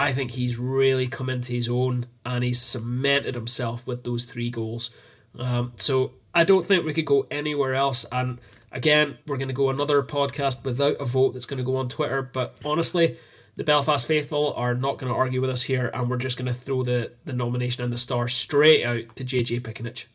[0.00, 4.48] I think he's really come into his own and he's cemented himself with those three
[4.48, 4.96] goals.
[5.38, 8.06] Um, so I don't think we could go anywhere else.
[8.10, 8.40] And
[8.72, 11.90] again, we're going to go another podcast without a vote that's going to go on
[11.90, 12.22] Twitter.
[12.22, 13.18] But honestly,
[13.56, 16.46] the Belfast faithful are not going to argue with us here, and we're just going
[16.46, 20.06] to throw the, the nomination and the star straight out to JJ Piccinich.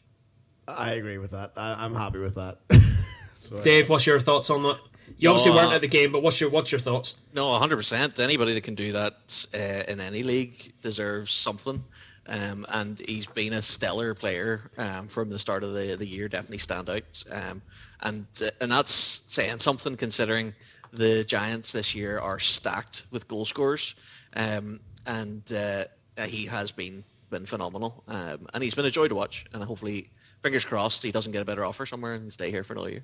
[0.67, 1.51] I agree with that.
[1.55, 2.57] I, I'm happy with that.
[3.63, 4.79] Dave, what's your thoughts on that?
[5.17, 7.17] You obviously weren't uh, at the game, but what's your what's your thoughts?
[7.33, 8.19] No, 100%.
[8.19, 11.81] Anybody that can do that uh, in any league deserves something.
[12.27, 16.27] Um, and he's been a stellar player um, from the start of the, the year,
[16.27, 17.23] definitely stand out.
[17.31, 17.61] Um,
[18.01, 20.55] and, uh, and that's saying something considering
[20.91, 23.95] the Giants this year are stacked with goal scorers.
[24.35, 25.83] Um, and uh,
[26.25, 28.03] he has been been phenomenal.
[28.07, 29.45] Um, and he's been a joy to watch.
[29.53, 30.09] And hopefully,
[30.41, 33.03] fingers crossed, he doesn't get a better offer somewhere and stay here for another year.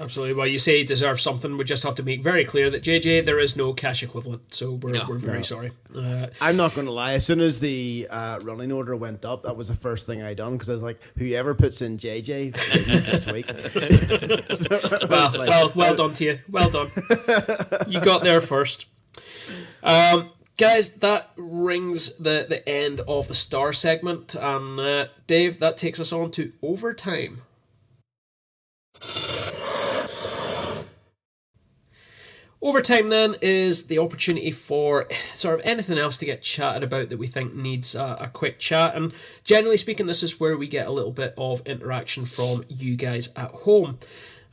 [0.00, 0.34] Absolutely.
[0.36, 1.56] Well, you say he deserves something.
[1.58, 4.54] We just have to make very clear that JJ, there is no cash equivalent.
[4.54, 5.04] So we're, No.
[5.08, 5.72] we're very sorry.
[5.96, 7.14] Uh, I'm not going to lie.
[7.14, 10.34] As soon as the uh, running order went up, that was the first thing I
[10.34, 12.54] done because I was like, whoever puts in JJ
[12.86, 13.46] this week.
[14.54, 14.78] So
[15.08, 16.38] well, like- well, well done to you.
[16.48, 16.90] Well done.
[17.88, 18.86] you got there first.
[19.82, 24.34] Um, guys, that rings the, the end of the star segment.
[24.36, 27.40] And uh, Dave, that takes us on to overtime.
[32.60, 37.18] Overtime then is the opportunity for sort of anything else to get chatted about that
[37.18, 38.96] we think needs a, a, quick chat.
[38.96, 39.12] And
[39.44, 43.32] generally speaking, this is where we get a little bit of interaction from you guys
[43.36, 43.98] at home.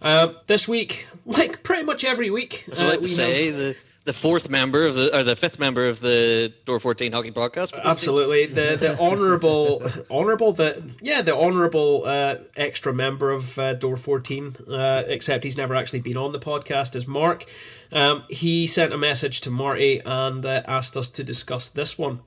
[0.03, 3.76] Uh, this week, like pretty much every week, I uh, to say have, the
[4.06, 7.77] the fourth member of the or the fifth member of the Door 14 Hockey Podcast.
[7.84, 13.98] Absolutely, the the honourable honourable the yeah the honourable uh, extra member of uh, Door
[13.98, 16.95] 14, uh, except he's never actually been on the podcast.
[16.95, 17.45] Is Mark?
[17.91, 22.19] Um, he sent a message to Marty and uh, asked us to discuss this one.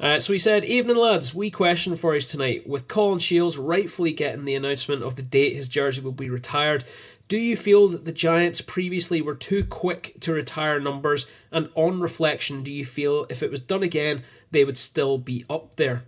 [0.00, 2.68] Uh, so he said, Evening lads, we question for us tonight.
[2.68, 6.84] With Colin Shields rightfully getting the announcement of the date his jersey will be retired,
[7.28, 11.30] do you feel that the Giants previously were too quick to retire numbers?
[11.52, 15.44] And on reflection, do you feel if it was done again, they would still be
[15.48, 16.04] up there?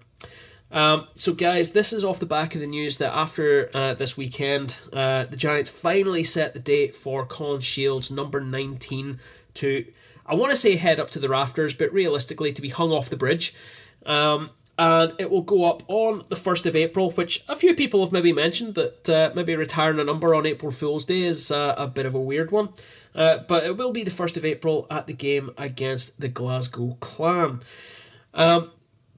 [0.72, 4.16] Um, so, guys, this is off the back of the news that after uh, this
[4.16, 9.18] weekend, uh, the Giants finally set the date for Colin Shields, number 19,
[9.54, 9.86] to,
[10.24, 13.10] I want to say head up to the rafters, but realistically to be hung off
[13.10, 13.52] the bridge.
[14.06, 14.50] Um,
[14.80, 18.12] and it will go up on the 1st of April, which a few people have
[18.12, 21.86] maybe mentioned that uh, maybe retiring a number on April Fool's Day is uh, a
[21.86, 22.70] bit of a weird one.
[23.14, 26.96] Uh, but it will be the 1st of April at the game against the Glasgow
[27.00, 27.60] Clan.
[28.32, 28.70] Um,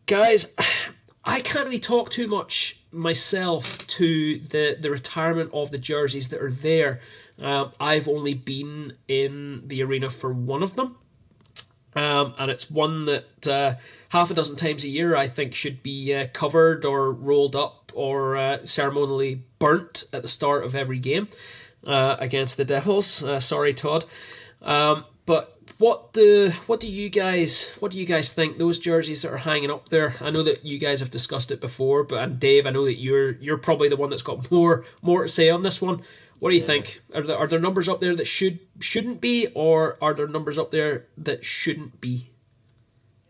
[0.07, 0.53] guys,
[1.25, 6.43] I can't really talk too much myself to the, the retirement of the jerseys that
[6.43, 6.99] are there.
[7.39, 10.97] Um, I've only been in the arena for one of them.
[11.95, 13.75] Um, and it's one that uh,
[14.11, 17.93] half a dozen times a year I think should be uh, covered or rolled up
[17.95, 21.29] or uh, ceremonially burnt at the start of every game
[21.87, 23.23] uh, against the Devils.
[23.23, 24.05] Uh, sorry, Todd.
[24.63, 29.23] Um, but what do what do you guys what do you guys think those jerseys
[29.23, 30.15] that are hanging up there?
[30.21, 33.01] I know that you guys have discussed it before, but and Dave, I know that
[33.01, 36.03] you're you're probably the one that's got more more to say on this one.
[36.43, 37.03] What do you think?
[37.15, 40.59] Are there are there numbers up there that should shouldn't be, or are there numbers
[40.59, 42.31] up there that shouldn't be?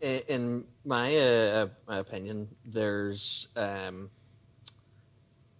[0.00, 4.08] In my uh, my opinion, there's um,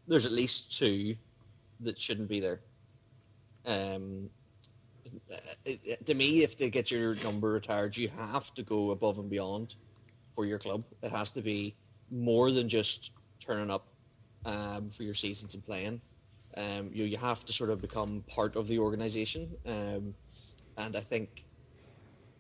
[0.09, 1.15] there's at least two
[1.81, 2.61] that shouldn't be there.
[3.66, 4.31] Um,
[6.07, 9.77] to me, if they get your number retired, you have to go above and beyond
[10.33, 10.85] for your club.
[11.03, 11.74] It has to be
[12.11, 13.11] more than just
[13.41, 13.85] turning up
[14.47, 16.01] um, for your seasons and playing.
[16.57, 20.15] Um, you you have to sort of become part of the organization, um,
[20.77, 21.45] and I think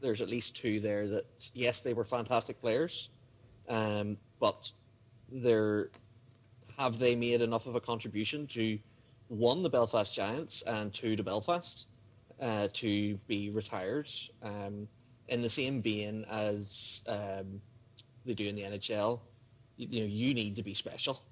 [0.00, 3.08] there's at least two there that yes, they were fantastic players,
[3.68, 4.70] um, but
[5.30, 5.88] they're
[6.78, 8.78] have they made enough of a contribution to
[9.28, 11.88] one the Belfast Giants and two to Belfast
[12.40, 14.10] uh, to be retired
[14.42, 14.88] um,
[15.28, 17.60] in the same vein as um,
[18.26, 19.20] they do in the NHL.
[19.76, 21.22] You, you know, you need to be special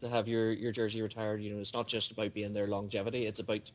[0.00, 1.42] to have your, your jersey retired.
[1.42, 3.70] You know, it's not just about being there longevity; it's about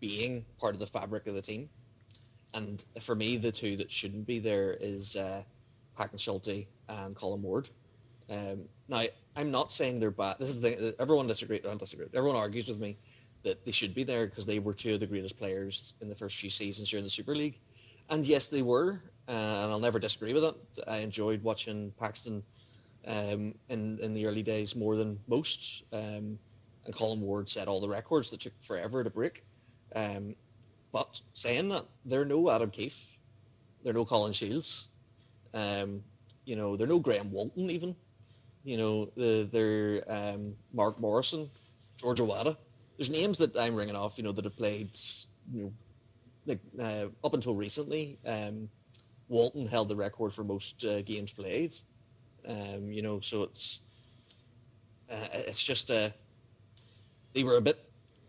[0.00, 1.68] being part of the fabric of the team.
[2.54, 5.42] And for me, the two that shouldn't be there is uh,
[5.96, 7.68] Paxton Schulte and Colin Ward.
[8.30, 9.02] Um, now,
[9.36, 10.36] I'm not saying they're bad.
[10.38, 11.62] This is the everyone disagrees.
[11.68, 12.06] I disagree.
[12.14, 12.96] Everyone argues with me
[13.42, 16.14] that they should be there because they were two of the greatest players in the
[16.14, 17.58] first few seasons here in the Super League.
[18.08, 20.88] And yes, they were, uh, and I'll never disagree with that.
[20.88, 22.42] I enjoyed watching Paxton
[23.06, 25.82] um, in in the early days more than most.
[25.92, 26.38] Um,
[26.84, 29.42] and Colin Ward set all the records that took forever to break.
[29.94, 30.34] Um,
[30.92, 33.16] but saying that, there are no Adam Keefe,
[33.82, 34.88] there are no Colin Shields,
[35.54, 36.02] um,
[36.44, 37.96] you know, there are no Graham Walton even.
[38.64, 41.50] You know, the, they're um, Mark Morrison,
[41.96, 42.56] George Awada.
[42.96, 44.90] There's names that I'm ringing off, you know, that have played,
[45.52, 45.72] you know,
[46.46, 48.18] like uh, up until recently.
[48.26, 48.68] Um,
[49.28, 51.74] Walton held the record for most uh, games played.
[52.48, 53.80] Um, you know, so it's
[55.10, 56.08] uh, it's just uh,
[57.32, 57.78] they were a bit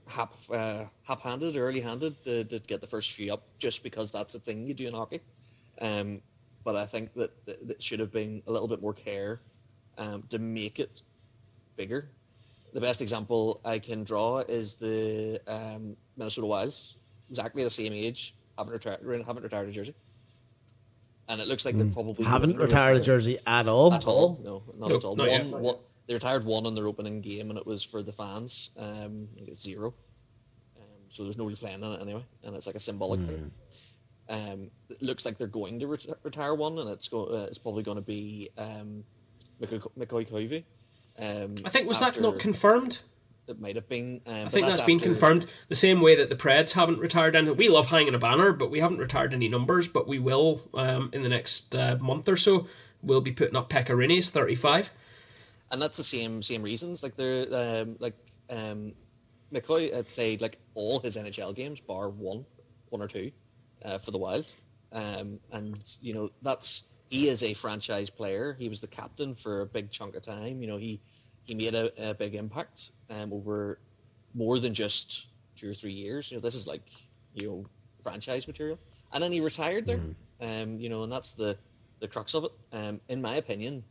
[0.07, 4.39] hap uh, hap-handed, early-handed to, to, get the first few up, just because that's a
[4.39, 5.21] thing you do in hockey.
[5.81, 6.21] Um,
[6.63, 9.41] but I think that, that, should have been a little bit more care
[9.97, 11.01] um, to make it
[11.75, 12.09] bigger.
[12.73, 16.97] The best example I can draw is the um, Minnesota Wilds,
[17.29, 19.95] exactly the same age, haven't retired, haven't retired a jersey
[21.29, 23.93] and it looks like they probably haven't retired a jersey at all.
[23.93, 24.39] At all?
[24.43, 25.15] No, not No, at all.
[25.15, 25.59] not One, yet.
[25.59, 25.75] one,
[26.07, 28.71] they retired one in their opening game, and it was for the fans.
[28.77, 29.93] Um, I think it's zero.
[30.77, 33.51] Um, so there's nobody playing in it anyway, and it's like a symbolic thing.
[34.29, 37.57] Um, it looks like they're going to ret- retire one, and it's go- uh, it's
[37.59, 39.03] probably going to be um,
[39.59, 40.63] Mikko Mikko Koivu.
[41.17, 43.01] Um, I think was that not confirmed?
[43.47, 44.21] It might have been.
[44.25, 45.45] Um, I think that's been confirmed.
[45.69, 47.57] The same way that the Preds haven't retired anything.
[47.57, 49.87] We love hanging a banner, but we haven't retired any numbers.
[49.87, 52.67] But we will um, in the next uh, month or so.
[53.03, 54.91] We'll be putting up Pekka Rinne's thirty-five.
[55.71, 57.03] and that's the same same reasons.
[57.03, 58.15] Like they're um, like
[58.49, 58.93] um,
[59.51, 62.45] Mikko uh, played like all his NHL games bar one,
[62.89, 63.31] one or two.
[63.85, 64.51] uh, for the Wild,
[64.91, 68.55] um, and you know that's he is a franchise player.
[68.57, 70.61] He was the captain for a big chunk of time.
[70.61, 70.99] You know he
[71.45, 73.79] he made a, a big impact um, over
[74.33, 76.31] more than just two or three years.
[76.31, 76.81] You know this is like
[77.33, 77.65] you know
[78.01, 78.79] franchise material,
[79.13, 79.97] and then he retired there.
[79.97, 80.71] Mm-hmm.
[80.71, 81.57] Um, you know, and that's the
[81.99, 82.51] the crux of it.
[82.73, 83.83] Um, in my opinion,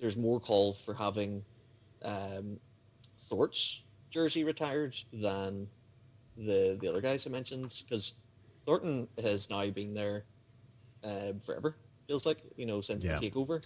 [0.00, 1.44] there's more call for having
[2.04, 2.58] um,
[3.20, 5.68] Thorpe's jersey retired than
[6.36, 8.14] the the other guys I mentioned because
[8.64, 10.24] Thornton has now been there
[11.04, 11.76] uh, forever.
[12.06, 13.14] Feels like you know since yeah.
[13.14, 13.64] the takeover.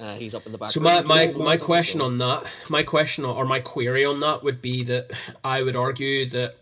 [0.00, 0.70] Uh, he's up in the back.
[0.70, 4.60] So my my, my question on that, my question or my query on that would
[4.62, 5.12] be that
[5.44, 6.56] I would argue that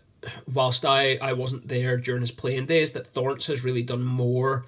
[0.51, 4.65] whilst I, I wasn't there during his playing days, that Thorns has really done more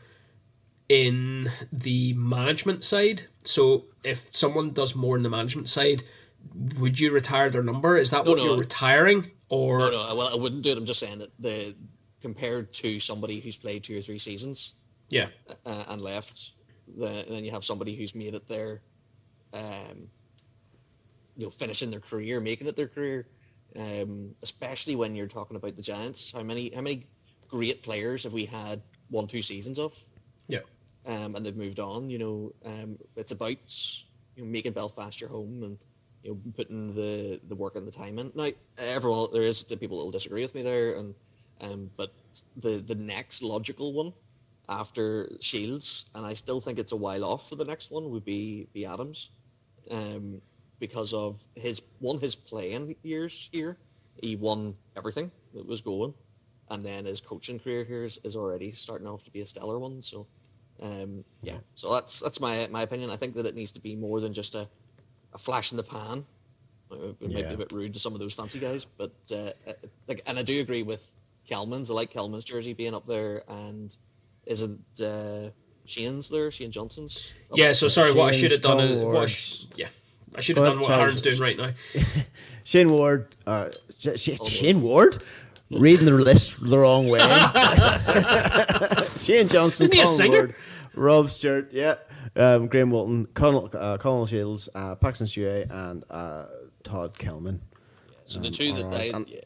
[0.89, 3.23] in the management side.
[3.43, 6.03] So if someone does more in the management side,
[6.79, 7.97] would you retire their number?
[7.97, 9.31] Is that no, what no, you're retiring?
[9.49, 10.77] Or no, no, well, I wouldn't do it.
[10.77, 11.75] I'm just saying that the
[12.21, 14.73] compared to somebody who's played two or three seasons,
[15.09, 15.27] yeah,
[15.65, 16.53] uh, and left,
[16.97, 18.81] the, then you have somebody who's made it their,
[19.53, 20.09] um,
[21.35, 23.27] you know, finishing their career, making it their career.
[23.75, 27.07] Um, especially when you're talking about the Giants, how many how many
[27.47, 29.97] great players have we had one two seasons of?
[30.47, 30.59] Yeah,
[31.07, 32.09] um, and they've moved on.
[32.09, 33.57] You know, um, it's about
[34.35, 35.77] you know making Belfast your home and
[36.21, 38.31] you know putting the the work and the time in.
[38.35, 41.15] Now, everyone there is the people that will disagree with me there, and
[41.61, 42.13] um, but
[42.57, 44.13] the the next logical one
[44.69, 48.25] after Shields, and I still think it's a while off for the next one would
[48.25, 49.29] be be Adams.
[49.91, 50.41] Um,
[50.83, 53.77] because of his one his playing years here.
[54.21, 56.13] He won everything that was going,
[56.69, 59.79] and then his coaching career here is, is already starting off to be a stellar
[59.79, 60.01] one.
[60.01, 60.27] So,
[60.81, 63.11] um, yeah, so that's that's my my opinion.
[63.11, 64.67] I think that it needs to be more than just a,
[65.33, 66.25] a flash in the pan.
[66.91, 67.47] It might yeah.
[67.47, 69.73] be a bit rude to some of those fancy guys, but uh, uh,
[70.09, 71.03] like, and I do agree with
[71.49, 71.89] Kelman's.
[71.89, 73.95] I like Kelman's jersey being up there, and
[74.45, 75.49] isn't uh,
[75.85, 76.51] Shane's there?
[76.51, 77.33] Shane Johnson's.
[77.53, 77.71] Yeah.
[77.71, 79.87] So sorry, Shane's what I should have done is what sh- yeah.
[80.35, 81.71] I should have done what Aaron's doing right now.
[82.63, 85.23] Shane Ward, uh, Sh- Shane Ward,
[85.69, 87.19] reading the list the wrong way.
[89.17, 90.37] Shane Johnson, Isn't he a singer?
[90.37, 90.55] Ward,
[90.95, 91.95] Rob Stewart, yeah,
[92.35, 96.45] um, Graham Walton, Colonel, uh, Colonel Shields, uh, Paxton Stewart, and uh,
[96.83, 97.61] Todd Kelman.
[98.25, 99.39] So um, the two that I, yeah,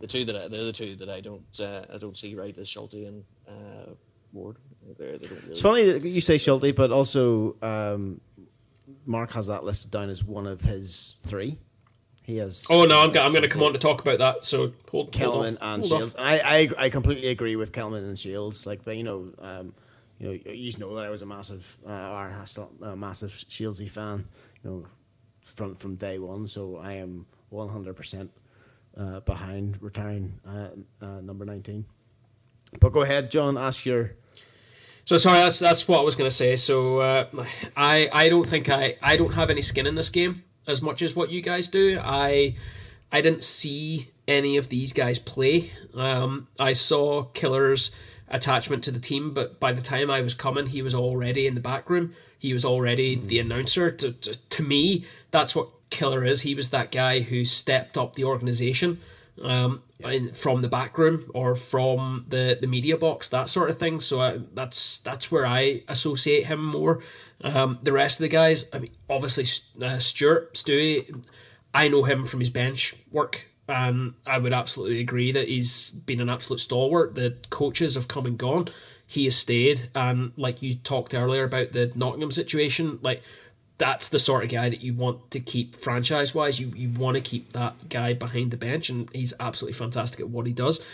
[0.00, 2.56] the two that I, they're the two that I don't, uh, I don't see right
[2.56, 3.92] is Schulte and uh,
[4.32, 4.56] Ward.
[4.98, 5.50] They're, they really.
[5.50, 8.20] It's funny that you say Schulte, but also um,
[9.04, 11.58] Mark has that listed down as one of his three.
[12.22, 12.66] He has.
[12.70, 14.44] Oh no, I'm, I'm going to come on to talk about that.
[14.44, 16.14] So hold, Kelman hold and hold Shields.
[16.14, 18.66] And I, I I completely agree with Kelman and Shields.
[18.66, 19.74] Like they, you know, um,
[20.18, 22.30] you know, you just know that I was a massive, uh, or
[22.82, 24.26] a massive Shieldsy fan.
[24.62, 24.86] You know,
[25.40, 26.46] from from day one.
[26.46, 28.30] So I am 100 uh, percent
[29.24, 30.68] behind retiring uh,
[31.00, 31.84] uh, number 19.
[32.80, 33.56] But go ahead, John.
[33.56, 34.12] Ask your
[35.08, 36.54] so sorry, that's that's what I was going to say.
[36.56, 37.24] So uh,
[37.74, 41.00] I I don't think I I don't have any skin in this game as much
[41.00, 41.98] as what you guys do.
[42.04, 42.56] I
[43.10, 45.72] I didn't see any of these guys play.
[45.94, 47.96] Um, I saw Killer's
[48.28, 51.54] attachment to the team, but by the time I was coming, he was already in
[51.54, 52.12] the back room.
[52.38, 53.26] He was already mm.
[53.26, 53.90] the announcer.
[53.90, 56.42] To, to, to me, that's what Killer is.
[56.42, 59.00] He was that guy who stepped up the organization.
[59.42, 60.10] Um, yeah.
[60.10, 64.00] in, from the back room or from the, the media box, that sort of thing.
[64.00, 67.00] So that's that's where I associate him more.
[67.42, 69.44] Um, the rest of the guys, I mean, obviously
[69.84, 71.24] uh, Stewart, Stewie,
[71.72, 76.20] I know him from his bench work, and I would absolutely agree that he's been
[76.20, 77.14] an absolute stalwart.
[77.14, 78.68] The coaches have come and gone.
[79.06, 83.22] He has stayed, and like you talked earlier about the Nottingham situation, like
[83.78, 86.60] that's the sort of guy that you want to keep franchise wise.
[86.60, 90.28] You you want to keep that guy behind the bench, and he's absolutely fantastic at
[90.28, 90.84] what he does.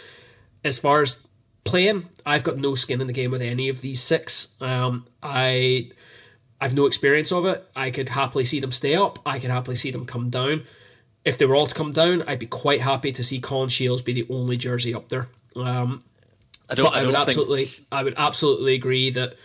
[0.62, 1.26] As far as
[1.64, 4.56] playing, I've got no skin in the game with any of these six.
[4.60, 5.90] Um, I
[6.60, 7.66] I've no experience of it.
[7.74, 9.18] I could happily see them stay up.
[9.26, 10.64] I could happily see them come down.
[11.24, 14.02] If they were all to come down, I'd be quite happy to see Colin Shields
[14.02, 15.28] be the only jersey up there.
[15.56, 16.04] Um,
[16.68, 16.94] I don't.
[16.94, 17.64] I, I would absolutely.
[17.64, 17.86] Think...
[17.90, 19.36] I would absolutely agree that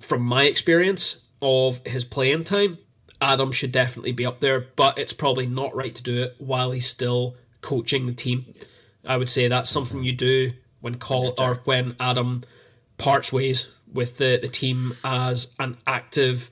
[0.00, 2.78] from my experience, of his playing time,
[3.20, 6.70] Adam should definitely be up there, but it's probably not right to do it while
[6.70, 8.46] he's still coaching the team.
[9.06, 12.42] I would say that's something you do when call or when Adam
[12.98, 16.50] parts ways with the, the team as an active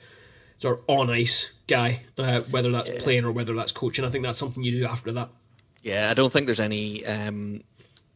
[0.59, 2.99] sort of on ice guy, uh, whether that's yeah.
[3.01, 4.05] playing or whether that's coaching.
[4.05, 5.31] I think that's something you do after that.
[5.83, 7.63] Yeah, I don't think there's any um,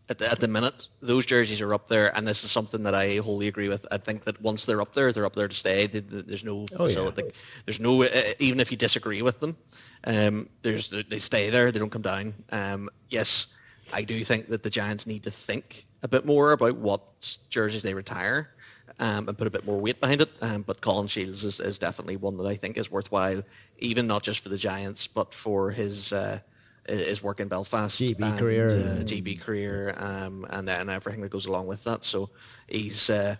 [0.08, 2.94] at the, at the minute, those jerseys are up there, and this is something that
[2.94, 3.86] I wholly agree with.
[3.90, 5.86] I think that once they're up there, they're up there to stay.
[5.86, 7.22] There's no oh, facility.
[7.24, 7.30] Yeah.
[7.66, 8.08] There's no uh,
[8.38, 9.56] even if you disagree with them,
[10.04, 11.70] um, there's they stay there.
[11.70, 12.34] They don't come down.
[12.50, 13.54] Um, yes,
[13.92, 17.02] I do think that the Giants need to think a bit more about what
[17.48, 18.50] jerseys they retire
[18.98, 20.30] um, and put a bit more weight behind it.
[20.40, 23.42] Um, but Colin Shields is, is definitely one that I think is worthwhile,
[23.78, 26.40] even not just for the Giants, but for his uh,
[26.88, 31.30] his work in Belfast, GB and, career, uh, GB career, um, and and everything that
[31.30, 32.04] goes along with that.
[32.04, 32.30] So
[32.68, 33.36] he's uh,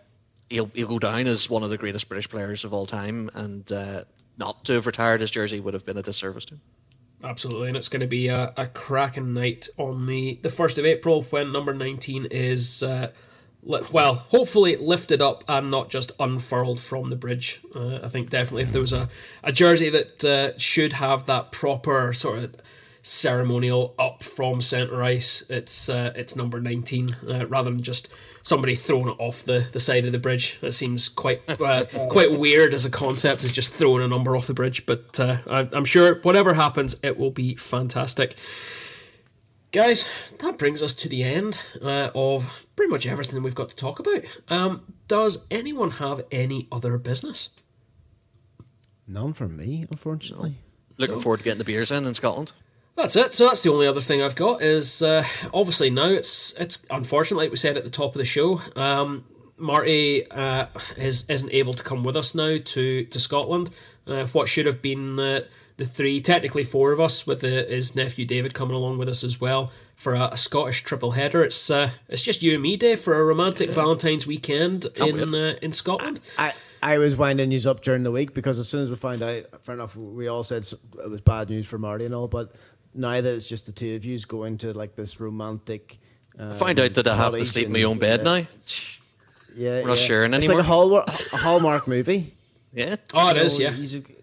[0.49, 3.71] he'll he'll go down as one of the greatest British players of all time, and
[3.73, 4.05] uh,
[4.39, 6.61] not to have retired his jersey would have been a disservice to him.
[7.25, 10.85] Absolutely, and it's going to be a, a cracking night on the the first of
[10.85, 12.83] April when number nineteen is.
[12.83, 13.11] Uh,
[13.65, 17.61] well, hopefully lifted up and not just unfurled from the bridge.
[17.73, 19.09] Uh, I think definitely if there was a,
[19.45, 22.57] a jersey that uh, should have that proper sort of
[23.03, 28.13] ceremonial up from centre ice, it's uh, it's number nineteen uh, rather than just
[28.43, 30.59] somebody throwing it off the, the side of the bridge.
[30.61, 34.47] That seems quite uh, quite weird as a concept, is just throwing a number off
[34.47, 34.87] the bridge.
[34.87, 38.35] But uh, I, I'm sure whatever happens, it will be fantastic.
[39.73, 40.11] Guys,
[40.41, 43.99] that brings us to the end uh, of pretty much everything we've got to talk
[43.99, 44.23] about.
[44.49, 47.49] Um, does anyone have any other business?
[49.07, 50.57] None from me, unfortunately.
[50.99, 52.53] Looking forward to getting the beers in in Scotland.
[52.97, 53.35] That's it.
[53.35, 57.47] So that's the only other thing I've got is uh, obviously now it's it's unfortunately
[57.47, 58.61] like we said at the top of the show.
[58.77, 59.25] Um,
[59.57, 60.67] Marty uh,
[60.97, 63.71] is isn't able to come with us now to to Scotland.
[64.07, 65.43] Uh, what should have been uh,
[65.77, 69.25] the three, technically four of us, with the, his nephew David coming along with us
[69.25, 71.43] as well for a, a Scottish triple header.
[71.43, 73.75] It's uh, it's just you and me, Dave, for a romantic yeah.
[73.75, 76.21] Valentine's weekend Can't in uh, in Scotland.
[76.39, 76.53] I,
[76.83, 79.45] I was winding news up during the week because as soon as we found out,
[79.65, 82.55] fair enough, we all said it was bad news for Marty and all, but
[82.95, 85.99] now that it's just the two of yous going to like this romantic.
[86.39, 88.25] Um, find out that I have to sleep in my own bed yeah.
[88.25, 88.47] now.
[89.55, 90.05] Yeah, we're not yeah.
[90.05, 90.61] sharing it's anymore.
[90.61, 92.35] It's like a Hallmark, a Hallmark movie.
[92.73, 92.97] Yeah.
[93.13, 93.61] Oh, it is.
[93.61, 93.71] Yeah.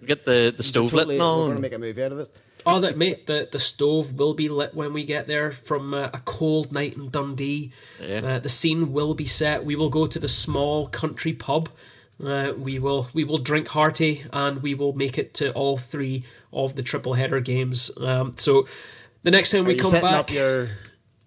[0.06, 1.20] Get the the stove totally, lit.
[1.20, 2.30] No, we're gonna make a movie out of it.
[2.66, 6.10] Oh, that mate, the the stove will be lit when we get there from uh,
[6.14, 7.72] a cold night in Dundee.
[8.02, 8.22] Yeah.
[8.22, 9.64] Uh, the scene will be set.
[9.64, 11.70] We will go to the small country pub.
[12.24, 16.26] Uh, we will we will drink hearty and we will make it to all three
[16.52, 17.92] of the triple header games.
[18.00, 18.68] Um, so
[19.24, 20.70] the next time are we come back, up your,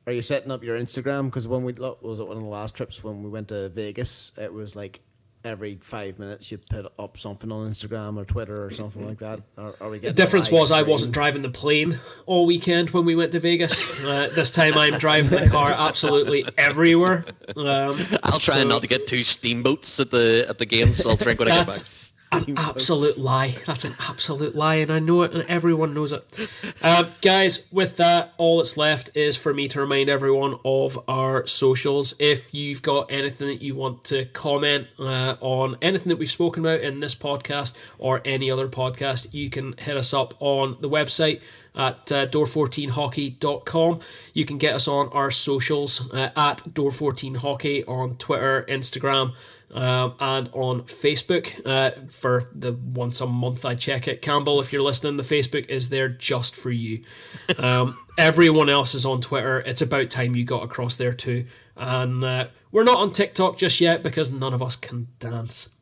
[0.07, 1.27] are you setting up your Instagram?
[1.27, 4.32] Because when we was it one of the last trips when we went to Vegas,
[4.39, 5.01] it was like
[5.44, 9.40] every five minutes you put up something on Instagram or Twitter or something like that.
[9.59, 10.85] Are, are we the difference was stream?
[10.85, 14.05] I wasn't driving the plane all weekend when we went to Vegas.
[14.05, 17.24] Uh, this time I'm driving the car absolutely everywhere.
[17.57, 21.05] Um, I'll try so, not to get two steamboats at the at the games.
[21.07, 21.74] I'll drink when I get back
[22.32, 23.56] an absolute lie.
[23.66, 26.50] That's an absolute lie, and I know it, and everyone knows it.
[26.82, 31.46] Uh, guys, with that, all that's left is for me to remind everyone of our
[31.46, 32.14] socials.
[32.18, 36.64] If you've got anything that you want to comment uh, on anything that we've spoken
[36.64, 40.88] about in this podcast or any other podcast, you can hit us up on the
[40.88, 41.40] website
[41.74, 44.00] at uh, door14hockey.com.
[44.34, 49.32] You can get us on our socials uh, at door14hockey on Twitter, Instagram,
[49.73, 54.23] um, and on Facebook uh, for the once a month I check it.
[54.23, 57.05] Campbell, if you're listening, the Facebook is there just for you.
[57.59, 59.61] Um, everyone else is on Twitter.
[59.61, 61.47] It's about time you got across there too.
[61.77, 65.78] And uh, we're not on TikTok just yet because none of us can dance.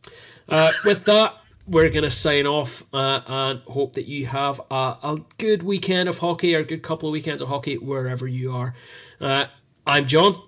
[0.49, 1.35] Uh, with that,
[1.67, 6.09] we're going to sign off uh, and hope that you have a, a, good weekend
[6.09, 8.75] of hockey or a good couple of weekends of hockey wherever you are.
[9.21, 9.45] Uh,
[9.87, 10.41] I'm John.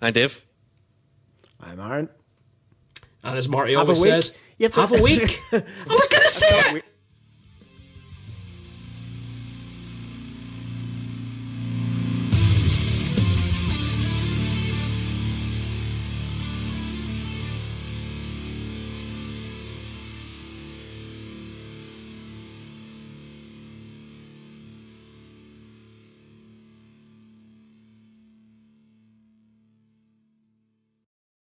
[0.00, 0.42] I'm Dave.
[1.60, 2.08] I'm Aaron.
[3.26, 5.40] And as Marty have always says, have, have a week.
[5.52, 5.56] I
[5.88, 6.84] was going to say it.